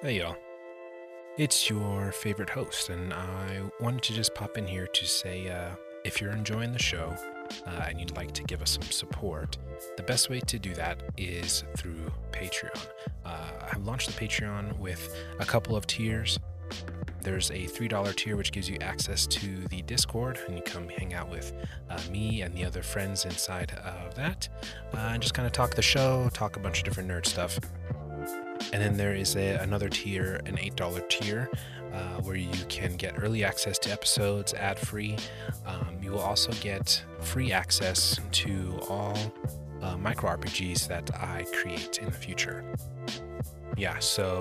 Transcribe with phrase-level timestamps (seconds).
[0.00, 0.36] Hey, y'all.
[1.38, 5.70] It's your favorite host, and I wanted to just pop in here to say uh,
[6.04, 7.16] if you're enjoying the show
[7.66, 9.58] uh, and you'd like to give us some support,
[9.96, 12.80] the best way to do that is through Patreon.
[13.24, 16.38] Uh, I've launched the Patreon with a couple of tiers.
[17.22, 21.12] There's a $3 tier which gives you access to the Discord, and you come hang
[21.14, 21.52] out with
[21.90, 24.48] uh, me and the other friends inside of that,
[24.94, 27.58] uh, and just kind of talk the show, talk a bunch of different nerd stuff.
[28.72, 31.50] And then there is a, another tier, an $8 tier,
[31.92, 35.16] uh, where you can get early access to episodes ad free.
[35.66, 39.16] Um, you will also get free access to all
[39.82, 42.64] uh, micro RPGs that I create in the future.
[43.76, 44.40] Yeah, so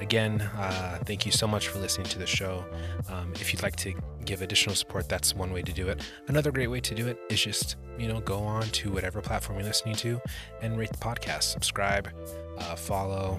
[0.00, 2.64] again, uh, thank you so much for listening to the show.
[3.08, 3.94] Um, if you'd like to
[4.24, 6.02] give additional support, that's one way to do it.
[6.28, 9.58] Another great way to do it is just, you know, go on to whatever platform
[9.58, 10.20] you're listening to
[10.62, 12.10] and rate the podcast, subscribe,
[12.58, 13.38] uh, follow,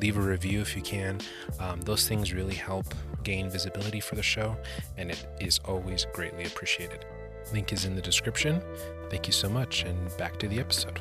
[0.00, 1.20] leave a review if you can.
[1.60, 2.86] Um, those things really help
[3.22, 4.56] gain visibility for the show,
[4.96, 7.04] and it is always greatly appreciated.
[7.52, 8.62] Link is in the description.
[9.10, 11.00] Thank you so much, and back to the episode.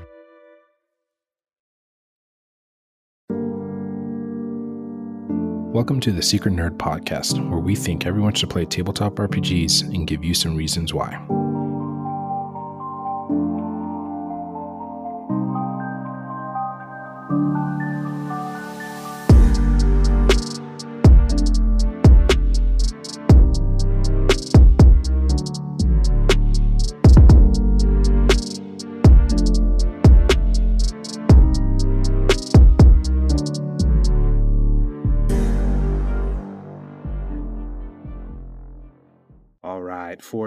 [5.74, 10.06] Welcome to the Secret Nerd Podcast, where we think everyone should play tabletop RPGs and
[10.06, 11.26] give you some reasons why.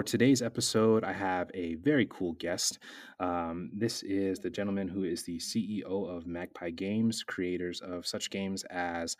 [0.05, 2.79] Today's episode, I have a very cool guest.
[3.19, 8.29] Um, this is the gentleman who is the CEO of Magpie Games, creators of such
[8.29, 9.17] games as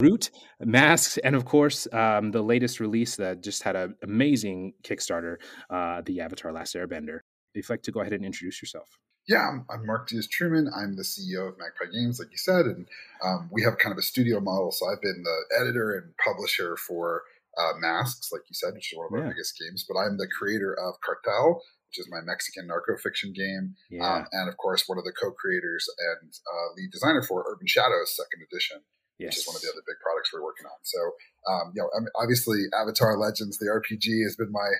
[0.00, 5.36] Root, Masks, and of course, um, the latest release that just had an amazing Kickstarter,
[5.70, 7.20] uh, the Avatar Last Airbender.
[7.54, 8.88] If you'd like to go ahead and introduce yourself.
[9.28, 10.68] Yeah, I'm, I'm Mark Diaz Truman.
[10.74, 12.86] I'm the CEO of Magpie Games, like you said, and
[13.22, 14.70] um, we have kind of a studio model.
[14.72, 17.22] So I've been the editor and publisher for
[17.58, 19.32] uh, Masks, like you said, which is one of our Yeah.
[19.32, 19.84] biggest games.
[19.86, 24.02] But I'm the creator of Cartel, which is my Mexican narco fiction game, Yeah.
[24.06, 28.14] um, and of course, one of the co-creators and uh, lead designer for Urban Shadows
[28.16, 28.82] Second Edition,
[29.30, 30.78] which is one of the other big products we're working on.
[30.82, 31.00] So,
[31.46, 34.70] um, you know, I mean, obviously, Avatar Legends, the RPG, has been my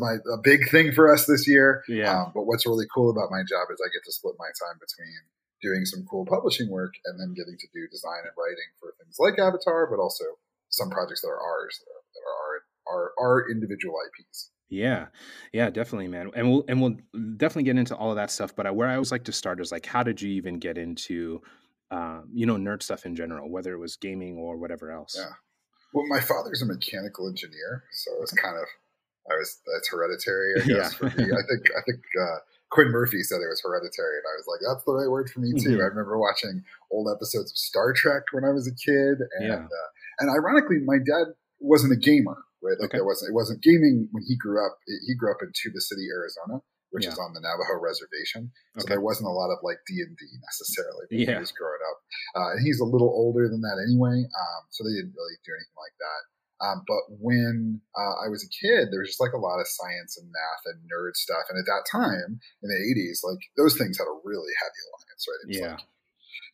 [0.00, 1.84] my a big thing for us this year.
[1.86, 2.10] Yeah.
[2.10, 4.80] Um, but what's really cool about my job is I get to split my time
[4.80, 5.14] between
[5.62, 9.16] doing some cool publishing work and then getting to do design and writing for things
[9.20, 10.24] like Avatar, but also
[10.70, 11.95] some projects that are ours that are, that are
[12.88, 14.50] our, our, individual IPs.
[14.68, 15.06] Yeah,
[15.52, 16.30] yeah, definitely, man.
[16.34, 16.96] And we'll and we'll
[17.36, 18.54] definitely get into all of that stuff.
[18.56, 20.76] But I, where I always like to start is like, how did you even get
[20.76, 21.40] into,
[21.90, 25.14] um, you know, nerd stuff in general, whether it was gaming or whatever else?
[25.16, 25.30] Yeah.
[25.94, 28.66] Well, my father's a mechanical engineer, so it was kind of
[29.30, 30.68] I was that's hereditary, I guess.
[30.68, 30.88] Yeah.
[30.98, 32.38] For me, I think I think uh,
[32.70, 35.40] Quinn Murphy said it was hereditary, and I was like, that's the right word for
[35.40, 35.78] me too.
[35.78, 35.82] Mhm.
[35.82, 39.64] I remember watching old episodes of Star Trek when I was a kid, and Yeah.
[39.66, 39.88] uh,
[40.20, 42.74] and ironically, my dad wasn't a gamer, right?
[42.82, 42.98] Like Okay.
[42.98, 44.76] there wasn't it wasn't gaming when he grew up.
[45.06, 46.60] He grew up in Tuba City, Arizona,
[46.90, 47.14] which Yeah.
[47.14, 48.50] is on the Navajo reservation.
[48.76, 48.98] So Okay.
[48.98, 51.34] there wasn't a lot of like D and D necessarily when Yeah.
[51.38, 51.98] he was growing up.
[52.34, 55.54] Uh, and he's a little older than that anyway, um, so they didn't really do
[55.54, 56.22] anything like that.
[56.58, 59.68] Um, but when uh, I was a kid, there was just like a lot of
[59.68, 61.44] science and math and nerd stuff.
[61.52, 65.22] And at that time in the 80s, like those things had a really heavy alliance,
[65.28, 65.44] right?
[65.52, 65.70] Yeah.
[65.76, 65.84] like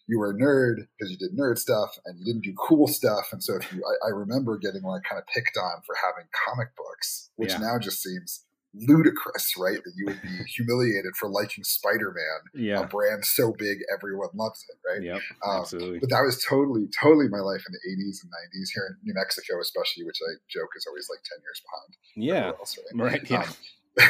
[0.08, 3.28] you were a nerd because you did nerd stuff and you didn't do cool stuff.
[3.32, 6.26] And so if you, I, I remember getting like kind of picked on for having
[6.46, 7.58] comic books, which Yeah.
[7.58, 9.78] now just seems ludicrous, right?
[9.84, 12.80] That you would be humiliated for liking Spider Man, Yeah.
[12.80, 15.02] a brand so big everyone loves it, right?
[15.02, 15.20] Yep.
[15.46, 15.98] Um, absolutely.
[16.00, 19.14] But that was totally, totally my life in the 80s and 90s here in New
[19.14, 21.90] Mexico, especially, which I joke is always like 10 years behind.
[22.16, 22.58] Yeah.
[22.58, 23.12] else, right?
[23.12, 23.30] Right.
[23.30, 23.42] Yeah.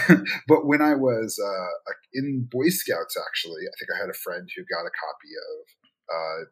[0.08, 4.14] Um, but when I was uh, in Boy Scouts, actually, I think I had a
[4.14, 5.66] friend who got a copy of
[6.10, 6.44] uh,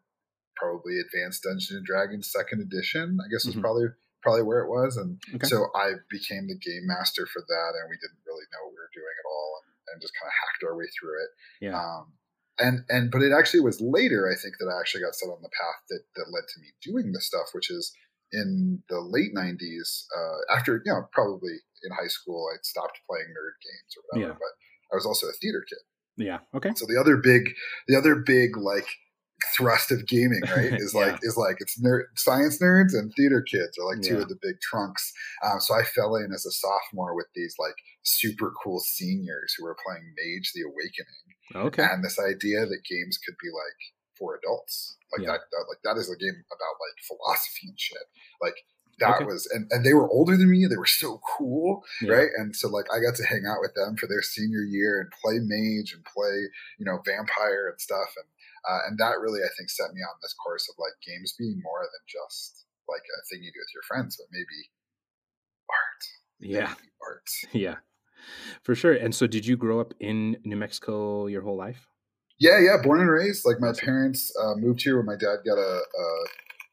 [0.56, 3.18] probably Advanced Dungeons and Dragons Second Edition.
[3.24, 3.62] I guess was Mhm.
[3.62, 3.86] probably
[4.22, 5.48] probably where it was, and Okay.
[5.48, 8.76] so I became the game master for that, and we didn't really know what we
[8.76, 11.30] were doing at all, and, and just kind of hacked our way through it.
[11.64, 11.72] yeah.
[11.80, 12.12] Um,
[12.58, 15.40] and and but it actually was later, I think, that I actually got set on
[15.40, 17.96] the path that that led to me doing this stuff, which is
[18.32, 20.04] in the late '90s.
[20.14, 24.32] Uh, after you know, probably in high school, I stopped playing nerd games or whatever.
[24.34, 24.38] Yeah.
[24.38, 24.52] But
[24.92, 25.78] I was also a theater kid.
[26.18, 26.40] yeah.
[26.52, 26.72] Okay.
[26.76, 27.54] So the other big,
[27.88, 28.88] the other big like
[29.56, 31.00] thrust of gaming, right, is Yeah.
[31.12, 34.22] like is like it's nerd science nerds and theater kids are like two Yeah.
[34.22, 35.12] of the big trunks.
[35.44, 39.64] Um, so I fell in as a sophomore with these like super cool seniors who
[39.64, 41.82] were playing Mage: The Awakening Okay.
[41.84, 43.78] and this idea that games could be like
[44.18, 44.96] for adults.
[45.12, 45.32] Like Yeah.
[45.32, 48.06] that, that, like that is a game about like philosophy and shit.
[48.40, 48.54] Like
[49.00, 49.24] that Okay.
[49.24, 50.66] was, and, and they were older than me.
[50.66, 52.12] They were so cool, Yeah.
[52.12, 52.30] right?
[52.36, 55.10] And so like I got to hang out with them for their senior year and
[55.10, 56.48] play mage and play,
[56.78, 58.12] you know, vampire and stuff.
[58.16, 58.26] And
[58.68, 61.60] uh, and that really I think set me on this course of like games being
[61.62, 64.58] more than just like a thing you do with your friends, but maybe
[65.70, 66.02] art.
[66.40, 66.74] Yeah.
[66.74, 67.28] Maybe art.
[67.52, 67.76] Yeah.
[68.62, 68.92] For sure.
[68.92, 71.86] And so did you grow up in New Mexico your whole life?
[72.38, 73.44] Yeah, yeah, born and raised.
[73.44, 76.06] Like my parents uh, moved here when my dad got a, a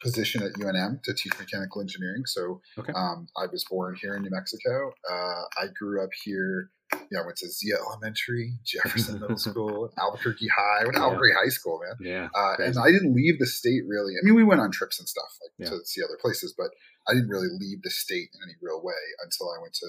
[0.01, 2.23] position at UNM to teach mechanical engineering.
[2.25, 2.93] So Okay.
[2.93, 4.91] um, I was born here in New Mexico.
[5.09, 6.69] Uh, I grew up here.
[7.11, 11.05] Know, I went to Zia Elementary, Jefferson Middle School, Albuquerque High, went to Yeah.
[11.05, 11.95] Albuquerque High School, man.
[11.99, 12.27] Yeah.
[12.35, 14.13] Uh, and I didn't leave the state really.
[14.13, 15.69] I mean, we went on trips and stuff like Yeah.
[15.77, 16.67] to see other places, but
[17.07, 19.87] I didn't really leave the state in any real way until I went to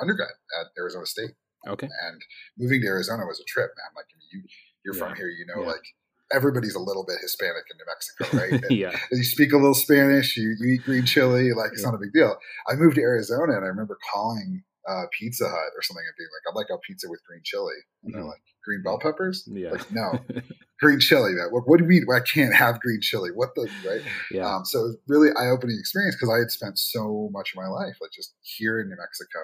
[0.00, 0.30] undergrad
[0.60, 1.30] at Arizona State
[1.66, 1.88] Okay.
[2.06, 2.22] and
[2.56, 3.90] moving to Arizona was a trip, man.
[3.96, 4.48] Like I mean, you
[4.84, 5.08] you're Yeah.
[5.08, 5.68] from here, you know, Yeah.
[5.74, 5.84] like
[6.32, 8.62] everybody's a little bit Hispanic in New Mexico, right?
[8.70, 8.96] And yeah.
[9.10, 12.12] you speak a little Spanish, you, you eat green chili, like it's not a big
[12.12, 12.36] deal.
[12.68, 16.30] I moved to Arizona and I remember calling uh, Pizza Hut or something and being
[16.32, 17.76] like, I'd like a pizza with green chili.
[18.04, 18.28] And they're Mhm.
[18.32, 19.44] like, green bell peppers?
[19.46, 19.72] Yeah.
[19.72, 20.18] Like, no,
[20.80, 21.32] green chili.
[21.50, 23.30] What, what do you mean I can't have green chili?
[23.30, 24.00] What the, right?
[24.30, 24.48] yeah.
[24.48, 27.56] Um, so it was really eye opening experience because I had spent so much of
[27.56, 29.40] my life like just here in New Mexico.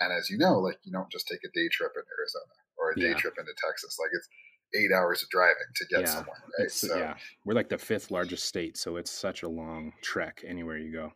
[0.00, 2.92] And as you know, like you don't just take a day trip in Arizona or
[2.92, 3.20] a day Yeah.
[3.20, 3.98] trip into Texas.
[3.98, 4.28] Like it's
[4.74, 6.06] eight hours of driving to get Yeah.
[6.06, 6.70] somewhere, right?
[6.70, 7.16] So yeah.
[7.44, 11.12] We're like the fifth largest state, so it's such a long trek anywhere you go.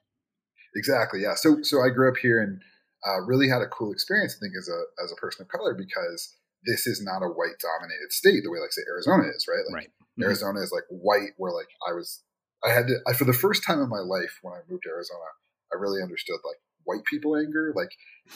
[0.75, 1.35] exactly, yeah.
[1.35, 2.61] So so I grew up here and
[3.07, 4.37] uh, really had a cool experience.
[4.37, 7.59] I think as a as a person of color because this is not a white
[7.59, 9.65] dominated state the way like say Arizona is, right?
[9.67, 9.91] Like Right.
[10.19, 10.25] Mhm.
[10.25, 12.23] Arizona is like white, where like I was,
[12.65, 14.91] I had to, I, for the first time in my life when I moved to
[14.91, 15.25] Arizona,
[15.73, 17.91] I really understood like white people anger, like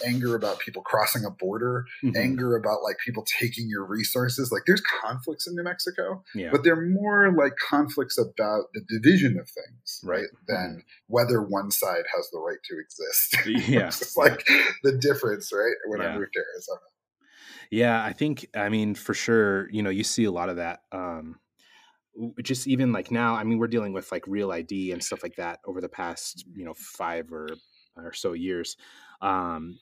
[0.04, 2.16] anger about people crossing a border, Mhm.
[2.16, 4.50] anger about like people taking your resources.
[4.52, 6.50] Like there's conflicts in New Mexico, Yeah.
[6.50, 10.16] but they're more like conflicts about the division of things, right?
[10.20, 10.28] Right.
[10.48, 13.36] Than whether one side has the right to exist.
[13.68, 13.86] Yeah.
[13.88, 14.46] it's like
[14.82, 15.74] the difference, right?
[15.86, 16.08] When Yeah.
[16.14, 16.80] I moved to Arizona.
[17.70, 20.80] Yeah, I think I mean for sure, you know, you see a lot of that
[20.92, 21.40] um
[22.42, 25.36] just even like now, I mean we're dealing with like real ID and stuff like
[25.36, 27.48] that over the past, you know, 5 or
[27.96, 28.76] or so years.
[29.20, 29.80] Um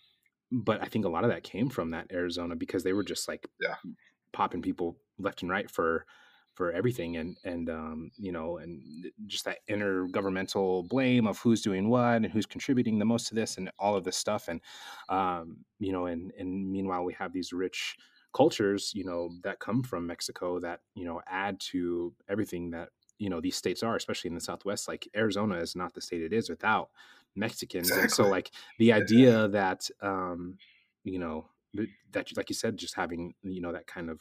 [0.52, 3.28] but I think a lot of that came from that Arizona because they were just
[3.28, 3.76] like Yeah.
[4.32, 6.06] popping people left and right for
[6.54, 11.88] for everything and and um you know and just that intergovernmental blame of who's doing
[11.88, 14.60] what and who's contributing the most to this and all of this stuff and
[15.08, 17.96] um you know and and meanwhile we have these rich
[18.32, 23.28] cultures you know that come from mexico that you know add to everything that you
[23.30, 26.32] know these states are especially in the southwest like arizona is not the state it
[26.32, 26.90] is without
[27.36, 30.56] mexicans and so like the idea that um
[31.04, 31.48] you know
[32.12, 34.20] that like you said just having you know that kind of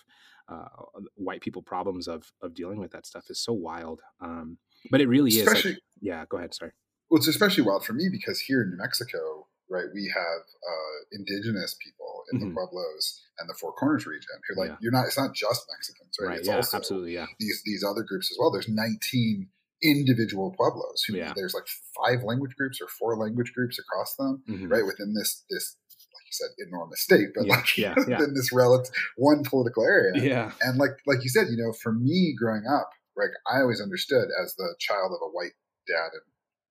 [0.49, 0.67] uh,
[1.15, 4.57] white people problems of of dealing with that stuff is so wild um
[4.91, 6.71] but it really is Especially, like, yeah go ahead sorry
[7.09, 10.97] Well, it's especially wild for me because here in New Mexico, right, we have uh,
[11.11, 12.47] indigenous people in Mhm.
[12.49, 14.77] the Pueblos and the Four Corners region who, like, Yeah.
[14.81, 15.05] you're not.
[15.07, 16.27] It's not just Mexicans, right?
[16.29, 18.49] right it's yeah also absolutely yeah these these other groups as well.
[18.51, 19.49] There's 19
[19.83, 21.33] individual Pueblos who Yeah.
[21.35, 24.69] there's like five language groups or four language groups across them, Mhm.
[24.71, 25.77] right, within this this
[26.13, 30.13] like you said enormous state, but Yeah, like yeah, within this relative one political area
[30.15, 33.81] yeah and like like you said, you know, for me growing up, like I always
[33.81, 35.53] understood as the child of a white
[35.87, 36.21] dad and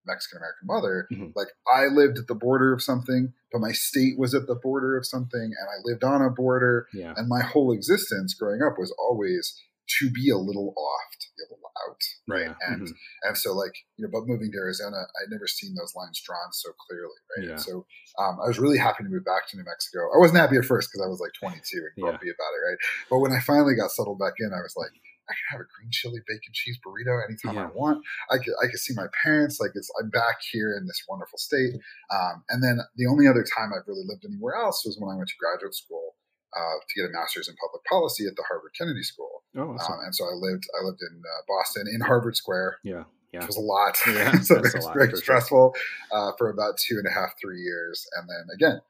[0.04, 1.32] Mexican American mother, Mhm.
[1.36, 4.96] like I lived at the border of something, but my state was at the border
[4.96, 8.78] of something, and I lived on a border, yeah and my whole existence growing up
[8.78, 9.54] was always
[9.98, 12.54] to be a little off, to be a little out, right?
[12.60, 12.92] Yeah, And mhm.
[13.22, 16.52] and so like you know, but moving to Arizona, I'd never seen those lines drawn
[16.52, 17.44] so clearly, right?
[17.46, 17.52] Yeah.
[17.52, 17.86] And so
[18.18, 20.08] um, I was really happy to move back to New Mexico.
[20.14, 22.02] I wasn't happy at first because I was like 22 and Yeah.
[22.10, 22.78] grumpy about it, right?
[23.10, 24.92] But when I finally got settled back in, I was like,
[25.30, 27.68] I can have a green chili bacon cheese burrito anytime Yeah.
[27.68, 28.02] I want.
[28.30, 29.60] I could I could see my parents.
[29.60, 31.74] Like it's I'm back here in this wonderful state.
[32.10, 35.16] Um, and then the only other time I've really lived anywhere else was when I
[35.16, 36.16] went to graduate school
[36.56, 39.42] uh, to get a master's in public policy at the Harvard Kennedy School.
[39.56, 39.94] oh awesome.
[39.94, 43.40] Um, and so I lived I lived in uh, Boston in Harvard Square yeah yeah
[43.40, 43.96] which was a lot.
[44.06, 45.22] Yeah, so it was very for sure.
[45.24, 45.74] stressful
[46.12, 48.06] uh, for about two and a half, three years.
[48.16, 48.80] And then again,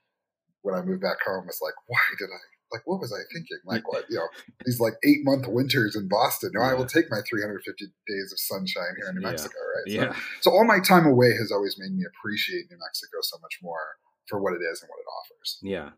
[0.63, 2.43] when I moved back home, it's like, why did I?
[2.73, 3.59] Like, what was I thinking?
[3.67, 4.29] Like, what, you know,
[4.65, 6.53] these like eight month winters in Boston.
[6.55, 9.29] No, I will take my 350 days of sunshine here in New Yeah.
[9.31, 9.93] Mexico, right?
[9.93, 13.37] So, yeah so all my time away has always made me appreciate New Mexico so
[13.43, 15.59] much more for what it is and what it offers.
[15.63, 15.91] Yeah.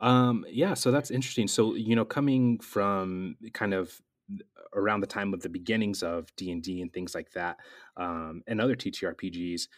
[0.00, 1.48] Um, yeah, so that's interesting.
[1.48, 4.00] So, you know, coming from kind of
[4.74, 7.58] around the time of the beginnings of D&D and things like that,
[7.96, 9.68] um, and other TTRPGs,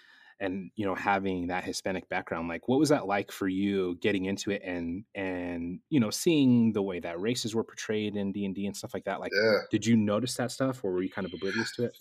[0.41, 4.25] and you know having that hispanic background like what was that like for you getting
[4.25, 8.67] into it and and you know seeing the way that races were portrayed in d&d
[8.67, 9.59] and stuff like that like Yeah.
[9.71, 11.97] did you notice that stuff or were you kind of oblivious to it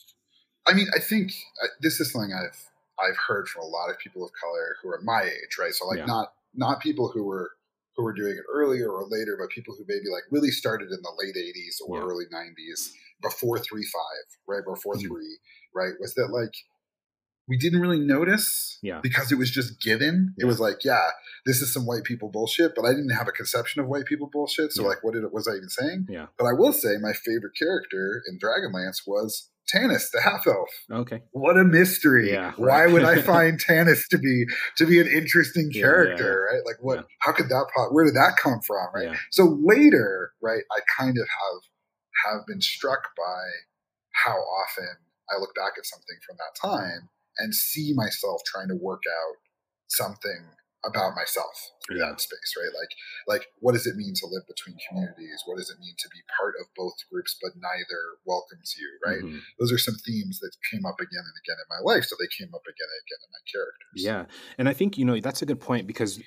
[0.66, 1.34] I mean, I think
[1.82, 2.70] this is something I've
[3.00, 5.74] I've heard from a lot of people of color who are my age, right?
[5.74, 6.06] So like Yeah.
[6.06, 7.52] not not people who were
[7.96, 11.00] who were doing it earlier or later, but people who maybe like really started in
[11.02, 12.04] the late '80s or Yeah.
[12.06, 14.64] early '90s before three five, right?
[14.66, 15.08] Before Mhm.
[15.08, 15.40] three,
[15.74, 15.94] right?
[16.00, 16.54] Was that like
[17.46, 19.02] we didn't really notice Yeah.
[19.04, 20.34] because it was just given.
[20.38, 21.10] It was like, yeah,
[21.46, 24.28] this is some white people bullshit, but I didn't have a conception of white people
[24.32, 24.72] bullshit.
[24.72, 24.88] So Yeah.
[24.88, 26.08] like, what did it was I even saying?
[26.10, 26.28] Yeah.
[26.38, 30.70] But I will say my favorite character in Dragonlance was Tanis, the half elf.
[30.92, 32.32] okay What a mystery!
[32.32, 32.92] Yeah, Why right.
[32.92, 34.46] would I find Tanis to be
[34.78, 36.48] to be an interesting Yeah, character?
[36.52, 36.62] Right?
[36.66, 36.96] Like, what?
[36.98, 37.04] Yeah.
[37.20, 37.66] How could that?
[37.76, 38.88] Pop, where did that come from?
[38.94, 39.06] Right?
[39.06, 40.64] yeah So later, right?
[40.72, 41.62] I kind of have
[42.26, 43.42] have been struck by
[44.12, 44.90] how often
[45.32, 49.36] I look back at something from that time and see myself trying to work out
[49.88, 50.46] something
[50.86, 51.54] about myself
[51.86, 52.06] through Yeah.
[52.10, 52.74] that space, right?
[52.76, 52.94] Like,
[53.28, 55.42] like what does it mean to live between communities?
[55.46, 59.24] What does it mean to be part of both groups, but neither welcomes you, right?
[59.24, 59.44] Mhm.
[59.60, 62.06] those are some themes that came up again and again in my life.
[62.06, 64.02] So they came up again and again in my characters.
[64.02, 64.26] Yeah.
[64.58, 66.20] And I think, you know, that's a good point because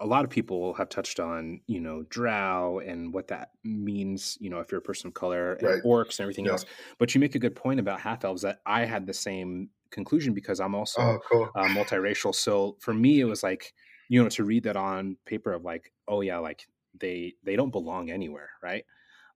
[0.00, 4.50] a lot of people have touched on, you know, drow and what that means, you
[4.50, 5.82] know, if you're a person of color and Right.
[5.84, 6.50] orcs and everything Yeah.
[6.50, 6.64] else.
[6.98, 10.34] But you make a good point about half elves that I had the same conclusion
[10.34, 11.50] because I'm also Oh, cool.
[11.54, 12.34] uh, multiracial.
[12.34, 13.72] So for me, it was like,
[14.08, 16.66] you know, to read that on paper of like, oh yeah, like
[17.00, 18.84] they they don't belong anywhere, right?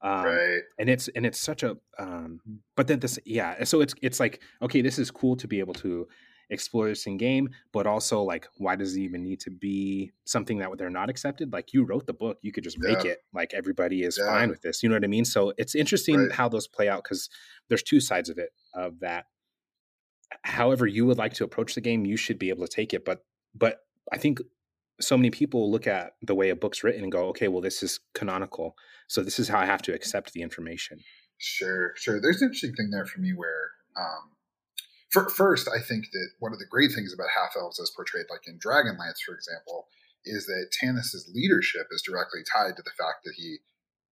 [0.01, 0.61] Um, right.
[0.79, 2.41] and it's and it's such a um
[2.77, 5.75] but then this yeah so it's it's like okay this is cool to be able
[5.75, 6.07] to
[6.51, 10.59] explore this in game but also like why does it even need to be something
[10.59, 13.11] that they're not accepted like you wrote the book you could just make Yeah.
[13.11, 14.29] it like everybody is Yeah.
[14.31, 16.33] fine with this you know what i mean so it's interesting Right.
[16.33, 17.29] how those play out because
[17.69, 19.25] there's two sides of it of that
[20.45, 23.05] however you would like to approach the game you should be able to take it
[23.05, 23.81] but but
[24.13, 24.41] i think
[25.01, 27.83] so many people look at the way a book's written and go okay well this
[27.83, 28.77] is canonical
[29.07, 30.99] so this is how i have to accept the information
[31.39, 32.21] Sure, sure.
[32.21, 34.35] There's an interesting thing there for me where, um,
[35.13, 38.27] for, first, I think that one of the great things about half elves as portrayed,
[38.29, 39.87] like in Dragonlance, for example,
[40.25, 43.59] is that Tanis's leadership is directly tied to the fact that he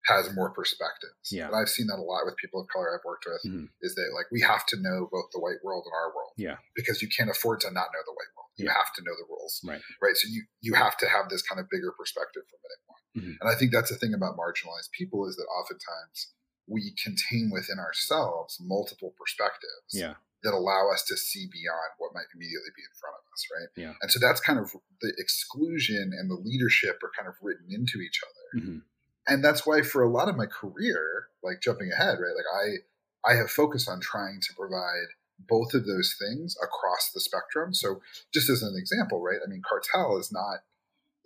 [0.06, 1.32] has more perspectives.
[1.32, 1.48] Yeah.
[1.48, 3.42] And I've seen that a lot with people of color I've worked with.
[3.42, 3.68] Mhm.
[3.82, 6.30] Is that like we have to know both the white world and our world.
[6.36, 6.58] Yeah.
[6.76, 8.45] Because you can't afford to not know the white world.
[8.56, 9.60] You have to know the rules.
[9.64, 9.80] Right.
[10.00, 10.16] Right.
[10.16, 13.02] So you you have to have this kind of bigger perspective from minute one.
[13.16, 13.36] Mhm.
[13.40, 16.32] And I think that's the thing about marginalized people is that oftentimes
[16.66, 20.14] we contain within ourselves multiple perspectives Yeah.
[20.42, 23.68] that allow us to see beyond what might immediately be in front of us, right?
[23.76, 23.94] Yeah.
[24.02, 28.00] And so that's kind of the exclusion and the leadership are kind of written into
[28.00, 28.60] each other.
[28.66, 28.82] Mhm.
[29.28, 32.34] And that's why for a lot of my career, like jumping ahead, right?
[32.34, 35.08] Like I I have focused on trying to provide
[35.48, 37.74] both of those things across the spectrum.
[37.74, 38.00] So
[38.32, 39.38] just as an example, right?
[39.44, 40.58] I mean, Cartel is not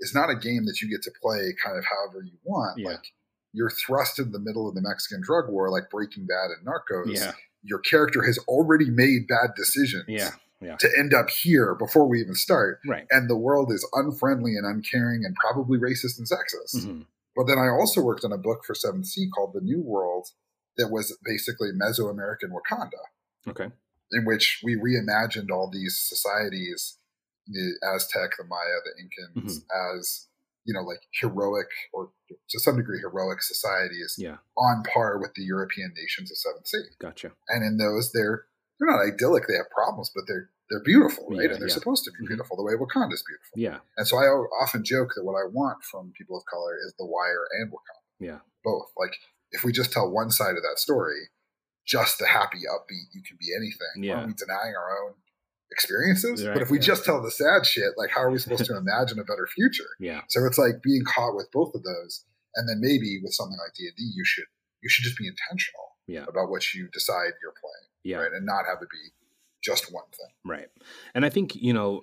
[0.03, 2.79] is not a game that you get to play kind of however you want.
[2.79, 2.91] Yeah.
[2.91, 3.13] Like
[3.53, 7.15] you're thrust in the middle of the Mexican drug war like Breaking Bad and Narcos.
[7.15, 7.33] Yeah.
[7.63, 10.31] Your character has already made bad decisions Yeah.
[10.61, 10.77] Yeah.
[10.77, 12.81] to end up here before we even start.
[12.87, 13.07] Right.
[13.11, 16.87] And the world is unfriendly and uncaring and probably racist and sexist.
[16.87, 17.07] Mhm.
[17.37, 20.29] But then I also worked on a book for 7th Sea called The New World
[20.79, 23.03] that was basically Mesoamerican Wakanda,
[23.49, 23.71] Okay.
[24.13, 26.99] In which we reimagined all these societies,
[27.47, 29.63] the Aztec, the Maya, the Incans,
[29.95, 30.27] as,
[30.65, 32.11] you know, like heroic or
[32.51, 34.37] to some degree heroic societies Yeah.
[34.57, 36.85] on par with the European nations of 7th Sea.
[37.01, 37.33] Gotcha.
[37.49, 38.47] And in those, they're
[38.79, 41.41] they're not idyllic, they have problems, but they're they're beautiful, right?
[41.43, 41.75] Yeah, and they're yeah.
[41.75, 42.29] supposed to be Mhm.
[42.29, 43.59] beautiful the way Wakanda is beautiful.
[43.59, 43.81] Yeah.
[43.97, 44.23] And so i
[44.63, 48.03] often joke that what I want from people of color is The Wire and Wakanda,
[48.21, 48.39] Yeah.
[48.63, 48.89] both.
[48.97, 49.17] Like
[49.51, 51.29] if we just tell one side of that story,
[51.91, 54.05] just the happy, upbeat, you can be anything.
[54.05, 54.15] Yeah.
[54.15, 55.15] Aren't we denying our own
[55.73, 56.47] experiences?
[56.47, 56.85] Right, but if we yeah.
[56.85, 59.91] just tell the sad shit, like how are we supposed to imagine a better future?
[59.99, 60.21] Yeah.
[60.29, 63.75] So it's like being caught with both of those, and then maybe with something like
[63.75, 64.45] D and D, you should
[64.83, 66.25] you should just be intentional Yeah.
[66.29, 68.19] about what you decide you're playing, Yeah.
[68.19, 69.13] right, and not have it be
[69.63, 70.33] just one thing.
[70.45, 70.69] Right.
[71.15, 72.01] And I think, you know,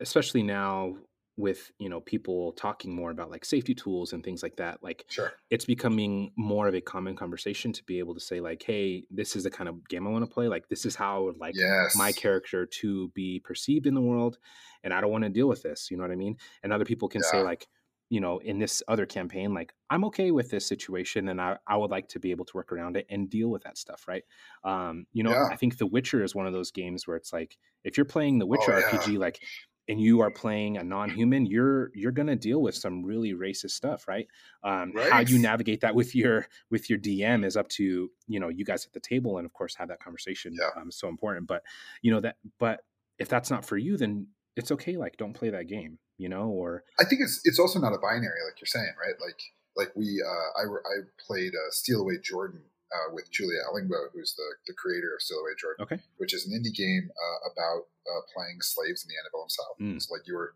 [0.00, 0.96] especially now
[1.36, 5.04] with, you know, people talking more about like safety tools and things like that, like
[5.08, 5.32] Sure.
[5.50, 9.36] it's becoming more of a common conversation to be able to say like, hey, this
[9.36, 10.48] is the kind of game I want to play.
[10.48, 11.94] Like this is how I would like yes.
[11.94, 14.38] my character to be perceived in the world
[14.82, 16.36] and I don't want to deal with this, you know what I mean?
[16.62, 17.66] And other people can say like,
[18.08, 21.76] you know, in this other campaign, like I'm okay with this situation and I, I
[21.76, 24.22] would like to be able to work around it and deal with that stuff, right?
[24.62, 25.48] Um, you know, Yeah.
[25.50, 28.38] I think The Witcher is one of those games where it's like if you're playing
[28.38, 28.90] The Witcher Oh, yeah.
[28.90, 29.40] RPG, like
[29.88, 34.08] and you are playing a non-human, you're you're gonna deal with some really racist stuff,
[34.08, 34.26] right?
[34.64, 38.48] Um, How you navigate that with your with your DM is up to you know
[38.48, 40.54] you guys at the table, and of course have that conversation.
[40.58, 40.80] Yeah.
[40.80, 41.62] Um, so important, but
[42.02, 42.80] you know that but
[43.18, 44.26] if that's not for you, then
[44.56, 44.96] it's okay.
[44.96, 46.48] Like, don't play that game, you know.
[46.48, 49.14] Or I think it's it's also not a binary, like you're saying, right?
[49.20, 49.40] Like
[49.76, 52.62] like we uh, I I played uh, Steal Away Jordan
[52.94, 56.52] uh, with Julia Ellingboe, who's the, the creator of Away Jordan, okay, which is an
[56.54, 59.76] indie game uh, about uh, playing slaves in the antebellum South.
[59.80, 59.96] Mm.
[59.96, 60.54] It's like you're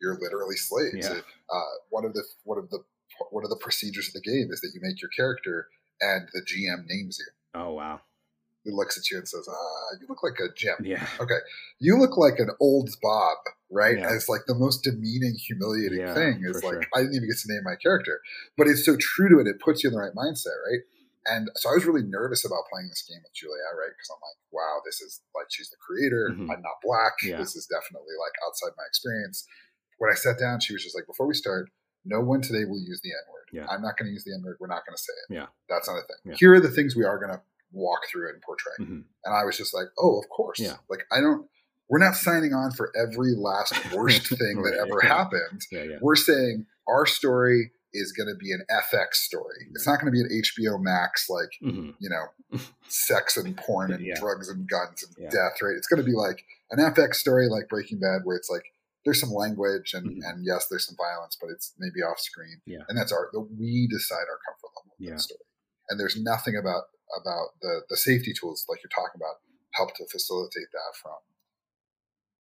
[0.00, 1.06] you're literally slaves.
[1.08, 1.20] Yeah.
[1.52, 2.80] Uh, one of the one of the
[3.30, 5.68] one of the procedures of the game is that you make your character
[6.00, 7.60] and the GM names you.
[7.60, 8.00] oh wow,
[8.64, 10.76] He looks at you and says, "Ah, you look like a gem.
[10.82, 11.38] yeah, Okay,
[11.78, 13.36] you look like an old Bob,
[13.70, 13.98] right?
[13.98, 14.06] Yeah.
[14.06, 16.82] And it's like the most demeaning, humiliating Yeah, thing is like sure.
[16.94, 18.20] I didn't even get to name my character,
[18.56, 19.46] but it's so true to it.
[19.46, 20.80] It puts you in the right mindset, right?
[21.26, 23.92] And so I was really nervous about playing this game with Julia, right?
[23.92, 26.32] Because I'm like, wow, this is like she's the creator.
[26.32, 26.48] Mhm.
[26.48, 27.20] I'm not black.
[27.22, 27.36] Yeah.
[27.38, 29.44] This is definitely like outside my experience.
[29.98, 31.68] When I sat down, she was just like, before we start,
[32.06, 33.48] no one today will use the N word.
[33.52, 33.66] Yeah.
[33.68, 34.56] I'm not going to use the N word.
[34.60, 35.34] We're not going to say it.
[35.34, 35.46] Yeah.
[35.68, 36.32] That's not a thing.
[36.32, 36.34] Yeah.
[36.38, 38.72] Here are the things we are going to walk through and portray.
[38.80, 39.04] Mhm.
[39.24, 40.58] And I was just like, oh, of course.
[40.58, 40.76] Yeah.
[40.88, 41.46] Like, I don't,
[41.90, 44.88] we're not signing on for every last worst thing that Right.
[44.88, 45.60] ever happened.
[45.70, 49.66] yeah, yeah, We're saying our story is going to be an FX story.
[49.74, 53.92] It's not going to be an HBO Max, like, hmm you know, sex and porn
[53.92, 54.18] and Yeah.
[54.18, 55.30] drugs and guns and Yeah.
[55.30, 55.74] death, right?
[55.76, 58.64] It's going to be like an FX story like Breaking Bad, where it's like,
[59.04, 60.28] there's some language and, Mhm.
[60.28, 62.60] and yes, there's some violence, but it's maybe off screen.
[62.66, 62.84] Yeah.
[62.88, 65.14] And that's our, the, we decide our comfort level with Yeah.
[65.14, 65.40] that story.
[65.88, 66.84] And there's nothing about,
[67.20, 69.40] about the, the safety tools like you're talking about
[69.72, 71.16] help to facilitate that from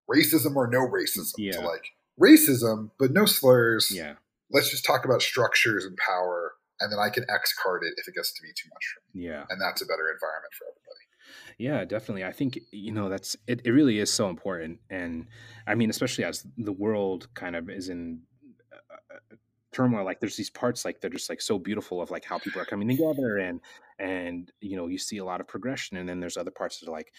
[0.09, 1.53] racism or no racism Yeah.
[1.53, 1.85] to like
[2.19, 3.89] racism, but no slurs.
[3.91, 4.15] yeah,
[4.51, 6.53] Let's just talk about structures and power.
[6.79, 9.17] And then I can X card it if it gets to be too much for
[9.17, 9.25] me.
[9.25, 9.43] yeah.
[9.49, 10.99] And that's a better environment for everybody.
[11.57, 12.23] Yeah, definitely.
[12.23, 13.61] I think you know that's it.
[13.65, 15.27] It really is so important, and
[15.67, 18.21] I mean, especially as the world kind of is in
[18.71, 19.35] uh, uh,
[19.71, 20.05] turmoil.
[20.05, 22.65] Like, there's these parts like they're just like so beautiful of like how people are
[22.65, 23.59] coming together, and
[23.99, 26.89] and you know you see a lot of progression, and then there's other parts that
[26.89, 27.11] are like,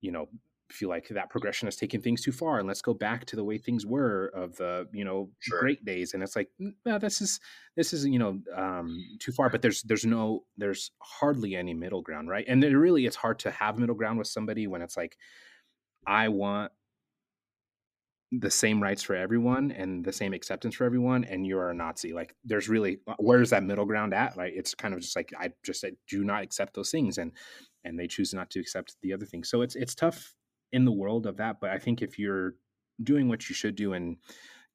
[0.00, 0.28] you know,
[0.70, 3.44] feel like that progression has taken things too far, and let's go back to the
[3.44, 5.60] way things were of the you know Sure.
[5.60, 7.40] great days, and it's like, "Mm, yeah, this is
[7.76, 12.02] this is you know um too far but there's there's no there's hardly any middle
[12.02, 12.44] ground right?
[12.48, 15.18] And it really it's hard to have middle ground with somebody when it's like
[16.06, 16.72] i want
[18.32, 22.12] the same rights for everyone and the same acceptance for everyone and you're a nazi.
[22.12, 24.52] Like there's really uh, where's that middle ground at right?
[24.54, 27.32] It's kind of just like i just I do not accept those things and
[27.84, 29.48] and they choose not to accept the other things.
[29.48, 30.34] So it's it's tough
[30.74, 32.54] in the world of that but i think if you're
[33.02, 34.18] doing what you should do and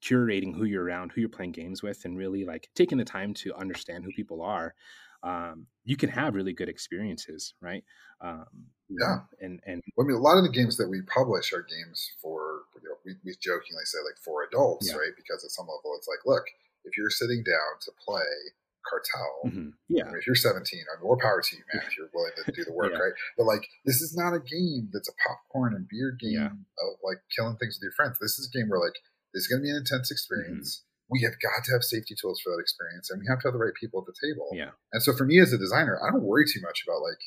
[0.02, 3.34] curating who you're around, who you're playing games with, and really like taking the time
[3.34, 4.76] to understand who people are,
[5.24, 7.84] um, you can have really good experiences, right?
[8.22, 8.46] Um,
[8.90, 9.22] Yeah.
[9.40, 12.64] and and I mean, a lot of the games that we publish are games for,
[12.76, 14.96] you know, we, we jokingly say like for adults, Yeah.
[14.96, 15.12] right?
[15.16, 16.46] Because at some level, it's like, look,
[16.86, 18.26] if you're sitting down to play
[18.88, 19.72] Cartel, Mhm.
[19.74, 22.32] I yeah, mean, if you're 17, or more power to you, man, if you're willing
[22.46, 23.00] to do the work, Yeah.
[23.00, 23.14] right?
[23.38, 26.52] But like, this is not a game that's a popcorn and beer game Yeah.
[26.86, 28.18] of like killing things with your friends.
[28.20, 28.96] This is a game where like,
[29.34, 30.84] this is going to be an intense experience.
[31.10, 33.54] We have got to have safety tools for that experience, and we have to have
[33.54, 34.50] the right people at the table.
[34.54, 37.18] yeah, And so for me as a designer, I don't worry too much about like,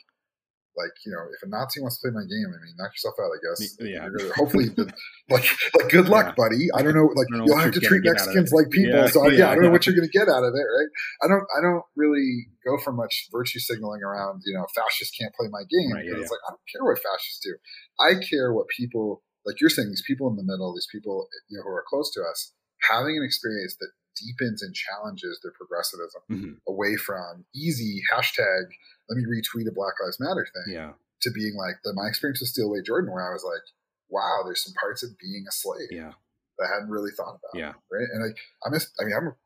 [0.77, 3.15] like you know, if a Nazi wants to play my game, I mean, knock yourself
[3.21, 3.29] out.
[3.29, 3.77] I guess.
[3.81, 4.09] Yeah.
[4.09, 4.89] Gonna- hopefully, the,
[5.31, 5.45] like,
[5.77, 6.35] like, good luck, Yeah.
[6.37, 6.69] buddy.
[6.75, 7.11] I don't know.
[7.15, 8.99] Like, don't know you'll have to treat gonna get out of Mexicans like people.
[9.01, 10.67] Yeah, So yeah, yeah, I don't know what you're going to get out of it,
[10.67, 10.91] right?
[11.23, 11.45] I don't.
[11.57, 14.43] I don't really go for much virtue signaling around.
[14.47, 17.41] You know, fascists can't play my game Right, it's like I don't care what fascists
[17.45, 17.53] do.
[18.01, 19.61] I care what people like.
[19.61, 22.21] You're saying these people in the middle, these people you know who are close to
[22.23, 22.53] us,
[22.89, 26.55] having an experience that deepens and challenges their progressivism Mhm.
[26.69, 28.65] away from easy hashtag
[29.13, 32.41] let me retweet a black lives matter thing yeah, to being like the my experience
[32.41, 33.61] with steal away jordan where i was like
[34.09, 36.13] wow there's some parts of being a slave yeah,
[36.59, 38.31] that i hadn't really thought about yeah, right and i
[38.67, 39.37] i'm a, i mean i'm a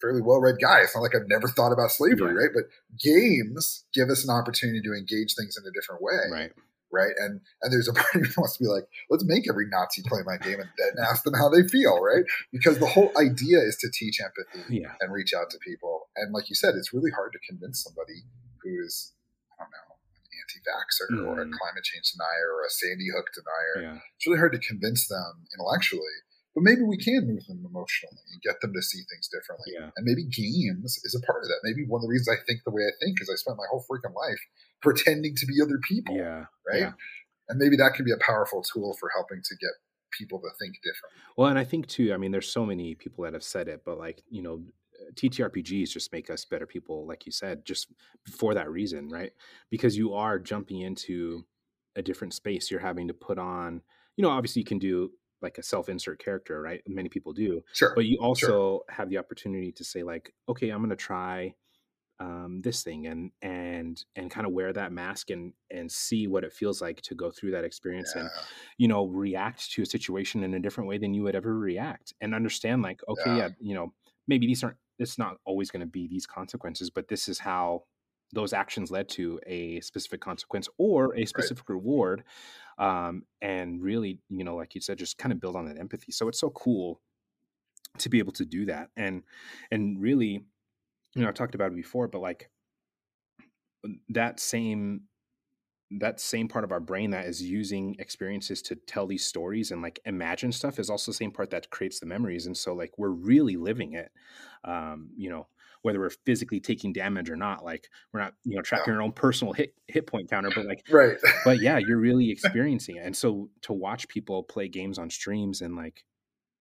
[0.00, 2.40] fairly well-read guy it's not like i've never thought about slavery Yeah.
[2.42, 2.64] right but
[2.98, 6.52] games give us an opportunity to engage things in a different way right,
[6.92, 7.12] right?
[7.18, 9.66] And and there's a part of me that wants to be like, let's make every
[9.68, 12.24] Nazi play my game and then ask them how they feel, right?
[12.52, 16.08] Because the whole idea is to teach empathy yeah, and reach out to people.
[16.16, 18.22] And like you said, it's really hard to convince somebody
[18.66, 19.14] who's
[19.54, 21.52] I don't know an anti-vaxxer or a Mhm.
[21.54, 23.76] climate change denier or a Sandy Hook denier.
[23.94, 26.18] yeah, It's really hard to convince them intellectually.
[26.54, 29.72] But maybe we can move them emotionally and get them to see things differently.
[29.76, 31.60] yeah, And maybe games is a part of that.
[31.62, 33.66] Maybe one of the reasons I think the way I think is I spent my
[33.70, 34.40] whole freaking life
[34.82, 36.80] pretending to be other people yeah, right?
[36.80, 36.92] yeah.
[37.48, 39.70] And maybe that can be a powerful tool for helping to get
[40.12, 41.14] people to think different.
[41.36, 42.12] Well, and I think too.
[42.12, 44.64] I mean, there's so many people that have said it, but like you know,
[45.16, 47.92] TTRPGs just make us better people, like you said, just
[48.30, 49.32] for that reason, right?
[49.70, 51.44] Because you are jumping into
[51.96, 52.70] a different space.
[52.70, 53.82] You're having to put on,
[54.16, 56.82] you know, obviously you can do like a self-insert character, right?
[56.86, 57.92] Many people do, Sure.
[57.94, 61.54] but you also have the opportunity to say like, okay, I'm going to try
[62.18, 66.44] um, this thing and and and kind of wear that mask and and see what
[66.44, 68.22] it feels like to go through that experience Yeah.
[68.22, 68.30] and
[68.78, 72.14] you know react to a situation in a different way than you would ever react
[72.22, 73.36] and understand like okay Yeah.
[73.36, 73.92] yeah, you know
[74.26, 77.82] maybe these aren't it's not always going to be these consequences but this is how
[78.32, 82.24] those actions led to a specific consequence or a specific reward
[82.78, 86.12] um, and really you know like you said just kind of build on that empathy.
[86.12, 87.00] So it's so cool
[87.98, 89.22] to be able to do that and
[89.70, 90.44] and really
[91.14, 92.50] you know I've talked about it before but like
[94.10, 95.02] that same
[95.90, 99.82] that same part of our brain that is using experiences to tell these stories and
[99.82, 102.92] like imagine stuff is also the same part that creates the memories and so like
[102.98, 104.10] we're really living it
[104.64, 105.46] um you know
[105.82, 109.12] whether we're physically taking damage or not like we're not you know tracking our own
[109.12, 111.16] personal hit hit point counter but like Right.
[111.44, 115.60] but yeah you're really experiencing it and so to watch people play games on streams
[115.60, 116.04] and like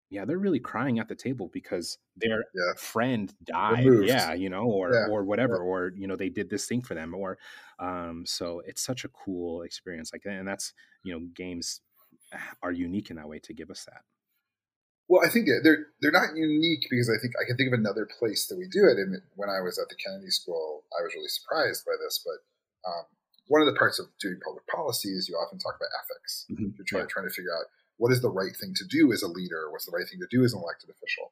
[0.09, 2.73] yeah they're really crying at the table because their Yeah.
[2.73, 6.67] friend died yeah you know or Yeah, or whatever or you know they did this
[6.67, 7.37] thing for them or
[7.79, 11.81] um so it's such a cool experience like that and that's you know games
[12.63, 14.03] are unique in that way to give us that
[15.07, 18.07] Well, I think they're they're not unique because I think I can think of another
[18.09, 18.97] place that we do it.
[18.97, 22.17] And when I was at the Kennedy School, I was really surprised by this.
[22.25, 22.41] But
[22.89, 23.05] um,
[23.47, 26.49] one of the parts of doing public policy is you often talk about ethics.
[26.49, 26.73] Mhm.
[26.77, 27.07] You're trying, Yeah.
[27.07, 29.85] trying to figure out what is the right thing to do as a leader, what's
[29.85, 31.31] the right thing to do as an elected official.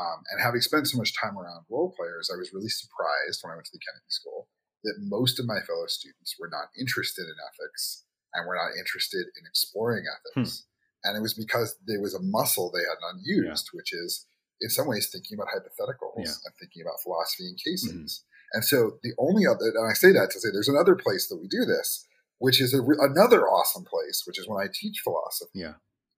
[0.00, 3.52] Um, and having spent so much time around role players, I was really surprised when
[3.52, 4.48] I went to the Kennedy School
[4.84, 9.26] that most of my fellow students were not interested in ethics and were not interested
[9.36, 10.64] in exploring ethics.
[11.04, 14.26] And it was because there was a muscle they had not used, which is
[14.60, 16.32] in some ways thinking about hypotheticals Yeah.
[16.44, 18.24] and thinking about philosophy and casings.
[18.52, 21.36] And so the only other, and I say that to say there's another place that
[21.40, 22.06] we do this,
[22.38, 25.60] which is a, another awesome place, which is when I teach philosophy.
[25.60, 25.74] yeah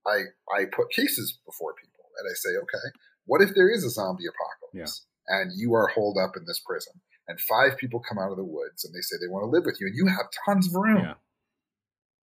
[0.07, 0.23] I,
[0.55, 4.25] I put cases before people and I say, okay, what if there is a zombie
[4.27, 6.95] apocalypse and you are holed up in this prison
[7.29, 9.65] and five people come out of the woods and they say they want to live
[9.65, 11.03] with you and you have tons of room?
[11.03, 11.15] yeah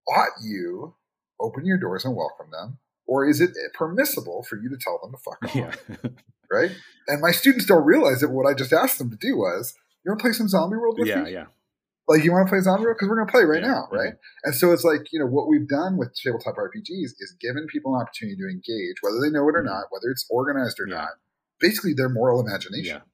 [0.08, 0.94] Ought you
[1.40, 2.78] open your doors and welcome them?
[3.06, 5.54] Or is it permissible for you to tell them to fuck off?
[5.54, 6.10] yeah
[6.50, 6.72] Right?
[7.06, 10.10] And my students don't realize that what I just asked them to do was, you
[10.10, 11.32] want to play some zombie world with yeah me?
[11.32, 11.46] yeah
[12.10, 12.90] Like, you want to play zombie?
[12.90, 14.14] Because we're going to play right now, right?
[14.42, 17.94] And so it's like, you know, what we've done with tabletop RPGs is given people
[17.94, 21.06] an opportunity to engage, whether they know it or not, whether it's organized or Yeah.
[21.06, 21.10] not,
[21.60, 22.96] basically their moral imagination.
[22.98, 23.06] yeah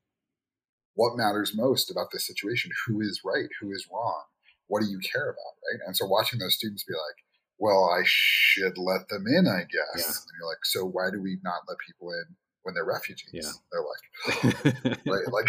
[0.95, 2.71] What matters most about this situation?
[2.87, 3.51] Who is right?
[3.61, 4.25] Who is wrong?
[4.69, 5.53] What do you care about?
[5.69, 5.81] Right?
[5.87, 7.21] And so watching those students be like,
[7.59, 10.01] well, I should let them in, I guess.
[10.01, 10.09] Yeah.
[10.09, 13.31] And you're like, so why do we not let people in when they're refugees?
[13.33, 13.49] Yeah.
[13.71, 15.33] They're like, right?
[15.33, 15.49] Like,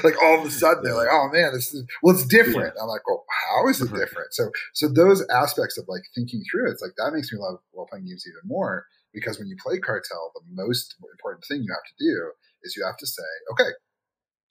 [0.04, 2.74] like all of a sudden they're like, oh man, this is well, it's different.
[2.80, 4.00] I'm like, well, how is it Right.
[4.00, 4.32] different?
[4.32, 7.86] So, so those aspects of like thinking through it's like that makes me love role
[7.90, 11.84] playing games even more because when you play cartel, the most important thing you have
[11.84, 12.30] to do
[12.62, 13.70] is you have to say, okay,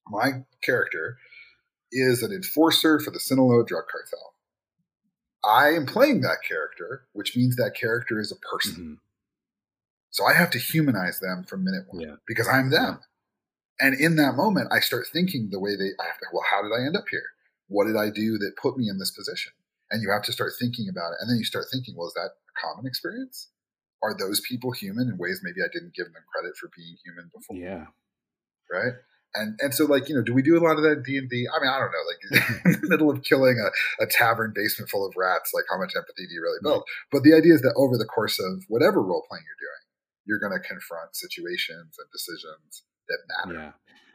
[0.09, 1.17] my character
[1.91, 4.33] is an enforcer for the Sinaloa drug cartel.
[5.45, 8.75] I am playing that character, which means that character is a person.
[8.75, 8.97] Mhm.
[10.13, 12.15] So I have to humanize them from minute one Yeah.
[12.27, 13.01] because I'm them.
[13.81, 16.61] And in that moment, I start thinking the way they, I have to, well, how
[16.61, 17.25] did I end up here?
[17.67, 19.51] What did I do that put me in this position?
[19.89, 21.17] And you have to start thinking about it.
[21.19, 23.49] And then you start thinking, well, is that a common experience?
[24.03, 27.31] Are those people human in ways maybe I didn't give them credit for being human
[27.33, 27.57] before?
[27.57, 27.85] yeah
[28.71, 28.93] Right.
[29.35, 31.29] And and so like you know, do we do a lot of that D and
[31.29, 31.47] D?
[31.49, 32.05] I mean, I don't know.
[32.05, 32.21] Like
[32.65, 35.93] in the middle of killing a, a tavern basement full of rats, like how much
[35.95, 36.83] empathy do you really build?
[37.11, 39.82] But the idea is that over the course of whatever role playing you're doing,
[40.25, 43.71] you're going to confront situations and decisions that matter, yeah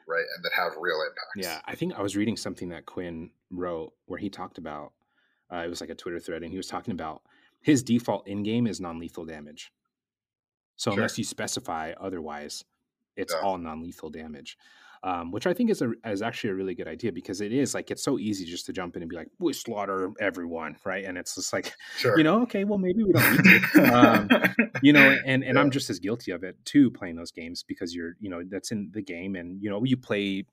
[0.08, 1.36] right, and that have real impacts.
[1.36, 4.92] Yeah, I think I was reading something that Quinn wrote where he talked about
[5.52, 7.22] uh, it was like a Twitter thread, and he was talking about
[7.60, 9.70] his default in game is non lethal damage.
[10.76, 10.98] So Sure.
[11.00, 12.64] unless you specify otherwise,
[13.16, 13.40] it's Yeah.
[13.40, 14.56] all non lethal damage.
[15.04, 17.72] Um, which I think is a is actually a really good idea because it is
[17.72, 21.04] like it's so easy just to jump in and be like, we slaughter everyone, right?
[21.04, 22.18] And it's just like, Sure.
[22.18, 23.82] you know, okay, well maybe we don't need to.
[23.96, 24.28] Um,
[24.82, 25.60] you know and and Yeah.
[25.60, 28.70] i'm just as guilty of it too playing those games because you're you know that's
[28.70, 30.44] in the game and you know you play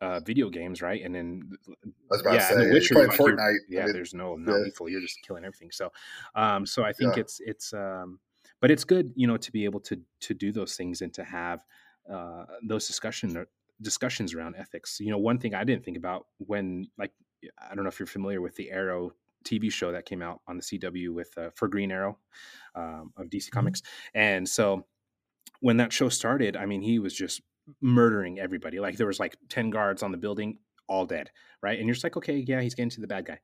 [0.00, 1.76] uh video games right and then I
[2.10, 3.56] was about yeah, and say, The Witcher, playing like, you're- Fortnite.
[3.68, 5.90] yeah I mean, there's no non lethal you're just killing everything so
[6.34, 7.20] um so i think Yeah.
[7.22, 8.20] it's it's um
[8.60, 11.24] but it's good you know to be able to to do those things and to
[11.24, 11.64] have
[12.12, 13.46] uh those discussion
[13.80, 14.98] discussions around ethics.
[15.00, 17.12] You know one thing i didn't think about when like
[17.70, 19.12] i don't know if you're familiar with the arrow
[19.44, 22.18] tv show that came out on the cw with uh, for green arrow
[22.74, 23.82] um, of dc comics.
[24.14, 24.86] And so
[25.60, 27.42] when that show started i mean he was just
[27.82, 28.78] murdering everybody.
[28.78, 30.58] Like there was like 10 guards on the building
[30.88, 31.30] all dead
[31.62, 31.78] right?
[31.78, 33.40] And you're just like okay yeah he's getting to the bad guy.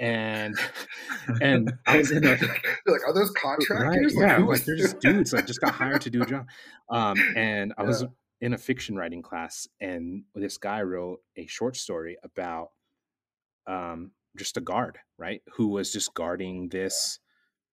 [0.00, 0.54] And
[1.42, 4.14] and I was in You're like, are those right contractors?
[4.16, 6.46] yeah like they're just dudes like just got hired to do a job.
[6.90, 8.08] Um and i was Yeah.
[8.40, 12.68] In a fiction writing class, and this guy wrote a short story about
[13.66, 17.18] um, just a guard, right, who was just guarding this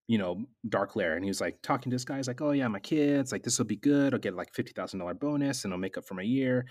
[0.07, 1.15] you know, dark lair.
[1.15, 2.17] And he was like talking to this guy.
[2.17, 4.13] He's like, oh, yeah, my kids, like, this will be good.
[4.13, 6.67] I'll get like $50,000 bonus and I'll make up for my year.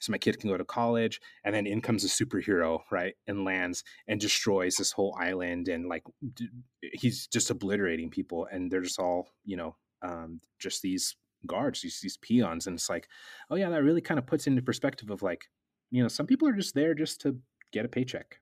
[0.00, 1.20] So my kid can go to college.
[1.44, 3.14] And then in comes a superhero, right?
[3.26, 5.68] And lands and destroys this whole island.
[5.68, 6.02] And like,
[6.34, 6.48] d-
[6.92, 8.46] he's just obliterating people.
[8.50, 12.66] And they're just all, you know, um, just these guards, these, these peons.
[12.66, 13.08] And it's like,
[13.50, 15.44] oh, yeah, that really kind of puts into perspective of like,
[15.90, 17.38] you know, some people are just there just to
[17.72, 18.40] get a paycheck.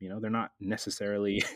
[0.00, 1.42] You know, they're not necessarily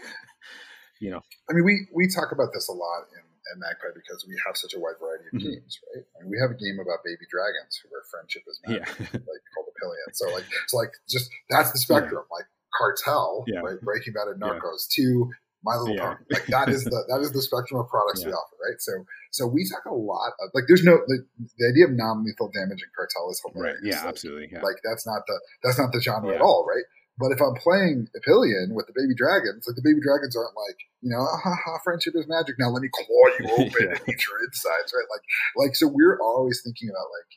[1.00, 1.22] you know.
[1.48, 4.56] I mean, we we talk about this a lot in, in Magpie because we have
[4.56, 5.50] such a wide variety of mm-hmm.
[5.58, 6.04] games, right?
[6.04, 9.20] I mean, we have a game about baby dragons where friendship is magic, yeah.
[9.30, 10.10] like called the Epyllion.
[10.14, 12.24] So like, it's like just that's the spectrum.
[12.24, 12.36] Yeah.
[12.36, 13.60] Like Cartel, yeah.
[13.60, 13.80] right?
[13.80, 14.88] Breaking Bad and Narcos.
[14.98, 15.30] To
[15.64, 16.22] My Little Pony.
[16.30, 18.78] Like that is the that is the spectrum of products we offer, right?
[18.78, 18.92] So
[19.30, 21.24] so we talk a lot of like there's no the,
[21.58, 23.80] the idea of non lethal damage in Cartel is hilarious.
[23.82, 23.90] Right.
[23.90, 24.48] Yeah, like, absolutely.
[24.54, 26.84] Like that's not the that's not the genre at all, right?
[27.18, 30.78] But if I'm playing Epyllion with the baby dragons, like the baby dragons aren't like,
[31.02, 32.54] you know, ah, ha ha, friendship is magic.
[32.62, 33.98] Now let me claw you open yeah.
[33.98, 35.10] and eat your insides, right?
[35.10, 35.26] Like,
[35.58, 37.30] like so we're always thinking about like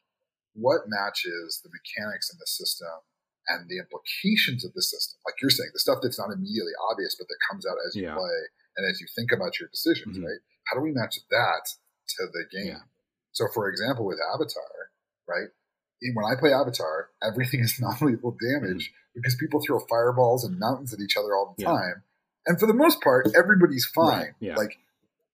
[0.53, 2.93] what matches the mechanics in the system
[3.47, 5.19] and the implications of the system.
[5.25, 8.03] Like you're saying, the stuff that's not immediately obvious, but that comes out as you
[8.03, 8.15] yeah.
[8.15, 8.37] play
[8.77, 10.27] and as you think about your decisions, mm-hmm.
[10.27, 10.41] right?
[10.67, 11.63] How do we match that
[12.17, 12.77] to the game?
[12.77, 12.85] Yeah.
[13.33, 14.91] So, for example, with Avatar,
[15.27, 15.49] right?
[16.15, 19.13] when I play Avatar, everything is non-lethal damage mm-hmm.
[19.15, 21.69] because people throw fireballs and mountains at each other all the yeah.
[21.69, 22.03] time,
[22.45, 24.33] and for the most part, everybody's fine.
[24.41, 24.57] Right.
[24.57, 24.77] Like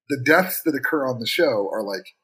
[0.10, 2.16] the deaths that occur on the show are like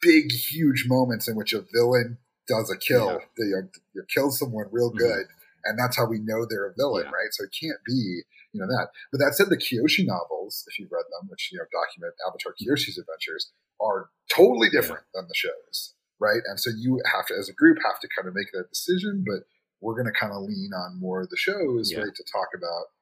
[0.00, 2.18] big, huge moments in which a villain
[2.48, 3.26] does a kill, yeah.
[3.38, 4.98] they you know, kills someone real mm-hmm.
[4.98, 5.64] good, mm-hmm.
[5.64, 7.32] and that's how we know they're a villain, right?
[7.32, 8.88] So it can't be you know that.
[9.10, 12.52] But that said, the Kyoshi novels, if you've read them, which you know document Avatar
[12.52, 16.40] Kyoshi's adventures, are totally different than the shows right?
[16.46, 19.24] And so you have to, as a group, have to kind of make that decision.
[19.26, 19.42] But
[19.82, 21.98] we're going to kind of lean on more of the shows, yeah.
[21.98, 22.94] right, to talk about.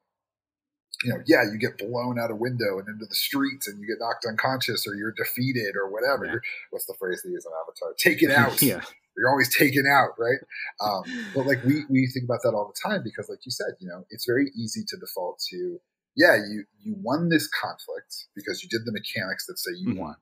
[1.05, 3.87] You know, yeah, you get blown out a window and into the streets, and you
[3.87, 6.27] get knocked unconscious, or you're defeated, or whatever.
[6.27, 6.41] Yeah.
[6.71, 7.95] What's the phrase they use on Avatar?
[7.97, 8.61] Take it out.
[8.61, 8.81] yeah.
[9.21, 10.41] You're always taken out, right?
[10.81, 11.05] Um,
[11.35, 13.89] but like we we think about that all the time because, like you said, you
[13.89, 15.79] know, it's very easy to default to,
[16.17, 20.01] yeah, you you won this conflict because you did the mechanics that say you mm-hmm.
[20.01, 20.17] won,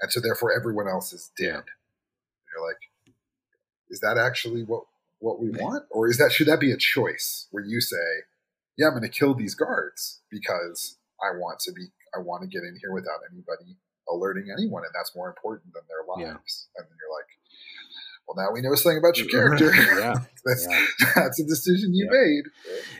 [0.00, 1.62] and so therefore everyone else is dead.
[1.66, 1.74] Yeah
[2.52, 3.14] you're like,
[3.88, 4.84] is that actually what
[5.18, 8.24] what we want, or is that should that be a choice where you say,
[8.78, 12.48] yeah, I'm going to kill these guards because I want to be I want to
[12.48, 13.76] get in here without anybody
[14.08, 16.68] alerting anyone, and that's more important than their lives.
[16.74, 16.80] Yeah.
[16.80, 17.30] And then you're like,
[18.30, 19.72] well, now we know something about your character.
[19.74, 20.14] yeah.
[20.44, 21.12] that's, yeah.
[21.14, 22.18] that's a decision you yeah.
[22.20, 22.44] made.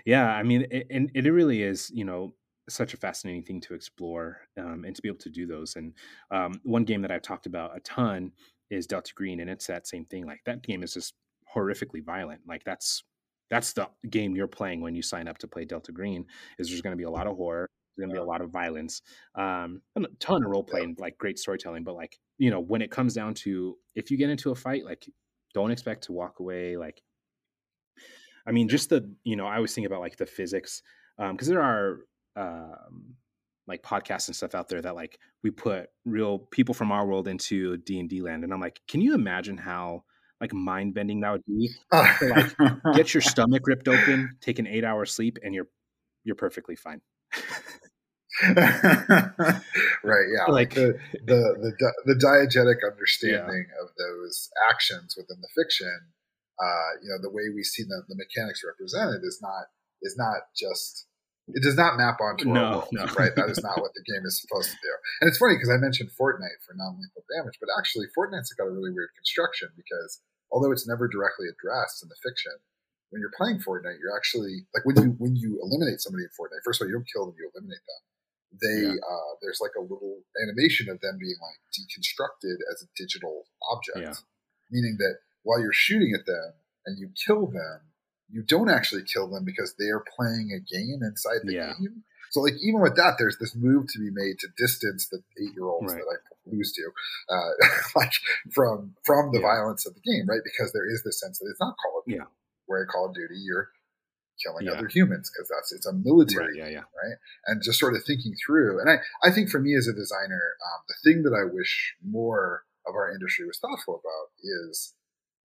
[0.05, 2.35] Yeah, I mean, it, and it really is, you know,
[2.69, 5.77] such a fascinating thing to explore um, and to be able to do those.
[5.77, 5.95] And
[6.31, 8.33] um, one game that I've talked about a ton
[8.71, 10.27] is Delta Green, and it's that same thing.
[10.27, 11.15] Like that game is just
[11.55, 12.43] horrifically violent.
[12.47, 13.03] Like that's
[13.51, 16.27] that's the game you're playing when you sign up to play Delta Green.
[16.59, 18.41] Is there's going to be a lot of horror, there's going to be a lot
[18.41, 19.03] of violence,
[19.35, 21.85] um, a ton of role playing, like great storytelling.
[21.85, 24.85] But like you know, when it comes down to if you get into a fight,
[24.85, 25.07] like
[25.55, 26.77] don't expect to walk away.
[26.77, 27.03] Like,
[28.47, 30.83] I mean, just the you know, I always think about like the physics
[31.19, 31.99] because um, there are
[32.37, 33.15] um,
[33.67, 37.29] like podcasts and stuff out there that like we put real people from our world
[37.29, 40.05] into D and D land, and I'm like, can you imagine how
[40.41, 41.71] like mind bending that would be?
[41.93, 42.57] like,
[42.95, 45.69] get your stomach ripped open, take an eight hour sleep, and you're
[46.25, 47.01] you're perfectly fine.
[50.05, 50.29] right.
[50.33, 50.47] Yeah.
[50.49, 53.83] Like the the the, the diegetic understanding yeah.
[53.83, 56.13] of those actions within the fiction.
[56.61, 59.69] Uh, you know, the way we see the, the mechanics represented is not
[60.03, 61.07] is not just
[61.49, 63.05] it does not map onto no, our world, no.
[63.19, 63.35] right?
[63.35, 64.93] That is not what the game is supposed to do.
[65.21, 68.75] And it's funny because I mentioned Fortnite for non-lethal damage, but actually Fortnite's got a
[68.75, 72.55] really weird construction because although it's never directly addressed in the fiction,
[73.11, 76.63] when you're playing Fortnite, you're actually like when you when you eliminate somebody in Fortnite.
[76.65, 78.03] First of all, you don't kill them; you eliminate them.
[78.59, 79.03] They yeah.
[79.03, 83.99] uh, there's like a little animation of them being like deconstructed as a digital object,
[83.99, 84.15] yeah.
[84.71, 86.53] meaning that while you're shooting at them
[86.87, 87.81] and you kill them,
[88.31, 91.73] you don't actually kill them because they are playing a game inside the yeah.
[91.79, 92.05] game.
[92.31, 95.55] So, like, even with that, there's this move to be made to distance the eight
[95.55, 95.99] year olds right.
[95.99, 96.91] that I lose to,
[97.29, 97.51] uh,
[97.97, 98.13] like
[98.53, 99.47] from from the yeah.
[99.47, 100.41] violence of the game, right?
[100.45, 102.19] Because there is this sense that it's not Call of Duty.
[102.19, 102.31] Yeah.
[102.71, 103.71] Where Call of Duty, you're
[104.39, 104.79] killing yeah.
[104.79, 106.87] other humans because that's it's a military, right, yeah, yeah.
[106.95, 107.19] right?
[107.47, 108.81] And just sort of thinking through.
[108.81, 111.95] And I, I think for me as a designer, um, the thing that I wish
[112.01, 114.95] more of our industry was thoughtful about is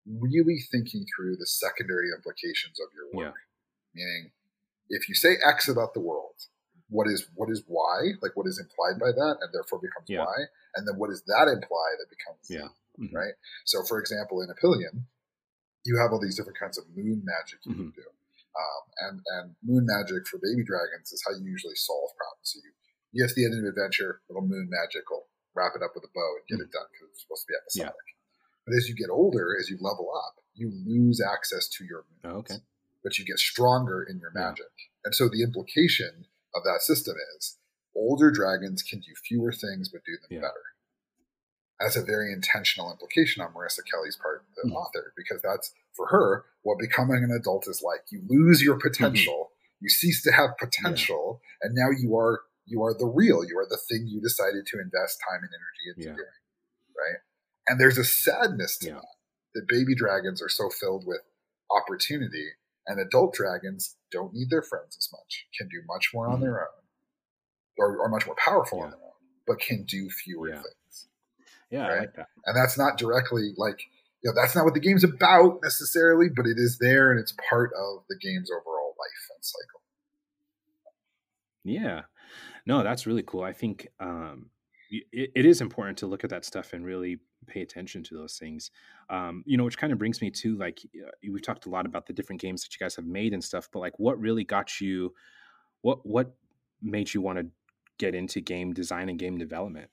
[0.06, 3.36] really thinking through the secondary implications of your work.
[3.36, 4.04] Yeah.
[4.04, 4.32] Meaning,
[4.90, 6.36] if you say X about the world,
[6.90, 8.00] what is what is Y?
[8.22, 10.20] Like what is implied by that, and therefore becomes yeah.
[10.20, 10.38] Y,
[10.76, 12.70] and then what does that imply that becomes yeah.
[13.02, 13.16] Mm-hmm.
[13.16, 13.34] right?
[13.66, 15.10] So, for example, in Epyllion,
[15.86, 17.94] you have all these different kinds of moon magic you mm-hmm.
[17.94, 18.08] can do.
[18.56, 22.50] Um, and and moon magic for baby dragons is how you usually solve problems.
[22.50, 22.72] So you,
[23.14, 25.96] you get to the end of an adventure, little moon magic will wrap it up
[25.96, 26.68] with a bow and get mm-hmm.
[26.68, 28.08] it done because it's supposed to be episodic.
[28.08, 28.16] Yeah.
[28.66, 32.26] But as you get older, as you level up, you lose access to your moons.
[32.26, 32.60] Oh, okay.
[33.04, 34.74] But you get stronger in your magic.
[34.74, 35.12] Yeah.
[35.12, 37.58] And so the implication of that system is
[37.96, 40.40] older dragons can do fewer things but do them yeah.
[40.42, 40.66] better.
[41.80, 44.78] That's a very intentional implication on Marissa Kelly's part, the mm-hmm.
[44.78, 48.02] author, because that's for her what becoming an adult is like.
[48.10, 49.86] You lose your potential, mm-hmm.
[49.86, 51.68] you cease to have potential, yeah.
[51.68, 53.44] and now you are you are the real.
[53.44, 56.16] You are the thing you decided to invest time and energy into yeah.
[56.16, 56.42] doing,
[56.98, 57.20] right?
[57.68, 58.94] And there's a sadness to yeah.
[58.94, 59.06] that.
[59.56, 61.22] That baby dragons are so filled with
[61.72, 62.50] opportunity,
[62.88, 66.36] and adult dragons don't need their friends as much, can do much more mm-hmm.
[66.36, 66.84] on their own,
[67.78, 69.12] or are much more powerful on their own,
[69.46, 71.08] but can do fewer things.
[71.76, 72.00] Yeah, right?
[72.02, 72.28] Like that.
[72.46, 73.80] And that's not directly like
[74.24, 77.34] you know that's not what the game's about necessarily, but it is there and it's
[77.50, 79.82] part of the game's overall life and cycle.
[81.64, 82.02] Yeah,
[82.66, 83.44] no, that's really cool.
[83.44, 84.50] I think um,
[84.90, 88.38] it, it is important to look at that stuff and really pay attention to those
[88.38, 88.72] things.
[89.10, 90.80] Um, you know, which kind of brings me to like
[91.28, 93.70] we've talked a lot about the different games that you guys have made and stuff,
[93.72, 95.14] but like what really got you?
[95.82, 96.36] What what
[96.82, 97.48] made you want to
[97.98, 99.90] get into game design and game development?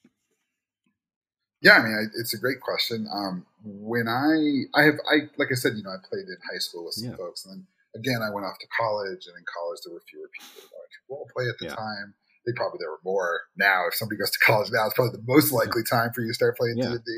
[1.63, 3.07] Yeah, I mean, I, it's a great question.
[3.07, 6.59] Um, when I, I have, I like I said, you know, I played in high
[6.59, 7.17] school with some yeah.
[7.17, 7.61] folks, and then
[7.95, 11.01] again, I went off to college, and in college there were fewer people going to
[11.07, 11.79] role play at the yeah.
[11.79, 12.19] time.
[12.43, 13.87] They probably there were more now.
[13.87, 16.39] If somebody goes to college now, it's probably the most likely time for you to
[16.39, 17.11] start playing D and D.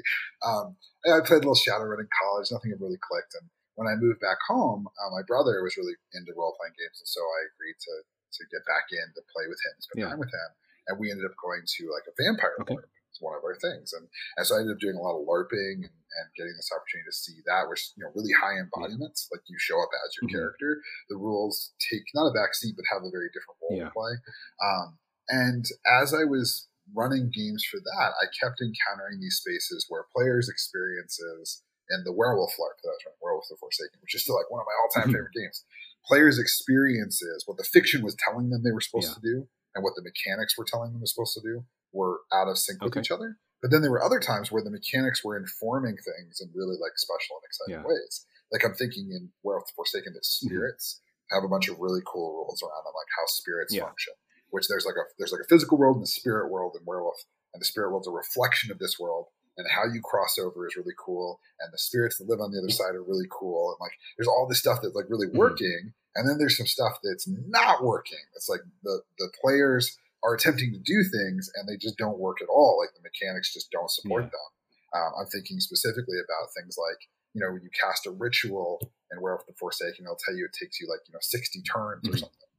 [0.44, 0.76] Um,
[1.09, 2.52] I played a little Shadowrun in college.
[2.52, 3.48] Nothing had really clicked, and
[3.80, 7.09] when I moved back home, uh, my brother was really into role playing games, and
[7.09, 10.12] so I agreed to to get back in to play with him, spend yeah.
[10.12, 10.50] time with him,
[10.92, 12.85] and we ended up going to like a vampire okay
[13.20, 13.92] one of our things.
[13.92, 16.70] And, and so I ended up doing a lot of LARPing and, and getting this
[16.72, 20.14] opportunity to see that, which, you know, really high embodiments, like you show up as
[20.18, 20.38] your mm-hmm.
[20.38, 20.83] character.
[21.11, 23.88] The rules take not a back seat, but have a very different role yeah.
[23.88, 24.14] to play.
[24.62, 24.98] Um,
[25.29, 30.48] and as I was running games for that, I kept encountering these spaces where players'
[30.48, 34.37] experiences and the werewolf LARP that I was running, Werewolf the Forsaken, which is still
[34.37, 35.20] like one of my all time mm-hmm.
[35.20, 35.64] favorite games.
[36.07, 39.14] Players' experiences, what the fiction was telling them they were supposed yeah.
[39.14, 42.48] to do, and what the mechanics were telling them were supposed to do, were out
[42.48, 43.38] of sync with each other.
[43.62, 46.92] But then there were other times where the mechanics were informing things in really like
[46.96, 47.88] special and exciting yeah.
[47.88, 48.26] ways.
[48.52, 50.46] Like I'm thinking in Werewolf Forsaken that mm-hmm.
[50.46, 51.37] spirits mm-hmm.
[51.37, 53.82] have a bunch of really cool rules around them, like how spirits yeah.
[53.82, 54.12] function.
[54.50, 57.18] Which there's like a there's like a physical world and a spirit world in Werewolf,
[57.52, 59.26] and the spirit world's a reflection of this world.
[59.56, 62.58] And how you cross over is really cool, and the spirits that live on the
[62.58, 63.70] other side are really cool.
[63.70, 65.38] And like, there's all this stuff that's like really mm-hmm.
[65.38, 68.18] working, and then there's some stuff that's not working.
[68.34, 72.40] It's like the the players are attempting to do things and they just don't work
[72.40, 72.80] at all.
[72.80, 74.32] Like the mechanics just don't support yeah.
[74.32, 74.48] them.
[74.96, 79.20] Um, I'm thinking specifically about things like, you know, when you cast a ritual and
[79.20, 82.14] Werewolf the Forsaken, they'll tell you it takes you like, you know, 60 turns mm-hmm.
[82.14, 82.50] or something.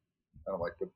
[0.46, 0.90] And I'm like, but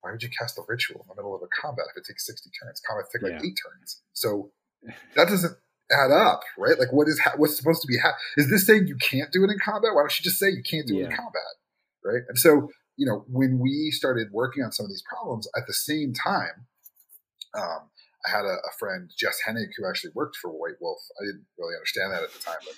[0.00, 2.24] why would you cast a ritual in the middle of a combat if it takes
[2.26, 2.80] 60 turns?
[2.80, 3.48] Combat takes like yeah.
[3.48, 4.00] eight turns.
[4.14, 4.50] So
[5.16, 5.56] that doesn't
[5.90, 6.78] add up, right?
[6.78, 9.44] Like what is, ha- what's supposed to be, ha- is this saying you can't do
[9.44, 9.90] it in combat?
[9.94, 11.04] Why don't you just say you can't do yeah.
[11.04, 11.54] it in combat?
[12.04, 12.22] Right.
[12.28, 15.74] And so you know, when we started working on some of these problems at the
[15.74, 16.66] same time,
[17.54, 17.90] um,
[18.26, 21.00] I had a, a, friend, Jess Hennig, who actually worked for White Wolf.
[21.20, 22.74] I didn't really understand that at the time, but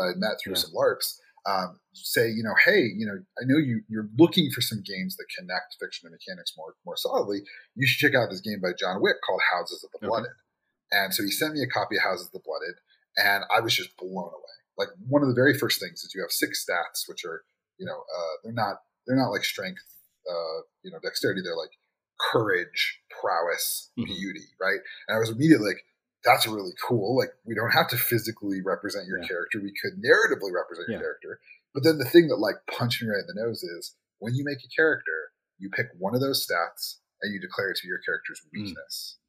[0.00, 0.64] I met through yeah.
[0.64, 1.18] some LARPs.
[1.46, 5.16] Um, say, you know, hey, you know, I know you you're looking for some games
[5.16, 7.40] that connect fiction and mechanics more more solidly.
[7.74, 10.26] You should check out this game by John Wick called Houses of the Blooded.
[10.26, 10.47] Okay.
[10.90, 12.76] And so he sent me a copy of Houses of the Blooded,
[13.16, 14.56] and I was just blown away.
[14.78, 17.42] Like one of the very first things is you have six stats, which are,
[17.78, 19.82] you know, uh, they're not they're not like strength,
[20.28, 21.40] uh, you know, dexterity.
[21.42, 21.74] They're like
[22.20, 24.12] courage, prowess, mm-hmm.
[24.12, 24.80] beauty, right?
[25.08, 25.82] And I was immediately like,
[26.24, 27.16] that's really cool.
[27.16, 29.28] Like we don't have to physically represent your yeah.
[29.28, 29.60] character.
[29.62, 30.98] We could narratively represent yeah.
[30.98, 31.40] your character.
[31.74, 34.44] But then the thing that like punched me right in the nose is when you
[34.44, 37.88] make a character, you pick one of those stats and you declare it to be
[37.88, 38.50] your character's mm.
[38.52, 39.16] weakness.
[39.16, 39.27] Mm.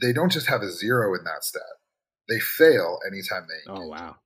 [0.00, 1.62] They don't just have a zero in that stat.
[2.28, 3.72] They fail anytime they.
[3.72, 4.16] Oh wow!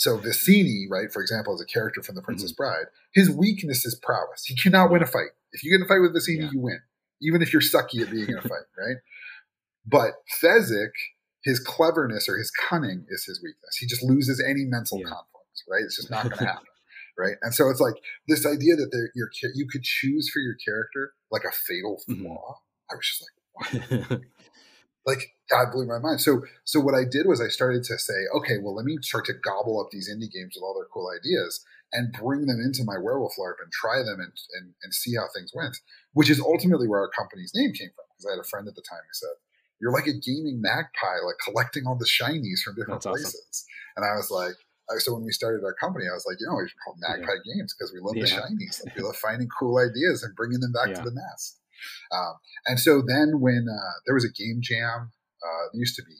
[0.00, 2.62] So Vizzini, right, for example, as a character from The Princess mm-hmm.
[2.62, 4.44] Bride, his weakness is prowess.
[4.46, 5.28] He cannot win a fight.
[5.52, 6.50] If you get in a fight with Vizzini, yeah.
[6.52, 6.80] you win,
[7.20, 8.96] even if you're sucky at being in a fight, right?
[9.84, 10.92] But Fezzik,
[11.44, 13.76] his cleverness or his cunning is his weakness.
[13.78, 15.04] He just loses any mental yeah.
[15.04, 15.82] conflicts, right?
[15.84, 16.64] It's just not going to happen,
[17.18, 17.36] right?
[17.42, 17.96] And so it's like
[18.26, 22.22] this idea that your you could choose for your character like a fatal mm-hmm.
[22.22, 22.54] flaw.
[22.54, 22.90] Mm-hmm.
[22.90, 24.20] I was just like,
[25.06, 26.20] like God blew my mind.
[26.20, 29.26] So so what I did was I started to say, okay, well let me start
[29.26, 32.84] to gobble up these indie games with all their cool ideas and bring them into
[32.84, 35.76] my werewolf LARP and try them and, and, and see how things went,
[36.12, 38.06] which is ultimately where our company's name came from.
[38.14, 39.36] Because I had a friend at the time who said,
[39.80, 43.34] You're like a gaming magpie, like collecting all the shinies from different That's places.
[43.34, 43.66] Awesome.
[43.96, 44.54] And I was like,
[44.98, 47.22] so when we started our company, I was like, you know, we should call Magpie
[47.22, 47.54] yeah.
[47.54, 48.24] Games because we love yeah.
[48.24, 48.82] the shinies.
[48.84, 50.94] Like we love finding cool ideas and bringing them back yeah.
[50.98, 51.59] to the nest.
[52.12, 52.34] Um,
[52.66, 55.12] and so then when uh, there was a game jam,
[55.42, 56.16] uh, there used to be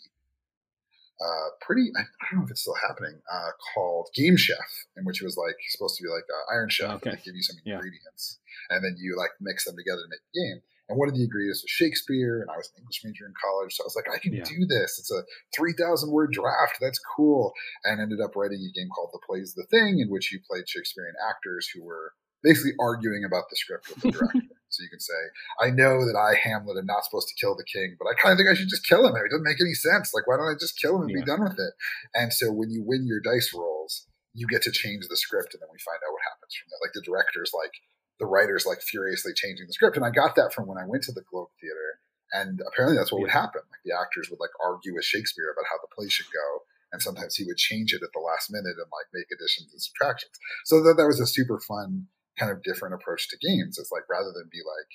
[1.21, 5.21] uh, pretty, I, don't know if it's still happening, uh, called Game Chef, in which
[5.21, 7.11] it was like supposed to be like Iron Chef, okay.
[7.25, 8.39] give you some ingredients,
[8.71, 10.63] and then you like mix them together to make a game.
[10.89, 13.77] And one of the ingredients was Shakespeare, and I was an English major in college,
[13.77, 14.43] so I was like, I can yeah.
[14.43, 14.99] do this.
[14.99, 15.23] It's a
[15.55, 16.79] three thousand word draft.
[16.81, 17.53] That's cool.
[17.85, 20.69] And ended up writing a game called The Play's the Thing, in which you played
[20.69, 24.55] Shakespearean actors who were basically arguing about the script with the director.
[24.69, 25.21] so you can say,
[25.61, 28.33] I know that I, Hamlet, am not supposed to kill the king, but I kind
[28.33, 29.17] of think I should just kill him.
[29.17, 30.13] It doesn't make any sense.
[30.15, 31.25] Like, why don't I just kill him and yeah.
[31.25, 31.75] be done with it?
[32.15, 35.61] And so when you win your dice rolls, you get to change the script, and
[35.61, 36.81] then we find out what happens from there.
[36.81, 37.75] Like the director's like,
[38.21, 39.97] the writers like furiously changing the script.
[39.97, 41.99] And I got that from when I went to the Globe Theater.
[42.33, 43.65] And apparently that's what would happen.
[43.73, 46.63] Like the actors would like argue with Shakespeare about how the play should go.
[46.93, 49.83] And sometimes he would change it at the last minute and like make additions and
[49.83, 50.37] subtractions.
[50.67, 52.07] So that, that was a super fun
[52.41, 53.77] kind of different approach to games.
[53.79, 54.91] It's like rather than be like,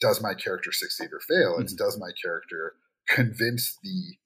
[0.00, 1.56] does my character succeed or fail?
[1.58, 1.84] It's mm-hmm.
[1.84, 2.74] does my character
[3.08, 4.16] convince the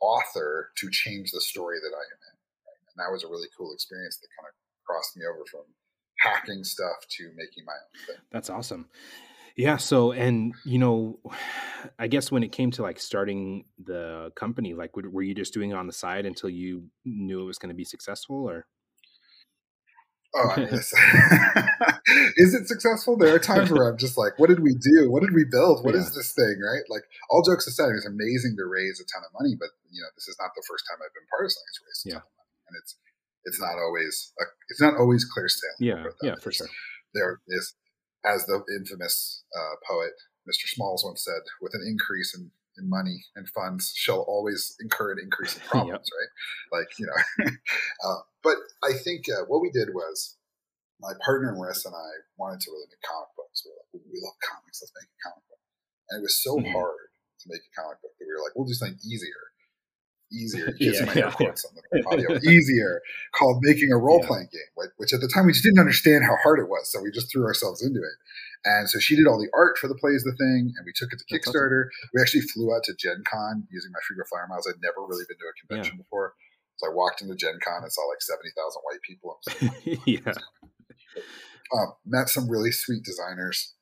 [0.00, 2.36] author to change the story that I am in?
[2.64, 2.82] Right?
[2.88, 4.54] And that was a really cool experience that kind of
[4.86, 5.68] crossed me over from
[6.18, 8.22] hacking stuff to making my own thing.
[8.32, 8.88] That's awesome.
[9.56, 9.76] Yeah.
[9.78, 11.18] So, and you know,
[11.98, 15.70] I guess when it came to like starting the company, like, were you just doing
[15.70, 18.66] it on the side until you knew it was going to be successful, or?
[20.36, 20.68] Oh, I mean,
[22.36, 23.16] is it successful?
[23.16, 25.10] There are times where I'm just like, what did we do?
[25.10, 25.82] What did we build?
[25.84, 26.04] What yeah.
[26.04, 26.60] is this thing?
[26.60, 26.84] Right?
[26.92, 30.12] Like, all jokes aside, it's amazing to raise a ton of money, but you know,
[30.14, 32.20] this is not the first time I've been part of something that's raised a yeah.
[32.20, 32.92] ton of money, and it's
[33.48, 35.80] it's not always a, it's not always clear sailing.
[35.80, 36.68] Yeah, yeah, for sure.
[37.14, 37.74] There is,
[38.26, 40.12] as the infamous uh, poet
[40.46, 40.70] Mr.
[40.70, 45.18] Smalls once said, with an increase in, in money and funds shall always incur an
[45.22, 46.32] increase in problems, right?
[46.78, 47.18] Like you know,
[48.04, 50.36] uh, but I think uh, what we did was
[51.00, 53.64] my partner Marissa and I wanted to really make comic books.
[53.64, 55.62] We were like, we love comics, let's make a comic book,
[56.10, 56.72] and it was so mm-hmm.
[56.72, 57.10] hard
[57.40, 59.55] to make a comic book that we were like, we'll do something easier
[60.32, 60.74] easier.
[60.80, 61.30] yeah, my yeah,
[61.92, 62.38] the audio.
[62.50, 63.02] easier
[63.32, 64.60] called making a role playing yeah.
[64.60, 67.10] game, which at the time we just didn't understand how hard it was, so we
[67.10, 68.16] just threw ourselves into it.
[68.64, 71.12] And so she did all the art for the plays, the thing, and we took
[71.12, 71.86] it to That's Kickstarter.
[71.86, 72.10] Awesome.
[72.14, 74.66] We actually flew out to Gen Con using my Frequent Flyer Miles.
[74.66, 76.34] I'd never really been to a convention before.
[76.76, 79.38] So I walked into Gen Con and saw like 70,000 white people.
[79.46, 80.34] Like, yeah.
[81.74, 83.74] Um, met some really sweet designers,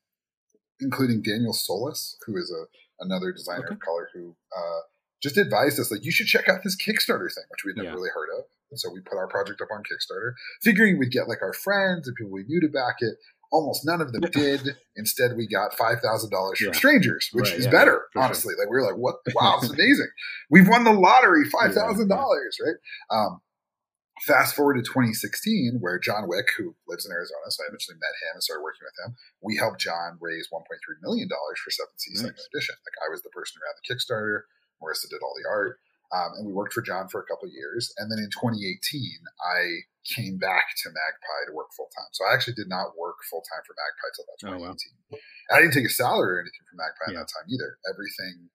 [0.80, 2.64] including Daniel Solis, who is a
[3.00, 3.74] another designer okay.
[3.74, 4.80] of color who uh,
[5.24, 7.94] just advised us like you should check out this Kickstarter thing, which we'd never yeah.
[7.94, 8.44] really heard of.
[8.70, 12.06] And so we put our project up on Kickstarter, figuring we'd get like our friends
[12.06, 13.16] and people we knew to back it.
[13.50, 14.76] Almost none of them did.
[14.96, 16.72] Instead, we got five thousand dollars from yeah.
[16.76, 18.52] strangers, which right, is yeah, better, honestly.
[18.52, 18.58] Sure.
[18.58, 19.16] Like we were like, "What?
[19.34, 20.10] Wow, it's amazing!
[20.50, 22.78] We've won the lottery, five thousand dollars!" Right?
[23.14, 23.40] Um,
[24.26, 28.18] fast forward to 2016, where John Wick, who lives in Arizona, so I eventually met
[28.26, 29.14] him and started working with him.
[29.38, 30.58] We helped John raise 1.3
[31.02, 32.22] million dollars for 7th Sea nice.
[32.26, 32.74] Second Edition.
[32.82, 34.50] Like I was the person around the Kickstarter.
[34.84, 35.80] Marissa did all the art.
[36.12, 37.90] Um, and we worked for John for a couple years.
[37.96, 38.60] And then in 2018,
[39.40, 42.12] I came back to Magpie to work full time.
[42.12, 44.94] So I actually did not work full time for Magpie till about 2018.
[45.10, 45.56] Oh, wow.
[45.56, 47.24] I didn't take a salary or anything from Magpie yeah.
[47.24, 47.80] at that time either.
[47.88, 48.52] Everything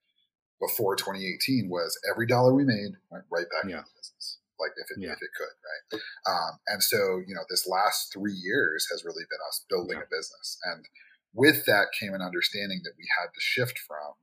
[0.62, 3.82] before 2018 was every dollar we made went right back yeah.
[3.82, 5.16] into the business, like if it, yeah.
[5.16, 6.00] if it could, right?
[6.28, 10.08] Um, and so, you know, this last three years has really been us building a
[10.08, 10.60] business.
[10.64, 10.86] And
[11.34, 14.20] with that came an understanding that we had to shift from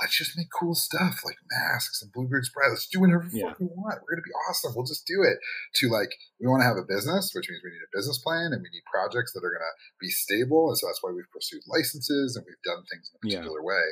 [0.00, 2.70] let's just make cool stuff like masks and Bluebeard's Bride.
[2.70, 3.52] Let's do whatever yeah.
[3.60, 4.00] we want.
[4.00, 4.72] We're gonna be awesome.
[4.74, 5.38] We'll just do it.
[5.80, 8.50] To like, we want to have a business, which means we need a business plan
[8.52, 10.68] and we need projects that are gonna be stable.
[10.68, 13.70] And so that's why we've pursued licenses and we've done things in a particular yeah.
[13.70, 13.86] way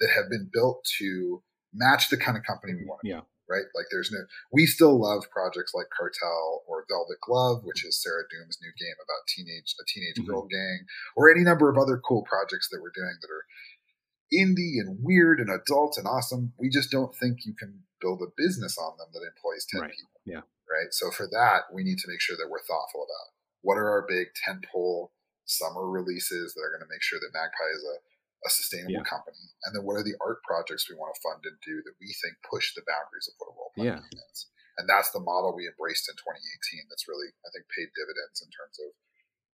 [0.00, 1.42] that have been built to
[1.72, 3.24] match the kind of company we want to yeah.
[3.24, 3.32] be.
[3.44, 3.68] Right?
[3.76, 4.24] Like there's no
[4.56, 8.96] we still love projects like Cartel or Velvet Glove, which is Sarah Doom's new game
[8.96, 10.32] about teenage a teenage mm-hmm.
[10.32, 13.44] girl gang, or any number of other cool projects that we're doing that are
[14.36, 16.52] indie and weird and adult and awesome.
[16.58, 19.90] We just don't think you can build a business on them that employs 10 right.
[19.90, 20.20] people.
[20.24, 20.44] Yeah.
[20.68, 20.90] Right.
[20.90, 23.28] So for that, we need to make sure that we're thoughtful about
[23.62, 25.08] what are our big tentpole
[25.44, 27.96] summer releases that are going to make sure that Magpie is a,
[28.44, 29.08] a sustainable yeah.
[29.08, 29.44] company.
[29.64, 32.12] And then what are the art projects we want to fund and do that we
[32.20, 34.28] think push the boundaries of what a role playing yeah.
[34.32, 34.48] is.
[34.76, 38.50] And that's the model we embraced in 2018 that's really, I think, paid dividends in
[38.50, 38.90] terms of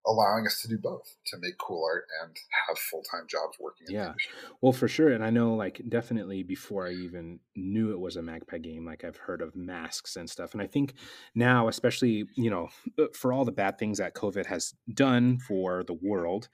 [0.05, 2.35] allowing us to do both to make cool art and
[2.67, 4.13] have full-time jobs working yeah.
[4.61, 8.21] well for sure and i know like definitely before i even knew it was a
[8.21, 10.93] magpie game like i've heard of masks and stuff and i think
[11.35, 15.83] now especially you know uh, for all the bad things that covid has done for
[15.83, 16.49] the world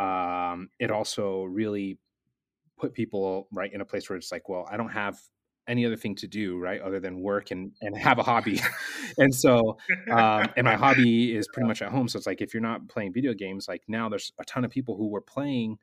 [0.00, 1.98] um, it also really
[2.78, 5.18] put people right in a place where it's like well i don't have
[5.68, 8.60] any other thing to do, right, other than work and and have a hobby.
[9.18, 9.78] and so,
[10.10, 12.08] um, and my hobby is pretty much at home.
[12.08, 14.70] So it's like if you're not playing video games, like now there's a ton of
[14.70, 15.78] people who were playing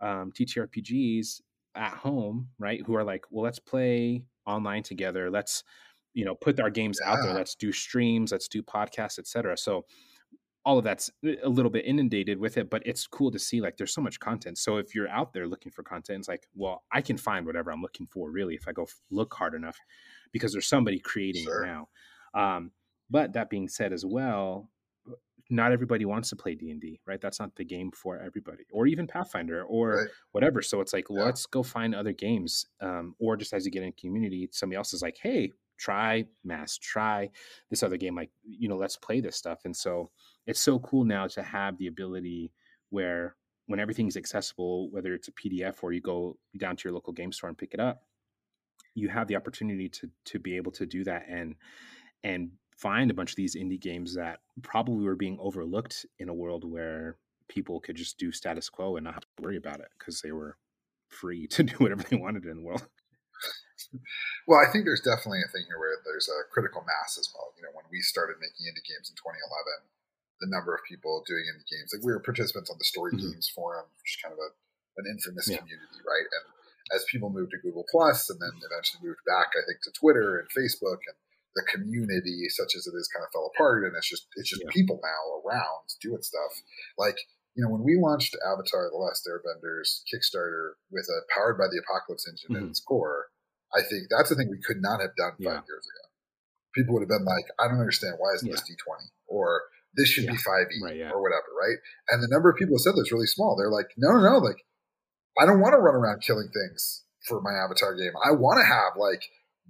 [0.00, 1.40] um, TTRPGs
[1.74, 2.80] at home, right?
[2.86, 5.30] Who are like, well, let's play online together.
[5.30, 5.64] Let's
[6.14, 7.12] you know put our games yeah.
[7.12, 7.34] out there.
[7.34, 8.32] Let's do streams.
[8.32, 9.56] Let's do podcasts, etc.
[9.58, 9.84] So
[10.64, 11.10] all of that's
[11.44, 14.18] a little bit inundated with it, but it's cool to see like there's so much
[14.18, 14.56] content.
[14.56, 17.70] So if you're out there looking for content, it's like, well, I can find whatever
[17.70, 19.78] I'm looking for really if I go look hard enough
[20.32, 21.64] because there's somebody creating sure.
[21.64, 21.88] it now.
[22.34, 22.70] Um,
[23.10, 24.70] but that being said as well,
[25.50, 27.20] not everybody wants to play D&D, right?
[27.20, 30.08] That's not the game for everybody or even Pathfinder or right.
[30.32, 30.62] whatever.
[30.62, 31.24] So it's like, yeah.
[31.24, 32.64] let's go find other games.
[32.80, 36.78] Um, or just as you get in community, somebody else is like, hey, try mass
[36.78, 37.28] try
[37.70, 40.08] this other game like you know let's play this stuff and so
[40.46, 42.52] it's so cool now to have the ability
[42.90, 43.36] where
[43.66, 47.32] when everything's accessible whether it's a pdf or you go down to your local game
[47.32, 48.02] store and pick it up
[48.94, 51.54] you have the opportunity to to be able to do that and
[52.22, 56.34] and find a bunch of these indie games that probably were being overlooked in a
[56.34, 57.16] world where
[57.48, 60.32] people could just do status quo and not have to worry about it because they
[60.32, 60.56] were
[61.08, 62.86] free to do whatever they wanted in the world
[64.46, 67.52] well, I think there's definitely a thing here where there's a critical mass as well.
[67.56, 69.93] You know, when we started making indie games in 2011,
[70.40, 73.30] the number of people doing indie games, like we were participants on the Story mm-hmm.
[73.30, 74.50] Games forum, which is kind of a,
[75.02, 75.58] an infamous yeah.
[75.58, 76.26] community, right?
[76.26, 76.44] And
[76.92, 80.36] as people moved to Google Plus and then eventually moved back, I think, to Twitter
[80.38, 81.16] and Facebook and
[81.54, 84.62] the community, such as it is, kind of fell apart, and it's just it's just
[84.62, 84.74] yeah.
[84.74, 86.52] people now around doing stuff.
[86.98, 87.16] Like
[87.54, 91.78] you know, when we launched Avatar: The Last Airbenders Kickstarter with a powered by the
[91.78, 92.66] Apocalypse engine mm-hmm.
[92.66, 93.30] at its core,
[93.72, 95.70] I think that's the thing we could not have done five yeah.
[95.70, 96.04] years ago.
[96.74, 98.58] People would have been like, I don't understand why isn't yeah.
[98.58, 99.62] this D20 or
[99.96, 100.32] this should yeah.
[100.32, 101.78] be 5e right, or whatever, right?
[102.08, 103.56] And the number of people who said this really small.
[103.56, 104.64] They're like, no, no, no, like
[105.38, 108.12] I don't want to run around killing things for my avatar game.
[108.24, 109.22] I want to have like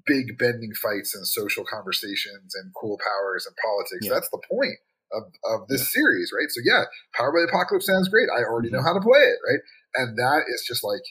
[0.06, 4.08] big bending fights and social conversations and cool powers and politics.
[4.08, 4.76] That's the point
[5.12, 6.50] of, of this series, right?
[6.50, 8.28] So yeah, Power by the Apocalypse sounds great.
[8.28, 8.76] I already mm-hmm.
[8.76, 9.62] know how to play it, right?
[9.94, 11.04] And that is just like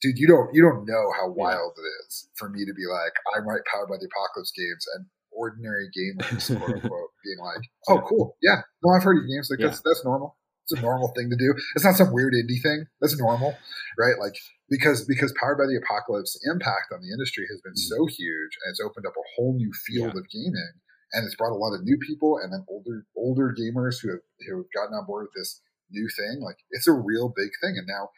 [0.00, 1.82] dude, you don't you don't know how wild yeah.
[1.82, 5.06] it is for me to be like, I write Powered by the Apocalypse games and
[5.36, 8.36] ordinary gamers, quote unquote, being like, Oh, cool.
[8.42, 8.62] Yeah.
[8.82, 9.48] No, I've heard of games.
[9.50, 9.68] Like yeah.
[9.68, 10.36] that's that's normal.
[10.64, 11.54] It's a normal thing to do.
[11.76, 12.86] It's not some weird indie thing.
[13.00, 13.54] That's normal.
[13.98, 14.18] Right?
[14.18, 14.34] Like
[14.68, 17.94] because because Powered by the Apocalypse impact on the industry has been mm-hmm.
[17.94, 20.20] so huge and it's opened up a whole new field yeah.
[20.20, 20.72] of gaming
[21.12, 24.24] and it's brought a lot of new people and then older older gamers who have
[24.48, 26.42] who have gotten on board with this new thing.
[26.42, 27.78] Like it's a real big thing.
[27.78, 28.10] And now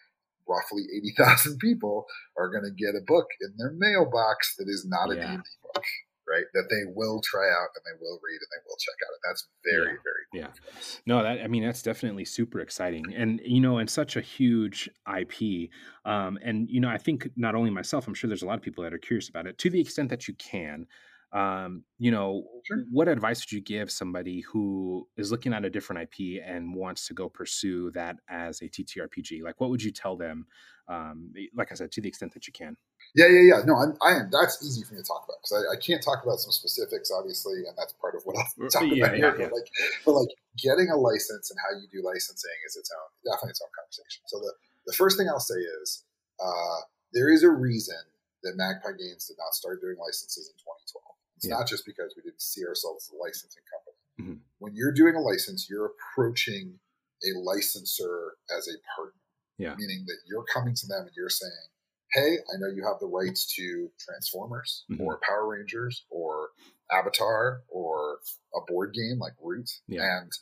[0.49, 2.07] roughly 80,000 people
[2.37, 5.37] are going to get a book in their mailbox that is not a yeah.
[5.37, 5.85] D&D book,
[6.31, 6.45] right?
[6.55, 9.13] That they will try out and they will read and they will check out.
[9.13, 10.03] And that's very, yeah.
[10.05, 10.41] very cool.
[10.41, 11.01] Yeah.
[11.07, 13.15] No, that, I mean, that's definitely super exciting.
[13.15, 15.71] And, you know, and such a huge IP.
[16.05, 18.63] Um, and, you know, I think not only myself, I'm sure there's a lot of
[18.63, 20.87] people that are curious about it to the extent that you can
[21.33, 22.85] um, you know, sure.
[22.91, 27.07] what advice would you give somebody who is looking at a different IP and wants
[27.09, 29.43] to go pursue that as a TTRPG?
[29.43, 30.47] Like, what would you tell them?
[30.89, 32.77] Um, like I said, to the extent that you can.
[33.15, 33.61] Yeah, yeah, yeah.
[33.65, 34.29] No, I'm, I am.
[34.31, 37.11] That's easy for me to talk about because I, I, can't talk about some specifics,
[37.11, 39.33] obviously, and that's part of what I'll talk yeah, about here.
[39.33, 39.49] Yeah.
[39.49, 39.69] But like,
[40.05, 43.63] but like, getting a license and how you do licensing is its own, definitely its
[43.65, 44.23] own conversation.
[44.27, 44.53] So the
[44.87, 46.05] the first thing I'll say is
[46.41, 46.81] uh,
[47.13, 48.01] there is a reason
[48.43, 51.05] that Magpie Games did not start doing licenses in 2012.
[51.37, 53.99] It's not just because we didn't see ourselves as a licensing company.
[54.19, 54.39] Mm-hmm.
[54.59, 56.79] When you're doing a license, you're approaching
[57.23, 59.23] a licensor as a partner.
[59.59, 59.75] Yeah.
[59.79, 61.71] Meaning that you're coming to them and you're saying,
[62.13, 65.03] Hey, I know you have the rights to Transformers mm-hmm.
[65.03, 66.49] or Power Rangers or
[66.91, 68.19] Avatar or
[68.55, 69.71] a board game like Root.
[69.87, 70.01] Yeah.
[70.03, 70.33] And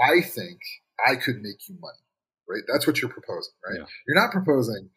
[0.00, 0.60] I think
[1.04, 1.98] I could make you money.
[2.48, 2.62] Right?
[2.70, 3.78] That's what you're proposing, right?
[3.78, 3.86] Yeah.
[4.06, 4.90] You're not proposing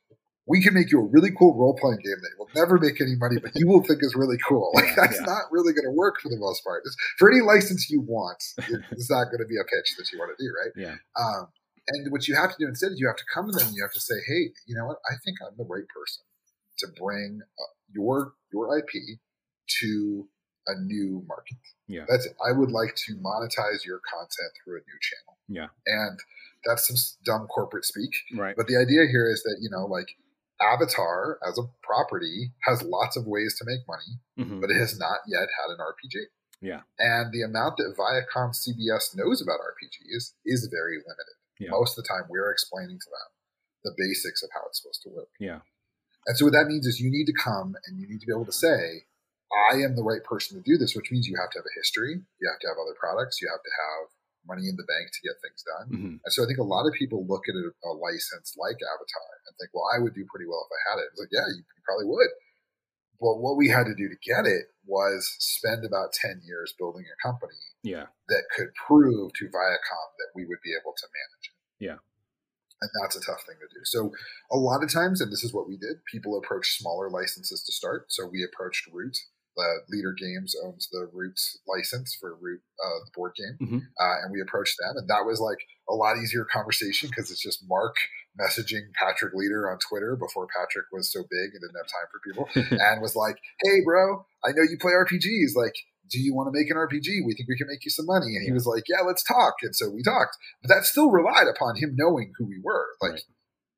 [0.47, 3.15] we can make you a really cool role playing game that will never make any
[3.15, 4.71] money, but you will think is really cool.
[4.75, 5.25] Like that's yeah.
[5.25, 6.83] not really going to work for the most part.
[6.85, 8.43] It's, for any license you want,
[8.91, 10.71] it's not going to be a pitch that you want to do, right?
[10.75, 10.95] Yeah.
[11.19, 11.47] Um,
[11.87, 13.75] and what you have to do instead is you have to come to them and
[13.75, 14.97] you have to say, hey, you know what?
[15.09, 16.23] I think I'm the right person
[16.79, 19.19] to bring uh, your your IP
[19.81, 20.27] to
[20.67, 21.57] a new market.
[21.87, 22.05] Yeah.
[22.09, 22.33] That's it.
[22.45, 25.37] I would like to monetize your content through a new channel.
[25.47, 25.67] Yeah.
[25.85, 26.19] And
[26.65, 28.09] that's some dumb corporate speak.
[28.33, 28.55] Right.
[28.57, 30.07] But the idea here is that, you know, like
[30.61, 34.61] Avatar as a property has lots of ways to make money, mm-hmm.
[34.61, 36.25] but it has not yet had an RPG.
[36.61, 36.81] Yeah.
[36.97, 41.37] And the amount that Viacom CBS knows about RPGs is very limited.
[41.59, 41.71] Yeah.
[41.71, 43.29] Most of the time, we're explaining to them
[43.83, 45.29] the basics of how it's supposed to work.
[45.39, 45.61] Yeah.
[46.25, 48.33] And so what that means is you need to come and you need to be
[48.33, 49.05] able to say,
[49.53, 51.77] I am the right person to do this, which means you have to have a
[51.77, 54.09] history, you have to have other products, you have to have
[54.49, 55.87] money in the bank to get things done.
[55.89, 56.15] Mm-hmm.
[56.21, 59.31] And so I think a lot of people look at a, a, license like Avatar
[59.49, 61.09] and think, well, I would do pretty well if I had it.
[61.13, 62.29] It's like, yeah, you, you probably would.
[63.19, 67.05] But what we had to do to get it was spend about 10 years building
[67.05, 68.05] a company yeah.
[68.29, 71.85] that could prove to Viacom that we would be able to manage it.
[71.85, 71.97] Yeah.
[72.81, 73.81] And that's a tough thing to do.
[73.85, 74.11] So
[74.51, 77.71] a lot of times, and this is what we did, people approach smaller licenses to
[77.71, 78.07] start.
[78.09, 79.17] So we approached Root.
[79.55, 83.81] The Leder Games owns the Root license for Root, uh, the board game, Mhm.
[83.97, 87.41] uh, and we approached them, and that was like a lot easier conversation because it's
[87.41, 87.95] just Mark
[88.39, 92.19] messaging Patrick Leder on Twitter before Patrick was so big and didn't have time for
[92.19, 95.55] people, and was like, "Hey, bro, I know you play RPGs.
[95.55, 95.75] Like,
[96.09, 97.25] do you want to make an RPG?
[97.25, 99.55] We think we can make you some money." And he was like, "Yeah, let's talk."
[99.63, 102.87] And so we talked, but that still relied upon him knowing who we were.
[103.01, 103.21] Like, Right.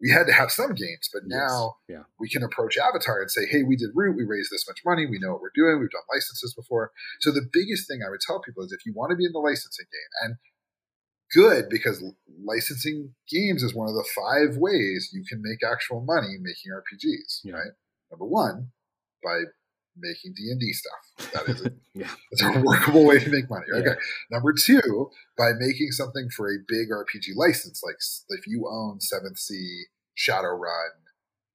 [0.01, 1.37] we had to have some games, but Yes.
[1.49, 2.03] now Yeah.
[2.19, 4.15] we can approach Avatar and say, "Hey, we did Root.
[4.17, 5.05] We raised this much money.
[5.05, 5.79] We know what we're doing.
[5.79, 6.91] We've done licenses before."
[7.21, 9.31] So the biggest thing I would tell people is if you want to be in
[9.33, 10.35] the licensing game, and
[11.33, 12.03] good because
[12.43, 17.41] licensing games is one of the five ways you can make actual money making RPGs.
[17.43, 17.55] Yeah.
[17.55, 17.71] Right.
[18.11, 18.71] Number one,
[19.23, 19.41] by
[19.97, 21.31] making D and D stuff.
[21.33, 21.73] That is it.
[21.93, 22.09] yeah.
[22.31, 23.65] It's a workable way to make money.
[23.71, 23.79] Yeah.
[23.79, 23.99] Okay.
[24.31, 27.97] Number two, by making something for a big RPG license, like
[28.39, 29.83] if you own 7th Sea,
[30.17, 30.93] Shadowrun,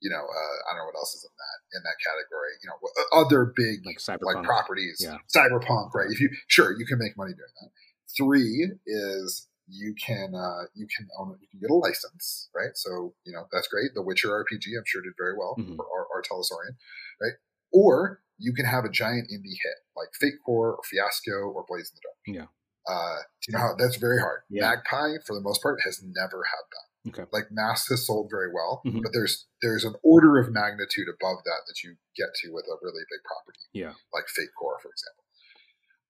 [0.01, 2.51] you know, uh, I don't know what else is in that in that category.
[2.63, 5.19] You know, other big Like like properties, Yeah.
[5.35, 6.11] cyberpunk, right?
[6.11, 7.71] If you sure you can make money doing that.
[8.17, 12.77] Three is you can uh, you can own you can get a license, right?
[12.77, 13.91] So you know that's great.
[13.95, 15.77] The Witcher RPG, I'm sure did very well Mhm.
[15.77, 16.23] for our, R.
[16.23, 16.77] Talsorian,
[17.21, 17.33] right?
[17.73, 21.91] Or you can have a giant indie hit like Fate Core or Fiasco or Blades
[21.91, 22.19] in the Dark.
[22.27, 22.49] Yeah.
[22.93, 23.19] Uh,
[23.49, 24.43] you know how that's very hard.
[24.51, 24.69] Yeah.
[24.69, 26.89] Magpie, for the most part, has never had that.
[27.11, 27.31] Okay.
[27.33, 29.03] Like Mask has sold very well, Mhm.
[29.03, 32.77] but there's there's an order of magnitude above that that you get to with a
[32.83, 33.95] really big property Yeah.
[34.13, 35.22] like Fate Core, for example.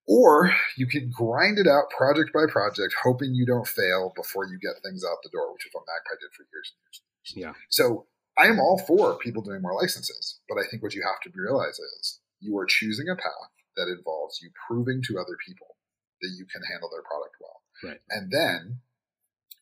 [0.09, 4.59] Or you can grind it out project by project, hoping you don't fail before you
[4.59, 6.99] get things out the door, which is what Magpie did for years and years.
[7.37, 7.55] Yeah.
[7.71, 8.07] So
[8.39, 11.31] I am all for people doing more licenses, but I think what you have to
[11.39, 15.77] realize is you are choosing a path that involves you proving to other people
[16.21, 17.63] that you can handle their product well.
[17.85, 18.01] Right.
[18.11, 18.81] And then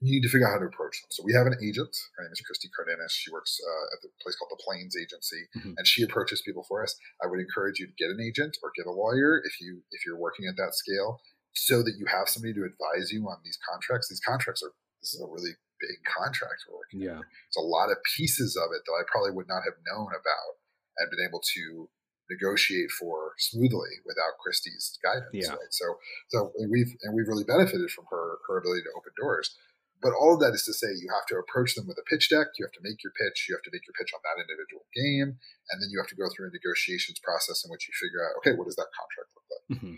[0.01, 1.09] you need to figure out how to approach them.
[1.13, 1.93] So we have an agent.
[2.17, 3.13] Her name is Christy Cardenas.
[3.13, 5.75] She works uh, at the place called the Plains Agency, Mhm.
[5.77, 6.97] and she approaches people for us.
[7.23, 10.05] I would encourage you to get an agent or get a lawyer if you if
[10.07, 11.21] you're working at that scale,
[11.53, 14.09] so that you have somebody to advise you on these contracts.
[14.09, 17.01] These contracts are this is a really big contract we're working.
[17.01, 17.21] Yeah.
[17.21, 20.53] There's a lot of pieces of it that I probably would not have known about
[20.99, 21.89] and been able to
[22.29, 25.33] negotiate for smoothly without Christie's guidance.
[25.33, 25.51] Yeah.
[25.51, 25.73] Right?
[25.73, 25.99] So
[26.29, 29.57] so and we've and we've really benefited from her her ability to open doors.
[30.03, 32.31] But all of that is to say you have to approach them with a pitch
[32.33, 34.41] deck, you have to make your pitch, you have to make your pitch on that
[34.41, 35.37] individual game,
[35.69, 38.33] and then you have to go through a negotiations process in which you figure out,
[38.41, 39.65] okay, what does that contract look like?
[39.77, 39.97] Mhm.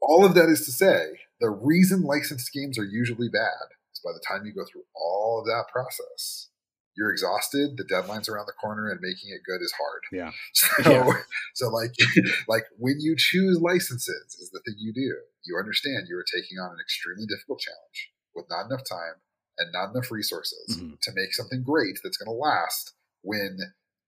[0.00, 4.12] All of that is to say, the reason licensed games are usually bad is by
[4.14, 6.50] the time you go through all of that process,
[6.96, 10.02] you're exhausted, the deadline's around the corner, and making it good is hard.
[10.12, 10.30] Yeah.
[10.54, 11.22] So, Yeah.
[11.54, 11.90] so like,
[12.48, 15.18] like when you choose licenses is the thing you do.
[15.44, 19.14] You understand you are taking on an extremely difficult challenge with not enough time
[19.58, 21.00] and not enough resources Mhm.
[21.00, 22.94] to make something great that's going to last.
[23.22, 23.58] When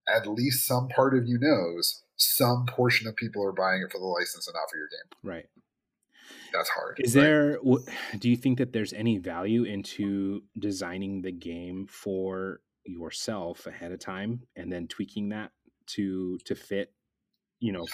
[0.09, 3.99] at least some part of you knows some portion of people are buying it for
[3.99, 5.19] the license and not for your game.
[5.23, 5.49] Right.
[6.53, 7.01] That's hard.
[7.01, 7.23] Is right?
[7.23, 7.59] there?
[8.19, 14.01] Do you think that there's any value into designing the game for yourself ahead of
[14.01, 15.53] time and then tweaking that
[15.87, 16.93] to to fit?
[17.59, 17.87] You know,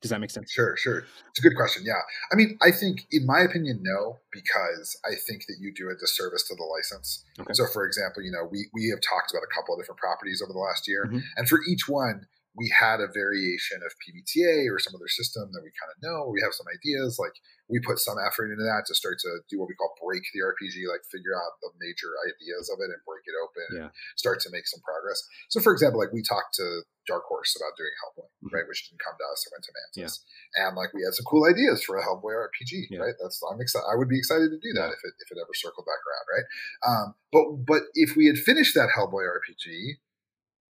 [0.00, 0.50] does that make sense?
[0.50, 1.04] Sure, sure.
[1.30, 1.82] It's a good question.
[1.86, 2.00] Yeah.
[2.32, 5.94] I mean, I think, in my opinion, no, because I think that you do a
[5.94, 7.24] disservice to the license.
[7.38, 7.52] Okay.
[7.54, 10.42] So, for example, you know, we, we have talked about a couple of different properties
[10.42, 11.22] over the last year, Mhm.
[11.36, 12.26] and for each one,
[12.56, 16.32] we had a variation of PBTA or some other system that we kind of know.
[16.32, 17.20] We have some ideas.
[17.20, 17.36] Like
[17.68, 20.40] we put some effort into that to start to do what we call break the
[20.40, 23.88] RPG, like figure out the major ideas of it and break it open Yeah.
[23.90, 25.20] and start to make some progress.
[25.52, 28.52] So, for example, like we talked to Dark Horse about doing Hellboy, Mhm.
[28.54, 30.14] right, which didn't come to us; it went to Mantic,
[30.62, 33.00] and like we had some cool ideas for a Hellboy RPG, Yeah.
[33.04, 33.14] right?
[33.20, 33.86] That's I'm excited.
[33.90, 34.96] I would be excited to do that Yeah.
[34.96, 36.46] if it if it ever circled back around, right?
[36.88, 39.98] Um, but but if we had finished that Hellboy RPG,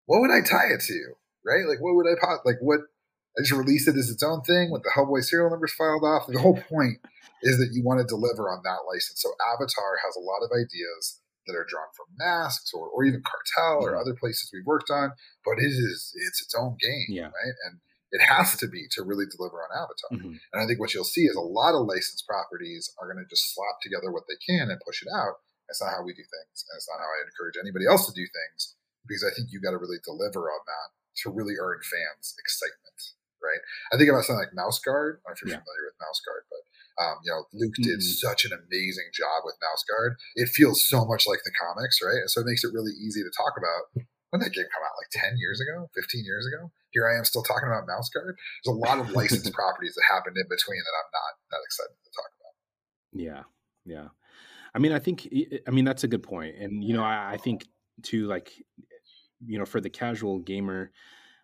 [0.07, 1.17] what would I tie it to,
[1.47, 1.65] right?
[1.69, 2.43] Like what would I pop?
[2.45, 2.81] Like what?
[3.39, 6.25] I just release it as its own thing with the Hellboy serial numbers filed off.
[6.27, 6.97] The whole point
[7.45, 9.21] is that you want to deliver on that license.
[9.21, 13.21] So Avatar has a lot of ideas that are drawn from masks or, or even
[13.21, 15.13] cartel or other places we've worked on,
[15.45, 17.29] but it is it's its own game, Yeah.
[17.29, 17.57] right?
[17.69, 17.79] And
[18.11, 20.11] it has to be to really deliver on Avatar.
[20.17, 20.41] Mhm.
[20.41, 23.29] And I think what you'll see is a lot of licensed properties are going to
[23.29, 25.45] just slap together what they can and push it out.
[25.69, 28.15] That's not how we do things, and it's not how I encourage anybody else to
[28.17, 28.75] do things
[29.07, 30.89] because I think you got to really deliver on that
[31.23, 32.99] to really earn fans excitement,
[33.43, 33.61] right?
[33.93, 35.21] I think about something like Mouse Guard.
[35.25, 35.65] I don't know if you're Yeah.
[35.65, 36.63] familiar with Mouse Guard, but
[36.97, 38.09] um, you know, Luke did Mhm.
[38.25, 40.17] such an amazing job with Mouse Guard.
[40.35, 42.17] It feels so much like the comics, right?
[42.25, 44.05] And so it makes it really easy to talk about.
[44.33, 44.91] when that game come out?
[44.99, 46.73] Like 10 years ago, 15 years ago?
[46.91, 48.37] Here I am still talking about Mouse Guard.
[48.65, 51.95] There's a lot of licensed properties that happened in between that I'm not that excited
[52.05, 52.55] to talk about.
[53.13, 53.43] Yeah.
[53.85, 54.09] Yeah.
[54.75, 55.29] I mean, I think,
[55.67, 56.27] I mean, that's a good.
[56.29, 57.69] And, you know, I, I think
[58.03, 58.53] too, like,
[59.45, 60.93] you know, for the casual gamer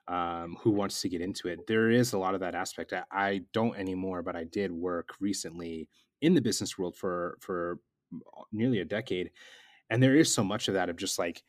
[0.08, 2.92] um, who wants to get into it, there is a lot of that aspect.
[2.92, 5.88] I, I don't anymore, but I did work recently
[6.20, 7.78] in the business world for, for
[8.52, 9.30] nearly a decade.
[9.90, 11.42] And there is so much of that of just like,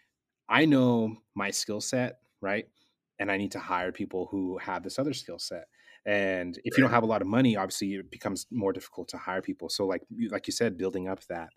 [0.49, 2.67] I know my skill set, right?
[3.19, 5.65] And I need to hire people who have this other skill set.
[6.05, 9.17] And if you don't have a lot of money, obviously it becomes more difficult to
[9.17, 9.69] hire people.
[9.69, 11.49] So like like you said, building up that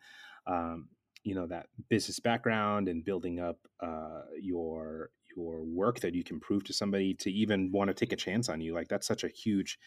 [0.47, 0.89] um,
[1.27, 6.39] you know that business background and building up uh, your your work that you can
[6.39, 9.25] prove to somebody to even want to take a chance on you like that's such
[9.25, 9.79] a huge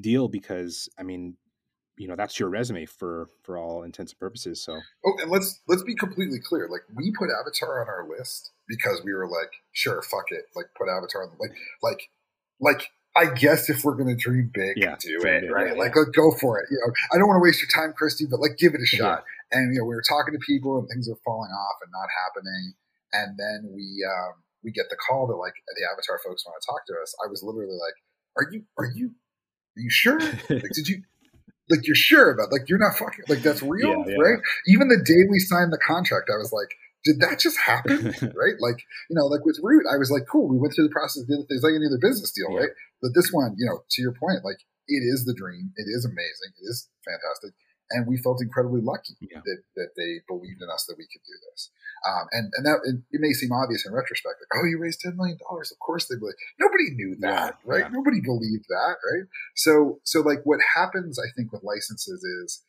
[0.00, 1.34] deal because i mean
[1.98, 5.60] you know that's your resume for for all intents and purposes so oh and let's
[5.66, 9.50] let's be completely clear like we put avatar on our list because we were like
[9.72, 12.08] sure fuck it like put avatar on the, like like
[12.60, 15.66] like I guess if we're gonna dream big, yeah, do it, big, right?
[15.66, 16.02] Yeah, like, yeah.
[16.02, 16.68] like, go for it.
[16.70, 18.86] You know, I don't want to waste your time, Christy, but like, give it a
[18.86, 19.24] shot.
[19.52, 22.08] And you know, we were talking to people, and things are falling off and not
[22.10, 22.74] happening.
[23.12, 26.66] And then we um, we get the call that like the Avatar folks want to
[26.66, 27.14] talk to us.
[27.18, 27.98] I was literally like,
[28.38, 28.62] "Are you?
[28.78, 29.14] Are you?
[29.76, 30.20] Are you sure?
[30.20, 31.02] like, did you?
[31.70, 34.22] like you're sure about like you're not fucking like that's real, yeah, yeah.
[34.22, 34.40] right?
[34.66, 36.74] Even the day we signed the contract, I was like,
[37.04, 38.10] did that just happen?
[38.34, 38.58] right?
[38.58, 41.22] Like, you know, like with Root, I was like, cool, we went through the process,
[41.24, 42.66] did things like any other business deal, yeah.
[42.66, 42.74] right?
[43.00, 44.58] But this one, you know, to your point, like
[44.90, 45.70] it is the dream.
[45.78, 46.50] It is amazing.
[46.58, 47.54] It is fantastic
[47.90, 49.40] and we felt incredibly lucky yeah.
[49.44, 51.70] that, that they believed in us that we could do this.
[52.06, 55.00] Um, and and that it, it, may seem obvious in retrospect, like oh, you raised
[55.00, 55.70] ten million dollars.
[55.70, 56.34] Of course they believe.
[56.58, 57.84] Nobody knew that, yeah, right?
[57.84, 57.92] Yeah.
[57.92, 59.28] Nobody believed that, right?
[59.54, 62.64] So so like what happens, I think, with licenses is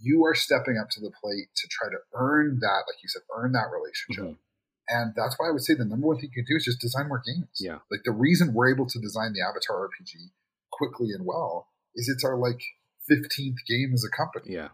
[0.00, 3.22] you are stepping up to the plate to try to earn that, like you said,
[3.34, 4.36] earn that relationship.
[4.36, 4.42] Mm-hmm.
[4.88, 6.80] And that's why I would say the number one thing you can do is just
[6.80, 7.48] design more games.
[7.58, 7.78] Yeah.
[7.90, 10.30] Like the reason we're able to design the Avatar RPG
[10.70, 12.60] quickly and well is it's our like
[13.10, 14.54] 15th game as a company.
[14.54, 14.68] Yeah.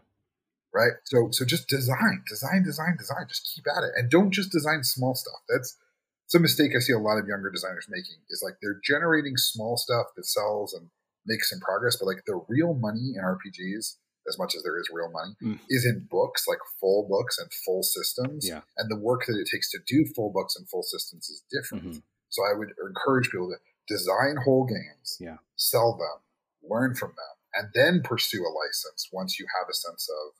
[0.73, 0.93] Right.
[1.05, 3.25] So so just design, design, design, design.
[3.29, 5.41] Just keep at it, and don't just design small stuff.
[5.47, 5.77] That's
[6.25, 8.17] it's a mistake I see a lot of younger designers making.
[8.29, 10.89] Is like they're generating small stuff that sells and
[11.25, 14.89] makes some progress, but like the real money in RPGs, as much as there is
[14.91, 15.59] real money, mm.
[15.69, 18.47] is in books, like full books and full systems.
[18.47, 18.61] Yeah.
[18.77, 21.85] And the work that it takes to do full books and full systems is different.
[21.85, 21.99] Mm-hmm.
[22.29, 23.57] So I would encourage people to
[23.87, 25.37] design whole games, yeah.
[25.55, 30.09] sell them, learn from them, and then pursue a license once you have a sense
[30.09, 30.33] of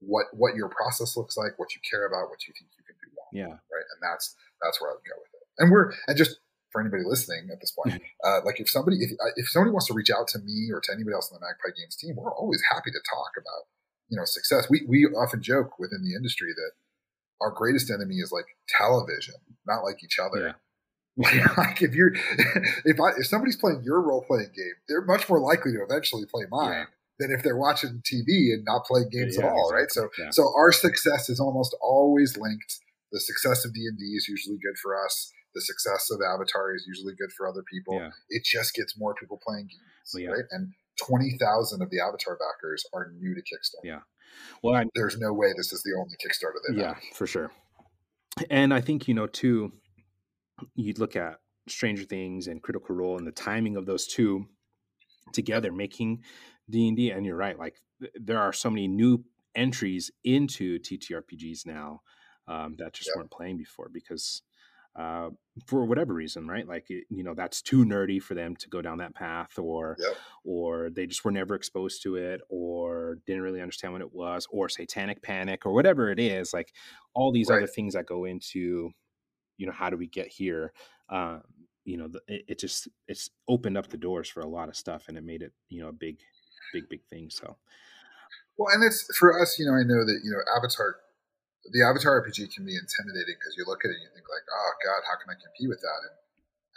[0.00, 2.96] what what your process looks like, what you care about, what you think you can
[3.00, 3.30] do well.
[3.32, 3.54] Yeah.
[3.70, 3.86] Right.
[3.94, 5.46] And that's that's where I would go with it.
[5.58, 6.38] And we're and just
[6.70, 9.94] for anybody listening at this point, uh, like if somebody if if somebody wants to
[9.94, 12.60] reach out to me or to anybody else on the Magpie Games team, we're always
[12.70, 13.70] happy to talk about
[14.08, 14.66] you know success.
[14.68, 16.72] We we often joke within the industry that
[17.40, 19.34] our greatest enemy is like television,
[19.66, 20.52] not like each other.
[20.52, 20.52] Yeah.
[21.56, 22.12] like if you're
[22.84, 26.24] if I if somebody's playing your role playing game, they're much more likely to eventually
[26.24, 26.84] play mine yeah.
[27.18, 29.76] than if they're watching TV and not playing games yeah, at all, exactly.
[29.76, 29.90] right?
[29.90, 30.30] So yeah.
[30.30, 32.80] so our success is almost always linked.
[33.12, 35.30] The success of D and D is usually good for us.
[35.54, 38.00] The success of Avatar is usually good for other people.
[38.30, 40.44] It just gets more people playing games, right?
[40.50, 43.84] And twenty thousand of the Avatar backers are new to Kickstarter.
[43.84, 44.00] Yeah.
[44.62, 47.50] Well, I, there's no way this is the only Kickstarter they've Yeah, for sure.
[48.48, 49.72] And I think you know too
[50.74, 51.38] you'd look at
[51.68, 54.46] Stranger Things and Critical Role and the timing of those two
[55.32, 56.22] together making
[56.68, 57.76] D&D and you're right like
[58.14, 59.24] there are so many new
[59.54, 62.02] entries into TTRPGs now
[62.48, 64.42] um, that just weren't playing before because
[64.94, 65.30] uh,
[65.66, 66.68] for whatever reason, right?
[66.68, 69.96] Like it, you know, that's too nerdy for them to go down that path, or
[70.44, 74.46] or they just were never exposed to it, or didn't really understand what it was,
[74.50, 76.52] or satanic panic, or whatever it is.
[76.52, 76.72] Like
[77.14, 77.58] all these right.
[77.58, 78.90] other things that go into
[79.62, 80.72] you know how do we get here?
[81.08, 81.46] Um,
[81.84, 85.06] you know it, it, just it's opened up the doors for a lot of stuff
[85.06, 86.18] and it made it you know a big
[86.72, 87.56] big big thing so.
[88.58, 90.96] Well and it's for us you know i know that you know avatar
[91.72, 94.46] the avatar rpg can be intimidating because you look at it and you think like
[94.46, 96.00] oh god how can i compete with that?
[96.06, 96.14] And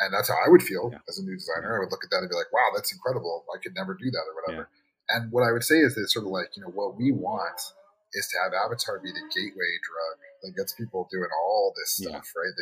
[0.02, 1.06] and that's how i would feel yeah.
[1.10, 1.78] as a new designer.
[1.78, 3.46] I would look at that and be like wow that's incredible.
[3.54, 4.66] I could never do that or whatever.
[4.66, 5.14] Yeah.
[5.14, 7.62] and what i would say is that sort of like you know what we want
[8.16, 10.16] is to have Avatar be the gateway drug
[10.46, 12.38] that gets people doing all this stuff, yeah.
[12.38, 12.54] right?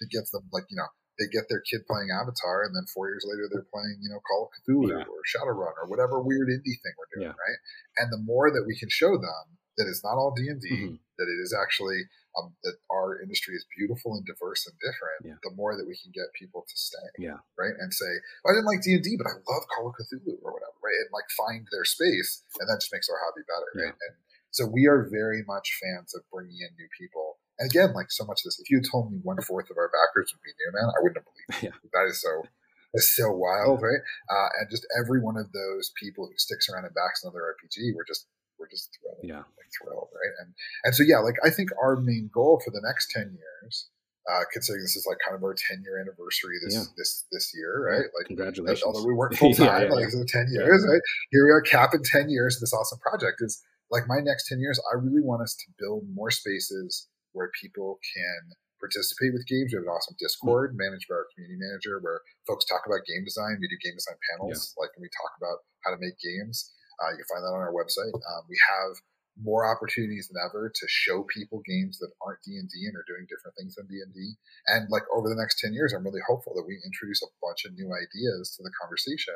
[0.00, 0.86] That gets them like, you know,
[1.18, 4.22] they get their kid playing Avatar, and then four years later they're playing, you know,
[4.24, 5.04] Call of Cthulhu yeah.
[5.04, 7.36] or Shadowrun or whatever weird indie thing we're doing, yeah.
[7.36, 7.58] right?
[8.00, 10.68] And the more that we can show them that it's not all D and D,
[10.68, 10.96] mm-hmm.
[10.96, 12.00] that it is actually
[12.36, 15.38] um, that our industry is beautiful and diverse and different, yeah.
[15.44, 18.12] the more that we can get people to stay, yeah, right, and say,
[18.44, 20.76] oh, I didn't like D and D, but I love Call of Cthulhu or whatever,
[20.80, 24.16] right, and like find their space, and that just makes our hobby better, right, and
[24.52, 27.31] so we are very much fans of bringing in new people
[27.62, 29.78] And again, like so much of this, if you had told me one fourth of
[29.78, 31.62] our backers would be new, man, I wouldn't have believed.
[31.70, 31.78] Yeah.
[31.94, 32.42] That is so
[32.90, 34.02] that's so wild, right?
[34.28, 37.94] Uh, and just every one of those people who sticks around and backs another RPG,
[37.94, 38.26] we're just
[38.58, 39.46] we're just thrilled, Yeah.
[39.46, 40.34] like thrilled, right?
[40.42, 40.54] And
[40.84, 43.88] and so yeah, like I think our main goal for the next ten years,
[44.26, 46.90] uh, considering this is like kind of our ten year anniversary this Yeah.
[46.98, 48.10] this this year, right?
[48.18, 48.82] Like Congratulations.
[48.82, 51.02] although we weren't full time, Yeah, yeah, like so ten years, right?
[51.30, 53.38] Here we are, capping ten years of this awesome project.
[53.40, 54.80] Is like my next ten years.
[54.92, 59.70] I really want us to build more spaces where people can participate with games.
[59.70, 63.22] We have an awesome Discord managed by our community manager, where folks talk about game
[63.24, 63.58] design.
[63.62, 66.72] We do game design panels, like when we talk about how to make games.
[66.98, 68.14] Uh, you can find that on our website.
[68.14, 68.94] Um, we have
[69.40, 73.06] more opportunities than ever to show people games that aren't D and D and are
[73.08, 74.36] doing different things than D and D.
[74.68, 77.64] And like over the next ten years, I'm really hopeful that we introduce a bunch
[77.64, 79.34] of new ideas to the conversation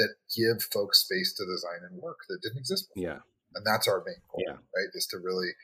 [0.00, 3.20] that give folks space to design and work that didn't exist before.
[3.20, 3.20] Yeah.
[3.54, 4.58] And that's our main goal, Yeah.
[4.74, 4.90] right?
[4.94, 5.54] Is to really,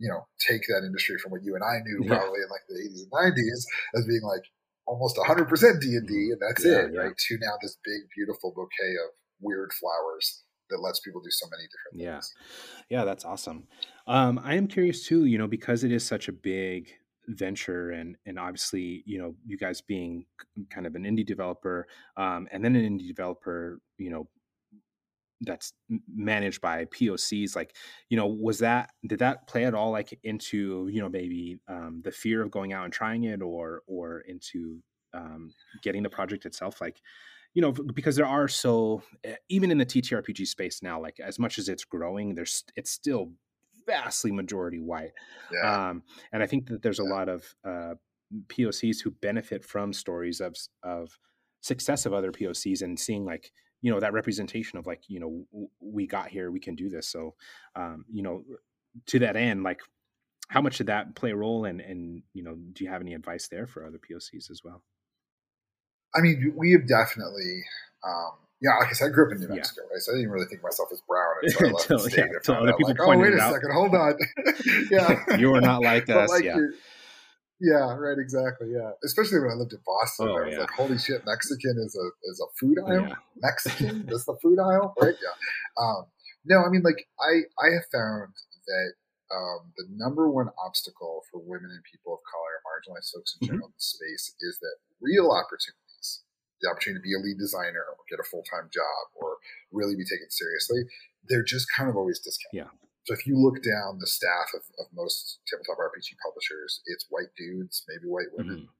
[0.00, 2.08] you know, take that industry from what you and I knew Yeah.
[2.08, 4.42] probably in like the 80s and 90s as being like
[4.88, 7.14] almost 100% D and D, and that's Yeah, it, right?
[7.14, 11.64] To now this big, beautiful bouquet of weird flowers that lets people do so many
[11.68, 12.06] different Yeah.
[12.10, 12.26] things.
[12.90, 13.68] Yeah, yeah, that's awesome.
[14.06, 16.92] Um, I am curious too, you know, because it is such a big
[17.28, 20.26] venture and and obviously, you know, you guys being
[20.70, 21.86] kind of an indie developer,
[22.16, 24.28] um, and then an indie developer, you know,
[25.42, 25.72] that's
[26.08, 27.76] managed by POCs, like,
[28.08, 32.02] you know, was that did that play at all like into, you know, maybe um
[32.02, 34.82] the fear of going out and trying it or or into
[35.14, 36.80] um getting the project itself?
[36.80, 37.00] Like,
[37.54, 41.38] you know, because there are so eh, even in the TTRPG space now, like as
[41.38, 43.32] much as it's growing, there's it's still
[43.86, 45.12] vastly majority white.
[45.50, 45.80] Yeah.
[45.90, 47.12] Um, and I think that there's a Yeah.
[47.14, 47.94] lot of uh,
[48.48, 51.18] POCs who benefit from stories of of
[51.62, 53.52] success of other POCs and seeing like
[53.82, 56.88] you know that representation of like you know w- we got here, we can do
[56.88, 57.08] this.
[57.08, 57.34] So
[57.76, 58.44] um, you know,
[59.06, 59.80] to that end, like
[60.48, 61.64] how much did that play a role?
[61.64, 64.82] And and you know, do you have any advice there for other POCs as well?
[66.14, 67.62] I mean, we have definitely,
[68.04, 69.54] um, yeah, like I said, I grew up in New Yeah.
[69.54, 70.00] Mexico, right?
[70.00, 72.18] So I didn't really think of myself as brown until I left the Until- state.
[72.18, 73.54] yeah, until other out, people like, oh, wait it a out.
[73.54, 74.14] second, hold on.
[74.90, 75.36] yeah.
[75.38, 76.56] You are not like us, like, yeah.
[77.60, 78.72] Yeah, right, exactly.
[78.72, 78.90] Yeah.
[79.04, 80.28] Especially when I lived in Boston.
[80.28, 80.60] Oh, I was yeah.
[80.64, 83.08] like, holy shit, Mexican is a is a food aisle?
[83.08, 83.20] Yeah.
[83.36, 84.08] Mexican?
[84.12, 84.94] is the food aisle?
[85.00, 85.14] Right?
[85.20, 85.36] Yeah.
[85.76, 86.06] Um,
[86.46, 88.32] no, I mean like I I have found
[88.66, 88.92] that
[89.30, 93.50] um, the number one obstacle for women and people of color marginalized folks in Mhm.
[93.52, 96.24] general in the space is that real opportunities,
[96.60, 99.36] the opportunity to be a lead designer or get a full time job or
[99.70, 100.82] really be taken seriously,
[101.28, 102.72] they're just kind of always discounted.
[102.72, 102.72] Yeah.
[103.10, 107.34] So if you look down the staff of, of most tabletop RPG publishers, it's white
[107.36, 108.74] dudes, maybe white women, Mhm.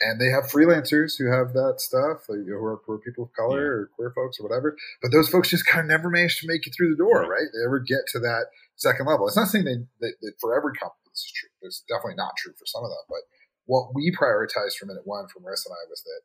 [0.00, 3.32] and they have freelancers who have that stuff, like, who are, who are people of
[3.34, 3.76] color Yeah.
[3.84, 4.76] or queer folks or whatever.
[5.02, 7.44] But those folks just kind of never manage to make it through the door, Right.
[7.44, 7.48] right?
[7.52, 8.46] They never get to that
[8.76, 9.26] second level.
[9.28, 11.48] It's not saying they, that, that for every company this is true.
[11.62, 13.04] It's definitely not true for some of them.
[13.08, 13.22] But
[13.66, 16.22] what we prioritized from minute one, from Marissa and I, was that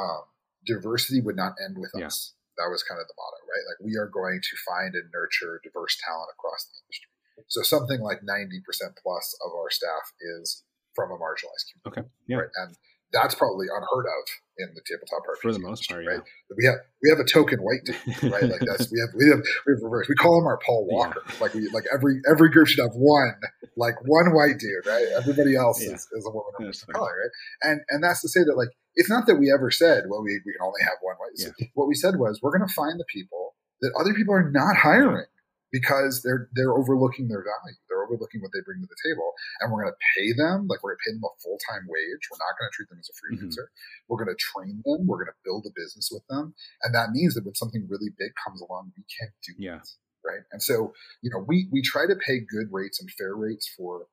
[0.00, 0.22] um,
[0.64, 2.06] diversity would not end with Yeah.
[2.06, 2.34] us.
[2.58, 3.64] That was kind of the motto, right?
[3.70, 7.10] Like we are going to find and nurture diverse talent across the industry.
[7.46, 8.66] So something like 90%
[8.98, 10.66] plus of our staff is
[10.98, 11.86] from a marginalized community.
[11.86, 12.04] Okay.
[12.26, 12.42] Yeah.
[12.42, 12.54] Right?
[12.58, 12.74] And
[13.12, 14.24] that's probably unheard of
[14.58, 16.20] in the tabletop RPG For the most part, right?
[16.56, 18.42] We have we have a token white dude, right?
[18.44, 20.08] Like that's we have we have we have reverse.
[20.08, 20.96] We call him our Paul Yeah.
[20.98, 21.22] Walker.
[21.40, 23.34] Like we like every every group should have one
[23.76, 25.06] like one white dude, right?
[25.16, 25.94] Everybody else Yeah.
[25.94, 27.32] is, is a woman or person of color, right?
[27.70, 30.40] And and that's to say that like it's not that we ever said, well, we,
[30.44, 31.38] we can only have one white.
[31.38, 31.54] Yeah.
[31.74, 34.74] What we said was we're going to find the people that other people are not
[34.76, 35.30] hiring
[35.70, 37.76] because they're they're overlooking their value.
[38.08, 40.96] Overlooking what they bring to the table, and we're going to pay them like we're
[40.96, 42.22] going to pay them a full time wage.
[42.32, 43.52] We're not going to treat them as a Mm-hmm.
[43.52, 43.68] freelancer.
[44.08, 45.04] We're going to train them.
[45.06, 48.08] We're going to build a business with them, and that means that when something really
[48.16, 49.84] big comes along, we can't do Yeah.
[49.84, 49.88] it,
[50.24, 50.44] right?
[50.52, 54.08] And so you know we we try to pay good rates and fair rates for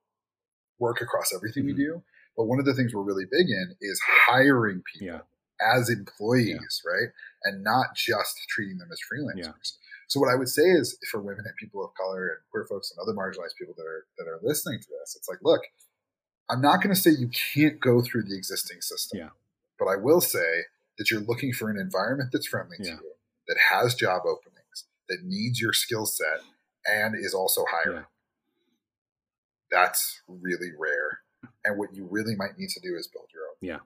[0.80, 1.68] work across everything Mhm.
[1.68, 2.04] we do.
[2.36, 5.22] But one of the things we're really big in is hiring people Yeah.
[5.78, 7.10] as employees, right?
[7.46, 9.78] And not just treating them as freelancers.
[10.08, 12.92] So what I would say is for women and people of color and queer folks
[12.92, 15.62] and other marginalized people that are that are listening to this, it's like, look,
[16.50, 19.20] I'm not going to say you can't go through the existing system.
[19.20, 19.30] Yeah.
[19.80, 20.64] But I will say
[20.98, 22.98] that you're looking for an environment that's friendly Yeah.
[22.98, 23.12] to you,
[23.48, 26.42] that has job openings, that needs your skill set
[26.86, 27.98] and is also hiring.
[27.98, 28.04] Yeah.
[29.72, 31.20] That's really rare.
[31.66, 33.80] And what you really might need to do is build your own Yeah.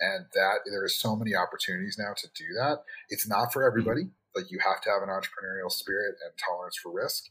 [0.00, 2.84] and that there are so many opportunities now to do that.
[3.08, 4.02] It's not for everybody.
[4.04, 4.10] Mm-hmm.
[4.36, 7.24] Like you have to have an entrepreneurial spirit and tolerance for risk.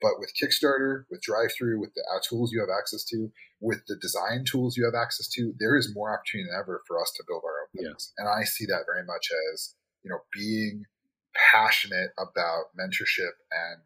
[0.00, 3.96] But with Kickstarter, with DriveThru, with the uh, tools you have access to, with the
[3.96, 7.24] design tools you have access to, there is more opportunity than ever for us to
[7.26, 7.88] build our own Yeah.
[7.90, 8.12] things.
[8.18, 10.84] And I see that very much as you know being
[11.34, 13.82] passionate about mentorship and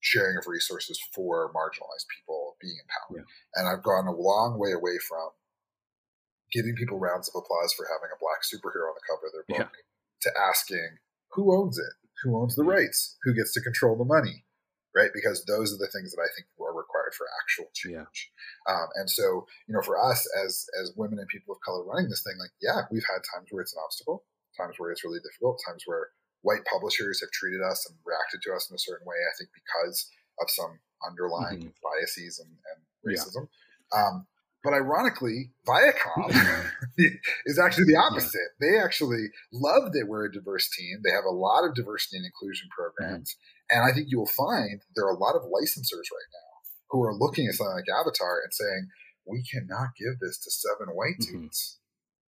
[0.00, 3.26] sharing of resources for marginalized people being empowered.
[3.26, 3.60] Yeah.
[3.60, 5.30] And I've gone a long way away from
[6.52, 9.46] giving people rounds of applause for having a black superhero on the cover of their
[9.48, 9.82] book yeah.
[10.22, 10.98] to asking
[11.32, 14.44] who owns it, who owns the rights, who gets to control the money,
[14.94, 15.10] right?
[15.12, 18.30] Because those are the things that I think are required for actual change.
[18.66, 18.72] Yeah.
[18.72, 22.08] Um, and so, you know, for us as as women and people of color running
[22.08, 24.24] this thing, like, yeah, we've had times where it's an obstacle,
[24.56, 26.10] times where it's really difficult, times where
[26.42, 29.16] white publishers have treated us and reacted to us in a certain way.
[29.16, 30.10] I think because
[30.40, 31.82] of some underlying mm-hmm.
[31.82, 33.48] biases and, and racism.
[33.92, 34.06] Yeah.
[34.06, 34.26] Um,
[34.62, 36.30] but ironically, Viacom
[37.46, 38.50] is actually the opposite.
[38.60, 38.70] Yeah.
[38.70, 41.02] They actually love that we're a diverse team.
[41.04, 43.34] They have a lot of diversity and inclusion programs.
[43.34, 43.78] Mm-hmm.
[43.78, 46.52] And I think you will find there are a lot of licensors right now
[46.90, 48.88] who are looking at something like Avatar and saying,
[49.26, 51.48] we cannot give this to seven white mm-hmm.
[51.48, 51.78] dudes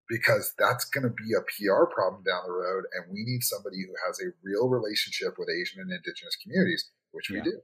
[0.09, 2.85] because that's going to be a PR problem down the road.
[2.93, 7.29] And we need somebody who has a real relationship with Asian and indigenous communities, which
[7.29, 7.41] yeah.
[7.41, 7.57] we do.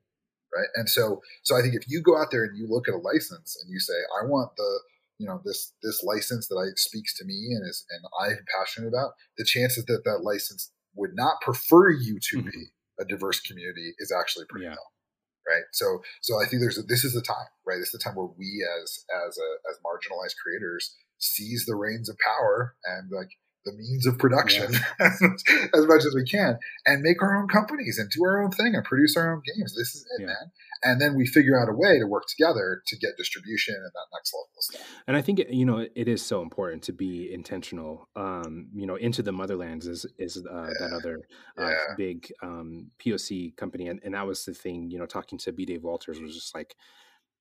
[0.54, 0.68] Right.
[0.76, 2.97] And so, so I think if you go out there and you look at a
[2.97, 4.80] license and you say, I want the,
[5.18, 8.89] you know, this, this license that I speaks to me and is, and I'm passionate
[8.89, 12.49] about the chances that that license would not prefer you to mm-hmm.
[12.49, 12.66] be
[12.99, 14.72] a diverse community is actually pretty yeah.
[14.72, 14.91] low
[15.47, 18.04] right so so i think there's a, this is the time right this is the
[18.04, 23.10] time where we as as a, as marginalized creators seize the reins of power and
[23.12, 23.30] like
[23.66, 24.80] the means of production yeah.
[24.99, 25.41] as, much,
[25.74, 28.74] as, much, as we can and make our own companies and do our own thing
[28.74, 29.76] and produce our own games.
[29.76, 30.28] This is it, yeah.
[30.28, 30.51] man.
[30.84, 34.07] And then we figure out a way to work together to get distribution and that
[34.14, 34.82] next level stuff.
[35.07, 38.09] And I think you know it is so important to be intentional.
[38.16, 40.74] Um, you know, into the motherlands is is uh, yeah.
[40.80, 41.20] that other
[41.57, 44.89] uh, big um, POC company, and, and that was the thing.
[44.89, 45.66] You know, talking to B.
[45.66, 46.76] Dave Walters was just like,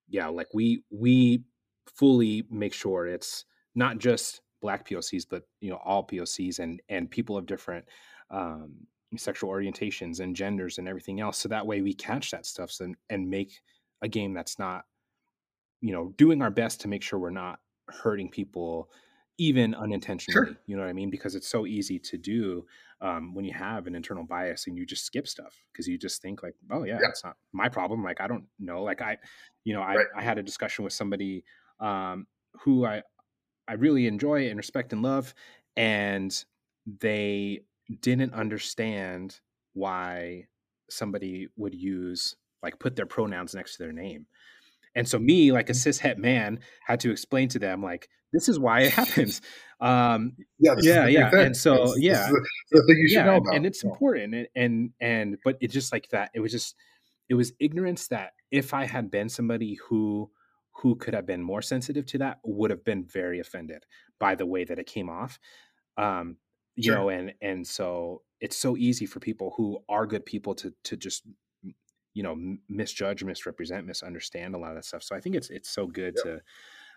[0.06, 1.44] yeah, like we we
[1.86, 7.10] fully make sure it's not just black POCs, but you know all POCs and and
[7.10, 7.84] people of different
[8.30, 8.72] um,
[9.16, 11.38] sexual orientations and genders and everything else.
[11.38, 13.60] So that way we catch that stuff and and make
[14.02, 14.84] a game that's not
[15.80, 18.90] you know doing our best to make sure we're not hurting people
[19.38, 20.56] even unintentionally sure.
[20.66, 22.64] you know what i mean because it's so easy to do
[23.02, 26.20] um, when you have an internal bias and you just skip stuff because you just
[26.20, 29.16] think like oh yeah, yeah, that's not my problem like i don't know like i
[29.64, 30.06] you know i, right.
[30.16, 31.44] I had a discussion with somebody
[31.80, 32.26] um,
[32.60, 33.02] who i
[33.70, 35.32] I really enjoy and respect and love.
[35.76, 36.44] And
[37.00, 37.60] they
[38.00, 39.38] didn't understand
[39.74, 40.48] why
[40.90, 44.26] somebody would use like put their pronouns next to their name.
[44.96, 45.76] And so me, like a mm.
[45.76, 49.40] cishet man, had to explain to them like this is why it happens.
[49.80, 51.30] Um, yeah, yeah, yeah.
[51.32, 52.40] And so this, yeah, this
[52.72, 53.54] the thing you should yeah, know about.
[53.54, 54.34] and it's important.
[54.34, 56.30] And, and and but it just like that.
[56.34, 56.74] It was just
[57.28, 60.30] it was ignorance that if I had been somebody who
[60.72, 63.84] who could have been more sensitive to that would have been very offended
[64.18, 65.38] by the way that it came off
[65.96, 66.36] um
[66.76, 66.94] you sure.
[66.94, 70.96] know and and so it's so easy for people who are good people to to
[70.96, 71.22] just
[72.14, 72.36] you know
[72.68, 76.16] misjudge misrepresent misunderstand a lot of that stuff so i think it's it's so good
[76.16, 76.40] to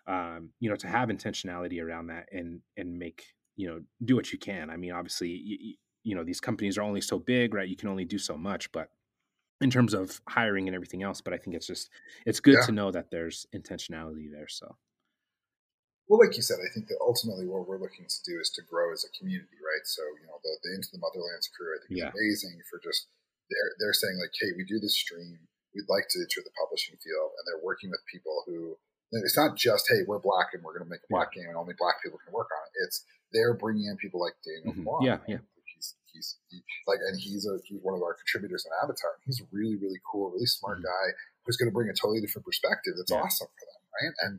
[0.08, 4.32] um you know to have intentionality around that and and make you know do what
[4.32, 7.70] you can i mean obviously you, you know these companies are only so big right
[7.70, 8.90] you can only do so much but
[9.64, 11.22] in terms of hiring and everything else.
[11.22, 11.90] But I think it's just
[12.26, 12.66] it's good yeah.
[12.68, 14.48] to know that there's intentionality there.
[14.48, 14.76] So.
[16.12, 18.62] Well, like you said, I think that ultimately what we're looking to do is to
[18.68, 19.88] grow as a community, right?
[19.88, 22.12] So, you know, the, the Into the Motherlands crew, I think yeah.
[22.12, 23.08] is amazing for just
[23.48, 25.40] they're they're saying like, hey, we do this stream,
[25.72, 28.76] we'd like to enter the publishing field, and they're working with people who
[29.16, 31.48] it's not just hey, we're black and we're going to make a black yeah.
[31.48, 32.74] game and only black people can work on it.
[32.84, 35.06] It's they're bringing in people like Daniel mm-hmm.
[35.06, 35.42] yeah, yeah
[36.12, 39.20] he's he, like, and he's a he's one of our contributors on Avatar.
[39.26, 40.92] He's a really really cool, really smart mm-hmm.
[40.92, 41.06] guy
[41.46, 42.94] who's going to bring a totally different perspective.
[42.98, 43.22] That's yeah.
[43.22, 44.14] awesome for them, right?
[44.24, 44.34] And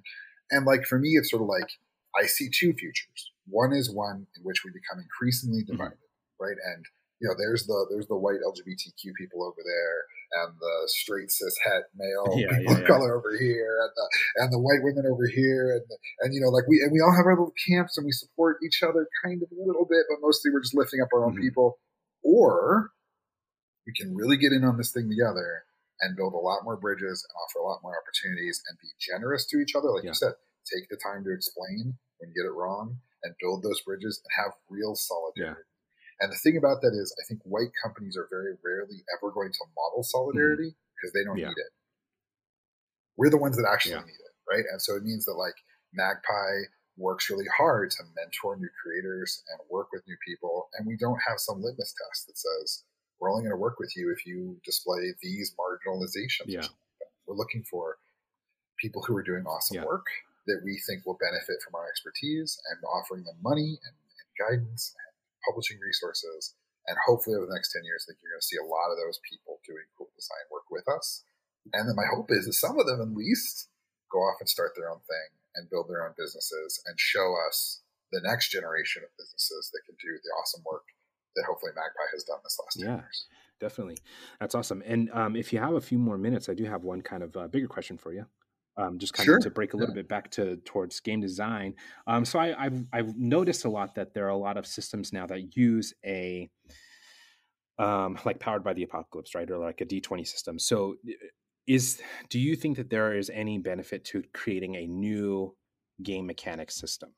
[0.51, 1.69] and like for me, it's sort of like
[2.17, 3.33] I see two futures.
[3.47, 5.77] One is one in which we become increasingly mm-hmm.
[5.77, 6.45] divided, mm-hmm.
[6.45, 6.59] right?
[6.75, 6.85] And
[7.21, 9.99] you know, there's the there's the white LGBTQ people over there,
[10.43, 14.07] and the straight cis het male yeah, people yeah, of color over here, and the
[14.43, 17.01] and the white women over here, and the, and you know, like we and we
[17.01, 20.07] all have our little camps, and we support each other kind of a little bit,
[20.11, 21.47] but mostly we're just lifting up our own mm-hmm.
[21.47, 21.79] people.
[22.25, 22.91] Or
[23.87, 25.65] we can really get in on this thing together
[26.01, 29.47] and build a lot more bridges and offer a lot more opportunities and be generous
[29.47, 30.33] to each other, like you said.
[30.65, 34.45] Take the time to explain when you get it wrong and build those bridges and
[34.45, 35.69] have real solidarity.
[36.21, 39.51] And the thing about that is, I think white companies are very rarely ever going
[39.51, 41.19] to model solidarity because mm-hmm.
[41.19, 41.49] they don't yeah.
[41.49, 41.73] need it.
[43.17, 44.07] We're the ones that actually yeah.
[44.07, 44.65] need it, right?
[44.71, 45.55] And so it means that like
[45.93, 50.97] Magpie works really hard to mentor new creators and work with new people, and we
[50.97, 52.85] don't have some litmus test that says
[53.21, 56.47] we're only going to work with you if you display these marginalizations.
[56.47, 56.67] Yeah.
[57.27, 57.99] We're looking for
[58.79, 59.85] people who are doing awesome yeah.
[59.85, 60.07] work
[60.47, 64.95] that we think will benefit from our expertise and offering them money and, and guidance
[65.45, 68.61] publishing resources And hopefully over the next 10 years, I think you're going to see
[68.61, 71.25] a lot of those people doing cool design work with us.
[71.73, 73.73] And then my hope is that some of them at least
[74.13, 77.81] go off and start their own thing and build their own businesses and show us
[78.13, 80.85] the next generation of businesses that can do the awesome work
[81.37, 83.01] that hopefully Magpie has done this last yeah.
[83.01, 83.27] years.
[83.61, 83.99] Definitely.
[84.41, 84.83] That's awesome.
[84.85, 87.37] And um, if you have a few more minutes, I do have one kind of
[87.37, 88.27] uh, bigger question for you.
[88.77, 89.37] Um, just kind sure.
[89.37, 90.03] of to break a little yeah.
[90.03, 91.75] bit back to towards game design.
[92.09, 95.13] Um, so I, have I've noticed a lot that there are a lot of systems
[95.13, 96.51] now that use a
[97.79, 100.59] um, like powered by the apocalypse, right, or like a D twenty system.
[100.59, 100.97] So
[101.67, 102.01] is
[102.31, 105.55] do you think that there is any benefit to creating a new
[106.03, 107.11] game mechanics system?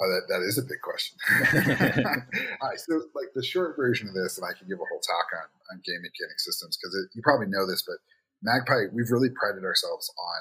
[0.00, 1.16] Oh, that, that is a big question.
[2.60, 5.00] All right, so like the short version of this, and I can give a whole
[5.00, 7.98] talk on, on game mechanic systems because you probably know this, but
[8.42, 10.40] Magpie, we've really prided ourselves on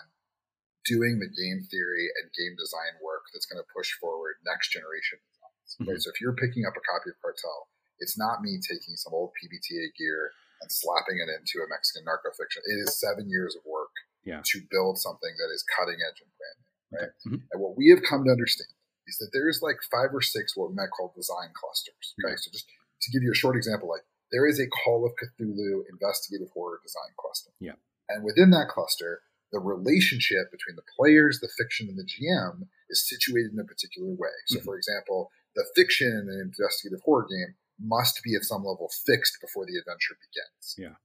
[0.86, 5.21] doing the game theory and game design work that's going to push forward next generation
[5.21, 5.69] designs.
[5.77, 5.88] Mm-hmm.
[5.91, 6.01] Right?
[6.01, 7.69] So if you're picking up a copy of Cartel,
[8.01, 12.34] it's not me taking some old PBTA gear and slapping it into a Mexican narco
[12.34, 12.65] fiction.
[12.65, 13.93] It is seven years of work
[14.25, 14.41] yeah.
[14.41, 16.71] to build something that is cutting edge and brand new.
[16.91, 17.13] Right?
[17.25, 17.41] Mm-hmm.
[17.53, 18.73] And what we have come to understand
[19.07, 22.13] is that there's like five or six what we might call design clusters.
[22.21, 25.13] Okay, so just to give you a short example, like there is a Call of
[25.17, 27.51] Cthulhu investigative horror design cluster.
[27.59, 27.77] Yeah,
[28.09, 29.21] and within that cluster,
[29.51, 34.09] the relationship between the players, the fiction, and the GM is situated in a particular
[34.09, 34.35] way.
[34.47, 34.65] So, mm-hmm.
[34.65, 39.37] for example, the fiction in an investigative horror game must be at some level fixed
[39.41, 40.75] before the adventure begins.
[40.77, 40.95] Yeah.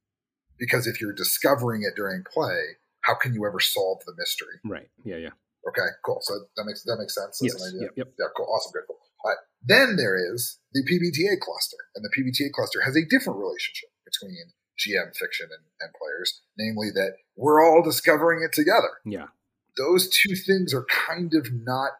[0.57, 4.59] Because if you're discovering it during play, how can you ever solve the mystery?
[4.63, 4.89] Right.
[5.03, 5.17] Yeah.
[5.17, 5.35] Yeah.
[5.67, 6.19] Okay, cool.
[6.21, 7.39] So that makes that makes sense.
[7.39, 7.73] That's yes.
[7.75, 8.07] Yep, yep.
[8.17, 8.47] Yeah, cool.
[8.47, 8.71] Awesome.
[8.71, 8.87] Good.
[8.87, 8.99] Cool.
[9.25, 9.41] All right.
[9.63, 14.55] Then there is the PBTA cluster, and the PBTA cluster has a different relationship between
[14.77, 19.01] GM fiction and, and players, namely that we're all discovering it together.
[19.05, 19.27] Yeah.
[19.77, 21.91] Those two things are kind of not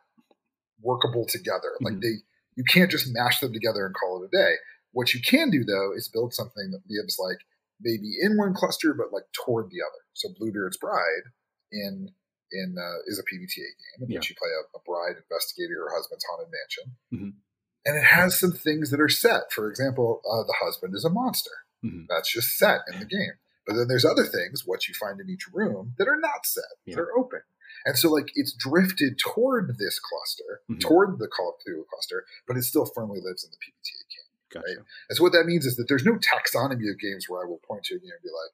[0.81, 1.75] workable together.
[1.75, 1.85] Mm-hmm.
[1.85, 2.15] Like they,
[2.55, 4.53] you can't just mash them together and call it a day.
[4.91, 7.39] What you can do though is build something that gives like
[7.81, 10.01] maybe in one cluster, but like toward the other.
[10.13, 11.29] So Bluebeard's Bride
[11.71, 12.09] in
[12.51, 14.17] in uh, is a PBTA game in yeah.
[14.17, 17.37] which you play a, a, bride investigator her husband's haunted mansion, mm-hmm.
[17.85, 19.51] and it has some things that are set.
[19.51, 21.51] For example, uh, the husband is a monster.
[21.83, 22.05] Mm-hmm.
[22.09, 23.33] That's just set in the game.
[23.65, 26.63] But then there's other things, what you find in each room, that are not set.
[26.85, 26.95] Yeah.
[26.95, 27.41] They're open.
[27.85, 30.79] And so, like, it's drifted toward this cluster, mm-hmm.
[30.79, 34.31] toward the Call of Cthulhu cluster, but it still firmly lives in the PBTA game.
[34.51, 34.67] Gotcha.
[34.67, 34.85] Right?
[35.09, 37.61] And so, what that means is that there's no taxonomy of games where I will
[37.67, 38.51] point to a game and be like,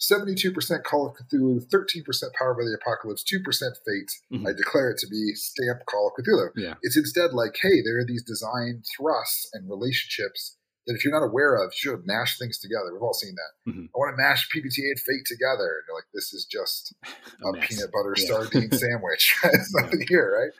[0.00, 3.42] 72% Call of Cthulhu, 13% Power by the Apocalypse, 2%
[3.84, 4.12] Fate.
[4.32, 4.46] Mm-hmm.
[4.46, 6.50] I declare it to be stamp Call of Cthulhu.
[6.56, 6.74] Yeah.
[6.82, 10.56] It's instead like, hey, there are these design thrusts and relationships
[10.88, 12.88] that if you're not aware of, you should mash things together.
[12.92, 13.70] We've all seen that.
[13.70, 13.92] Mm-hmm.
[13.92, 15.68] I want to mash PBTA and Fate together.
[15.68, 16.94] And you're like, this is just
[17.44, 18.26] a, a peanut butter yeah.
[18.26, 19.36] sardine sandwich.
[19.44, 20.52] It's nothing here, right?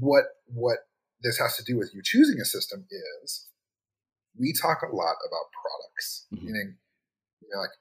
[0.00, 0.78] What what
[1.22, 2.86] this has to do with you choosing a system
[3.22, 3.46] is
[4.38, 6.46] we talk a lot about products, mm-hmm.
[6.46, 6.76] meaning
[7.42, 7.76] you know, like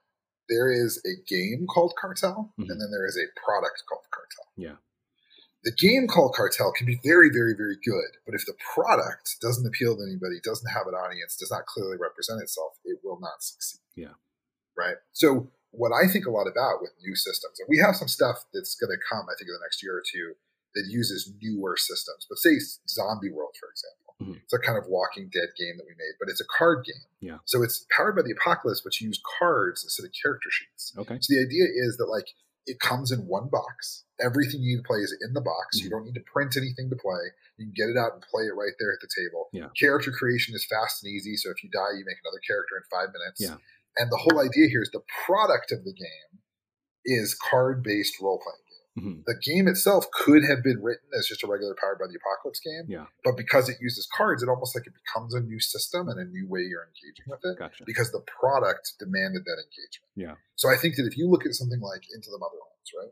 [0.50, 2.70] there is a game called Cartel, mm-hmm.
[2.70, 4.52] and then there is a product called Cartel.
[4.58, 4.78] Yeah.
[5.66, 9.66] The game called Cartel can be very, very, very good, but if the product doesn't
[9.66, 13.41] appeal to anybody, doesn't have an audience, does not clearly represent itself, it will not
[13.41, 13.82] succeed.
[13.95, 14.16] Yeah.
[14.78, 14.97] Right.
[15.11, 18.45] So, what I think a lot about with new systems, and we have some stuff
[18.53, 20.38] that's going to come, I think, in the next year or two
[20.76, 22.55] that uses newer systems, but say
[22.88, 24.39] Zombie World, for example Mm-hmm.
[24.43, 27.03] It's a kind of Walking Dead game that we made, but it's a card game.
[27.20, 27.38] Yeah.
[27.45, 30.93] So it's powered by the apocalypse, but you use cards instead of character sheets.
[30.97, 31.18] Okay.
[31.20, 32.28] So the idea is that like
[32.66, 34.03] it comes in one box.
[34.20, 35.78] Everything you need to play is in the box.
[35.78, 35.84] Mm-hmm.
[35.86, 37.22] You don't need to print anything to play.
[37.57, 39.49] You can get it out and play it right there at the table.
[39.53, 39.70] Yeah.
[39.78, 41.36] Character creation is fast and easy.
[41.38, 43.39] So if you die, you make another character in five minutes.
[43.39, 43.61] Yeah.
[43.97, 46.41] And the whole idea here is the product of the game
[47.05, 48.64] is card based role playing.
[48.98, 49.28] Mm-hmm.
[49.28, 52.62] The game itself could have been written as just a regular Powered by the Apocalypse
[52.64, 52.88] game.
[52.88, 53.06] Yeah.
[53.24, 56.24] But because it uses cards, it almost like it becomes a new system and a
[56.24, 57.59] new way you're engaging with it.
[57.59, 57.84] Gotcha.
[57.86, 60.12] Because the product demanded that engagement.
[60.16, 60.36] Yeah.
[60.55, 63.12] So I think that if you look at something like Into the Motherlands, right?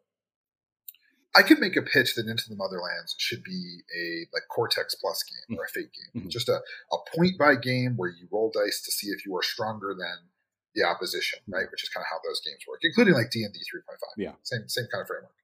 [1.35, 5.23] I could make a pitch that Into the Motherlands should be a like Cortex Plus
[5.23, 5.60] game mm-hmm.
[5.60, 6.22] or a Fate game.
[6.22, 6.30] Mm-hmm.
[6.30, 6.61] Just a,
[6.93, 10.30] a point by game where you roll dice to see if you are stronger than
[10.76, 11.68] the opposition, right?
[11.69, 13.99] Which is kind of how those games work, including like D and D three point
[13.99, 14.15] five.
[14.15, 15.35] Yeah, same same kind of framework.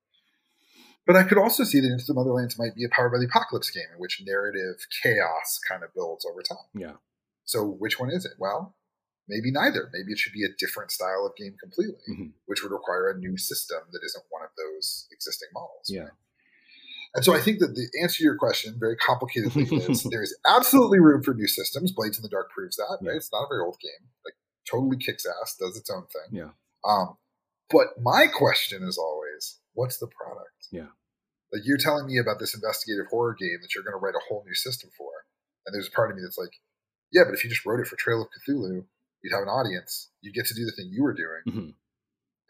[1.10, 3.26] But I could also see that Into the Motherlands might be a Powered by the
[3.26, 6.69] Apocalypse game in which narrative chaos kind of builds over time.
[6.76, 7.02] Yeah.
[7.45, 8.34] So which one is it?
[8.38, 8.76] Well,
[9.27, 9.90] maybe neither.
[9.91, 12.27] Maybe it should be a different style of game completely, mm-hmm.
[12.45, 15.90] which would require a new system that isn't one of those existing models.
[15.90, 16.14] Yeah.
[17.15, 20.38] And so I think that the answer to your question, very complicatedly, is there is
[20.45, 21.91] absolutely room for new systems.
[21.91, 23.15] Blades in the Dark proves that, right?
[23.15, 24.10] It's not a very old game.
[24.23, 24.36] Like
[24.69, 26.40] totally kicks ass, does its own thing.
[26.40, 26.49] Yeah.
[26.86, 27.18] Um,
[27.72, 30.68] but my question is always, what's the product?
[30.72, 30.90] Yeah.
[31.51, 34.21] Like you're telling me about this investigative horror game that you're going to write a
[34.27, 35.09] whole new system for,
[35.65, 36.53] and there's a part of me that's like,
[37.11, 38.85] Yeah, but if you just wrote it for Trail of Cthulhu,
[39.21, 40.09] you'd have an audience.
[40.21, 41.73] you'd get to do the thing you were doing, Mhm.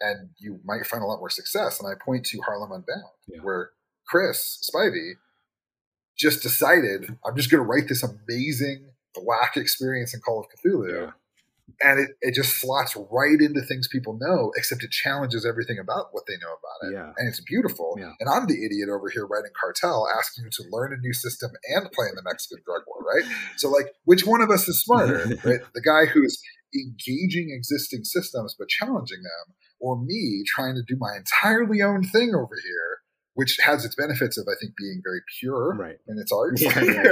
[0.02, 1.80] and you might find a lot more success.
[1.80, 3.42] And I point to Harlem Unbound, Yeah.
[3.42, 3.72] where
[4.08, 5.14] Chris Spivey
[6.18, 10.92] just decided, I'm just going to write this amazing black experience in Call of Cthulhu.
[10.92, 11.12] Yeah.
[11.82, 16.08] And it, it just slots right into things people know, except it challenges everything about
[16.12, 16.94] what they know about it.
[16.94, 17.14] Yeah.
[17.18, 17.96] And it's beautiful.
[18.00, 18.12] Yeah.
[18.20, 21.52] And I'm the idiot over here writing Cartel, asking you to learn a new system
[21.76, 23.26] and play in the Mexican drug war, right?
[23.58, 25.62] So, like, which one of us is smarter, right?
[25.74, 26.42] The guy who's
[26.74, 32.36] engaging existing systems but challenging them, or me trying to do my entirely own thing
[32.36, 32.99] over here,
[33.36, 35.98] which has its benefits of, I think, being very pure Right.
[36.08, 37.04] in its art Yeah, yeah,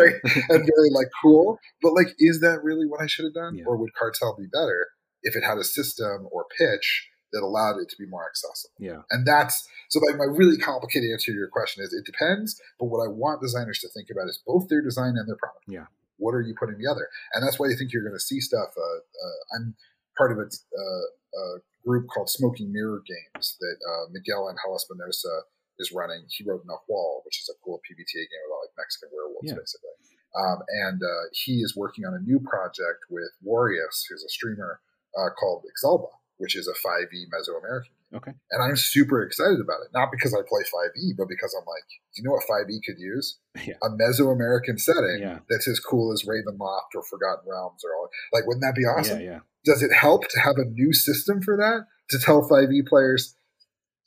[0.49, 1.59] and very like cool.
[1.81, 3.65] But like, is that really what I should have done, Yeah.
[3.67, 4.87] or would Cartel be better
[5.23, 8.75] if it had a system or pitch that allowed it to be more accessible?
[8.79, 9.01] Yeah.
[9.11, 9.99] And that's so.
[9.99, 12.59] Like, my really complicated answer to your question is, it depends.
[12.79, 15.65] But what I want designers to think about is both their design and their product.
[15.67, 15.85] Yeah.
[16.17, 17.07] What are you putting together?
[17.33, 18.69] And that's why I think you're going to see stuff.
[18.75, 19.75] Uh, uh, I'm
[20.17, 21.05] part of a, uh,
[21.39, 25.41] a group called Smoking Mirror Games that uh, Miguel Angel Espinoza
[25.79, 26.25] is running.
[26.29, 29.55] He wrote Nahual, which is a cool PBTA game about like Mexican werewolves, Yeah.
[29.55, 29.95] basically.
[30.35, 34.81] Um, and uh, he is working on a new project with Warrius, who's a streamer,
[35.17, 38.17] uh, called Exalba, which is a 5e Mesoamerican game.
[38.17, 38.31] Okay.
[38.51, 39.89] And I'm super excited about it.
[39.93, 41.83] Not because I play 5e, but because I'm like,
[42.13, 43.37] do you know what 5e could use?
[43.65, 43.73] Yeah.
[43.83, 45.39] A Mesoamerican setting Yeah.
[45.49, 48.09] that's as cool as Ravenloft or Forgotten Realms or all.
[48.31, 49.19] Like, wouldn't that be awesome?
[49.21, 49.25] Yeah.
[49.31, 49.39] Yeah.
[49.65, 53.35] does it help to have a new system for that to tell 5e players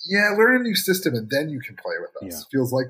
[0.08, 2.58] yeah learn a new system and then you can play with us Yeah.
[2.58, 2.88] feels like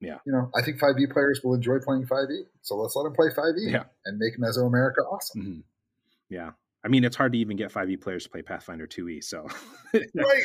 [0.00, 0.18] Yeah.
[0.26, 3.28] you know i think 5e players will enjoy playing 5e so let's let them play
[3.28, 3.84] 5e Yeah.
[4.04, 5.60] and make mesoamerica awesome hmm
[6.28, 6.50] Yeah.
[6.84, 9.22] I mean, it's hard to even get 5e players to play Pathfinder 2e.
[9.22, 9.46] So,
[9.94, 10.02] right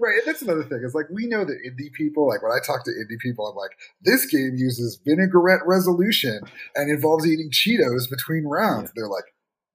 [0.00, 2.58] right and that's another thing it's like we know that indie people like when i
[2.66, 3.70] talk to indie people i'm like
[4.02, 6.40] this game uses vinaigrette resolution
[6.74, 9.24] and involves eating cheetos between rounds they're like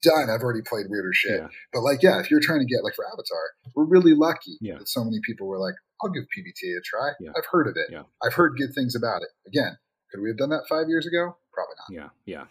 [0.03, 1.47] done i've already played weirder shit yeah.
[1.71, 4.77] But like, yeah, if you're trying to get like for Avatar, we're really lucky Yeah.
[4.77, 7.09] that so many people were like, "I'll give PBTA a try.
[7.19, 7.31] Yeah.
[7.35, 7.87] I've heard of it.
[7.91, 8.03] Yeah.
[8.23, 9.77] I've heard good things about it." Again,
[10.11, 11.35] could we have done that five years ago?
[11.51, 11.89] Probably not.
[11.89, 12.45] Yeah, yeah.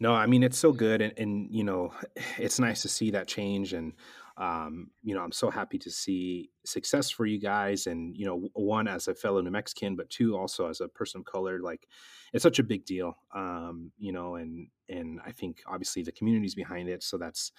[0.00, 1.92] No, I mean it's so good, and, and you know,
[2.38, 3.92] it's nice to see that change, and
[4.38, 8.48] um, you know, I'm so happy to see success for you guys, and you know,
[8.54, 11.60] one as a fellow New Mexican, but two also as a person of color.
[11.60, 11.88] Like,
[12.32, 16.54] it's such a big deal, um, you know, and and I think obviously the community's
[16.54, 17.50] behind it, so that's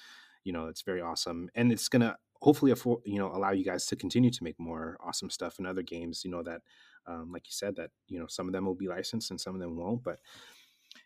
[0.45, 3.85] you know, it's very awesome, and it's gonna hopefully afford you know allow you guys
[3.87, 6.23] to continue to make more awesome stuff in other games.
[6.23, 6.61] You know that,
[7.07, 9.53] um, like you said, that you know some of them will be licensed and some
[9.53, 10.19] of them won't, but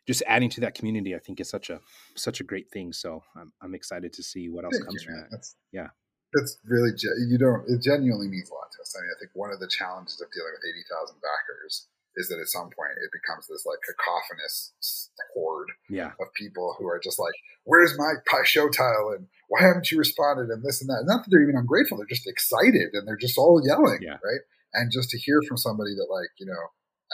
[0.07, 1.79] just adding to that community, I think is such a
[2.15, 2.93] such a great thing.
[2.93, 5.23] So I'm I'm excited to see what else Thank comes you, from man.
[5.23, 5.31] that.
[5.31, 5.89] That's Yeah.
[6.33, 6.91] That's really
[7.29, 7.61] you don't.
[7.69, 8.95] It genuinely means a lot to us.
[8.97, 12.27] I mean, I think one of the challenges of dealing with eighty thousand backers is
[12.29, 16.99] that at some point it becomes this like cacophonous horde Yeah, of people who are
[17.03, 17.33] just like,
[17.65, 21.05] "Where's my Pai Sho tile?" and "Why haven't you responded?" and this and that.
[21.05, 24.17] Not that they're even ungrateful; they're just excited and they're just all yelling, Yeah.
[24.25, 24.41] right?
[24.73, 26.63] And just to hear from somebody that, like, you know,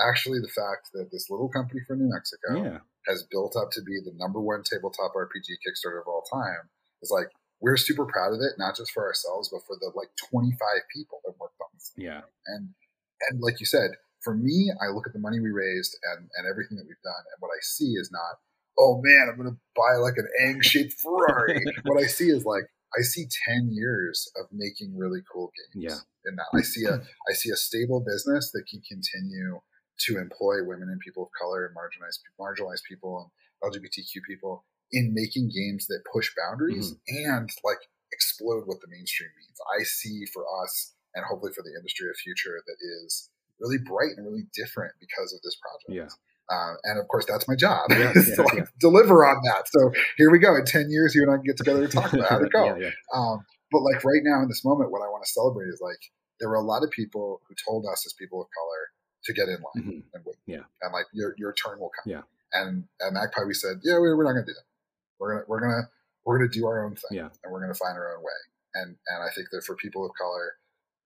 [0.07, 3.81] actually the fact that this little company from New Mexico yeah, has built up to
[3.81, 6.69] be the number one tabletop RPG Kickstarter of all time
[7.01, 7.27] is like
[7.61, 10.55] we're super proud of it, not just for ourselves, but for the like 25
[10.95, 11.91] people that worked on this.
[11.95, 12.05] thing.
[12.05, 12.69] yeah, And
[13.29, 13.91] and like you said,
[14.23, 17.23] for me, I look at the money we raised and and everything that we've done,
[17.33, 18.39] and what I see is not,
[18.77, 21.63] oh man, I'm gonna buy like an egg shaped Ferrari.
[21.83, 22.63] what I see is like
[22.97, 25.85] I see 10 years of making really cool games.
[25.91, 26.29] Yeah.
[26.29, 29.59] In that, I see a I see a stable business that can continue
[30.07, 33.31] to employ women and people of color and marginalized marginalized people
[33.61, 37.77] and LGBTQ people in making games that push boundaries and like
[38.11, 39.57] explode what the mainstream means.
[39.79, 44.11] I see for us and hopefully for the industry a future that is really bright
[44.17, 46.09] and really different because of this project.
[46.09, 48.63] yeah, Uh, and of course, that's my job Yeah, yeah, to like yeah.
[48.79, 49.67] deliver on that.
[49.67, 50.55] So here we go.
[50.55, 52.79] In 10 years, you and I can get together and talk about how to go.
[53.13, 55.99] Um, but like right now in this moment, what I want to celebrate is like
[56.39, 58.81] there were a lot of people who told us as people of color
[59.25, 60.03] to get in line Mhm.
[60.13, 60.37] and wait.
[60.45, 60.63] Yeah.
[60.81, 62.11] And like your your turn will come.
[62.11, 62.21] Yeah.
[62.53, 64.65] And at Magpie we said, yeah, we're, we're not gonna do that.
[65.19, 65.89] We're gonna we're gonna
[66.25, 67.17] we're gonna do our own thing.
[67.17, 67.29] Yeah.
[67.43, 68.39] And we're gonna find our own way.
[68.75, 70.53] And and I think that for people of color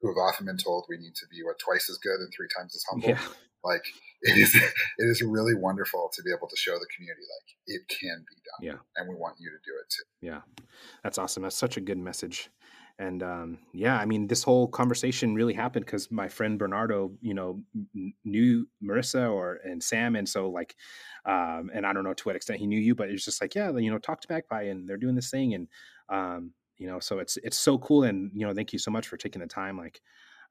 [0.02, 2.48] who have often been told we need to be what twice as good and three
[2.58, 3.22] times as humble, yeah,
[3.64, 3.84] like
[4.22, 7.88] it is it is really wonderful to be able to show the community like it
[7.88, 8.62] can be done.
[8.76, 8.80] Yeah.
[8.98, 10.28] And we want you to do it too.
[10.28, 10.42] yeah.
[11.04, 11.44] That's awesome.
[11.44, 12.50] That's such a good message.
[13.00, 17.34] And um, yeah, I mean, this whole conversation really happened because my friend Bernardo, you
[17.34, 17.64] know,
[18.24, 20.76] knew Marissa or and Sam, and so like,
[21.26, 23.56] um, and I don't know to what extent he knew you, but it's just like,
[23.56, 25.68] yeah, you know, talk to Magpie, and they're doing this thing, and
[26.10, 29.08] um, you know, so it's it's so cool, and you know, thank you so much
[29.08, 29.76] for taking the time.
[29.78, 30.00] Like,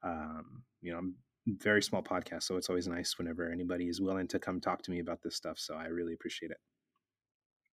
[0.03, 1.15] um, you know, I'm
[1.47, 4.91] very small podcast, so it's always nice whenever anybody is willing to come talk to
[4.91, 5.57] me about this stuff.
[5.59, 6.57] So I really appreciate it.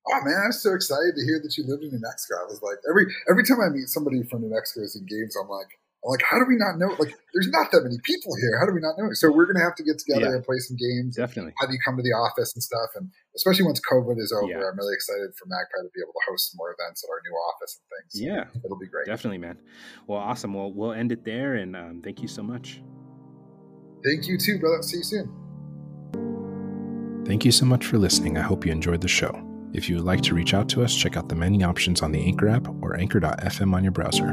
[0.09, 2.41] Oh man, I'm so excited to hear that you lived in New Mexico.
[2.41, 5.49] I was like, every every time I meet somebody from New Mexico in games, I'm
[5.49, 6.97] like, I'm like, how do we not know?
[6.97, 8.57] Like, there's not that many people here.
[8.57, 9.13] How do we not know?
[9.13, 11.17] So we're gonna have to get together yeah, and play some games.
[11.17, 11.53] Definitely.
[11.61, 14.65] Have you come to the office and stuff, and especially once COVID is over, yeah.
[14.65, 17.37] I'm really excited for Magpie to be able to host more events at our new
[17.53, 18.11] office and things.
[18.17, 19.05] Yeah, it'll be great.
[19.05, 19.61] Definitely, man.
[20.09, 20.55] Well, awesome.
[20.55, 22.81] Well, we'll end it there, and um, thank you so much.
[24.03, 24.83] Thank you too, brother.
[24.83, 25.29] See you soon.
[27.27, 28.39] Thank you so much for listening.
[28.39, 29.50] I hope you enjoyed the show.
[29.73, 32.11] If you would like to reach out to us, check out the many options on
[32.13, 34.33] the Anchor app or anchor.fm on your browser.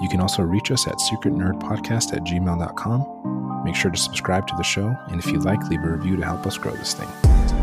[0.00, 3.62] You can also reach us at secretnerdpodcast at gmail.com.
[3.64, 6.24] Make sure to subscribe to the show, and if you'd like, leave a review to
[6.24, 7.61] help us grow this thing.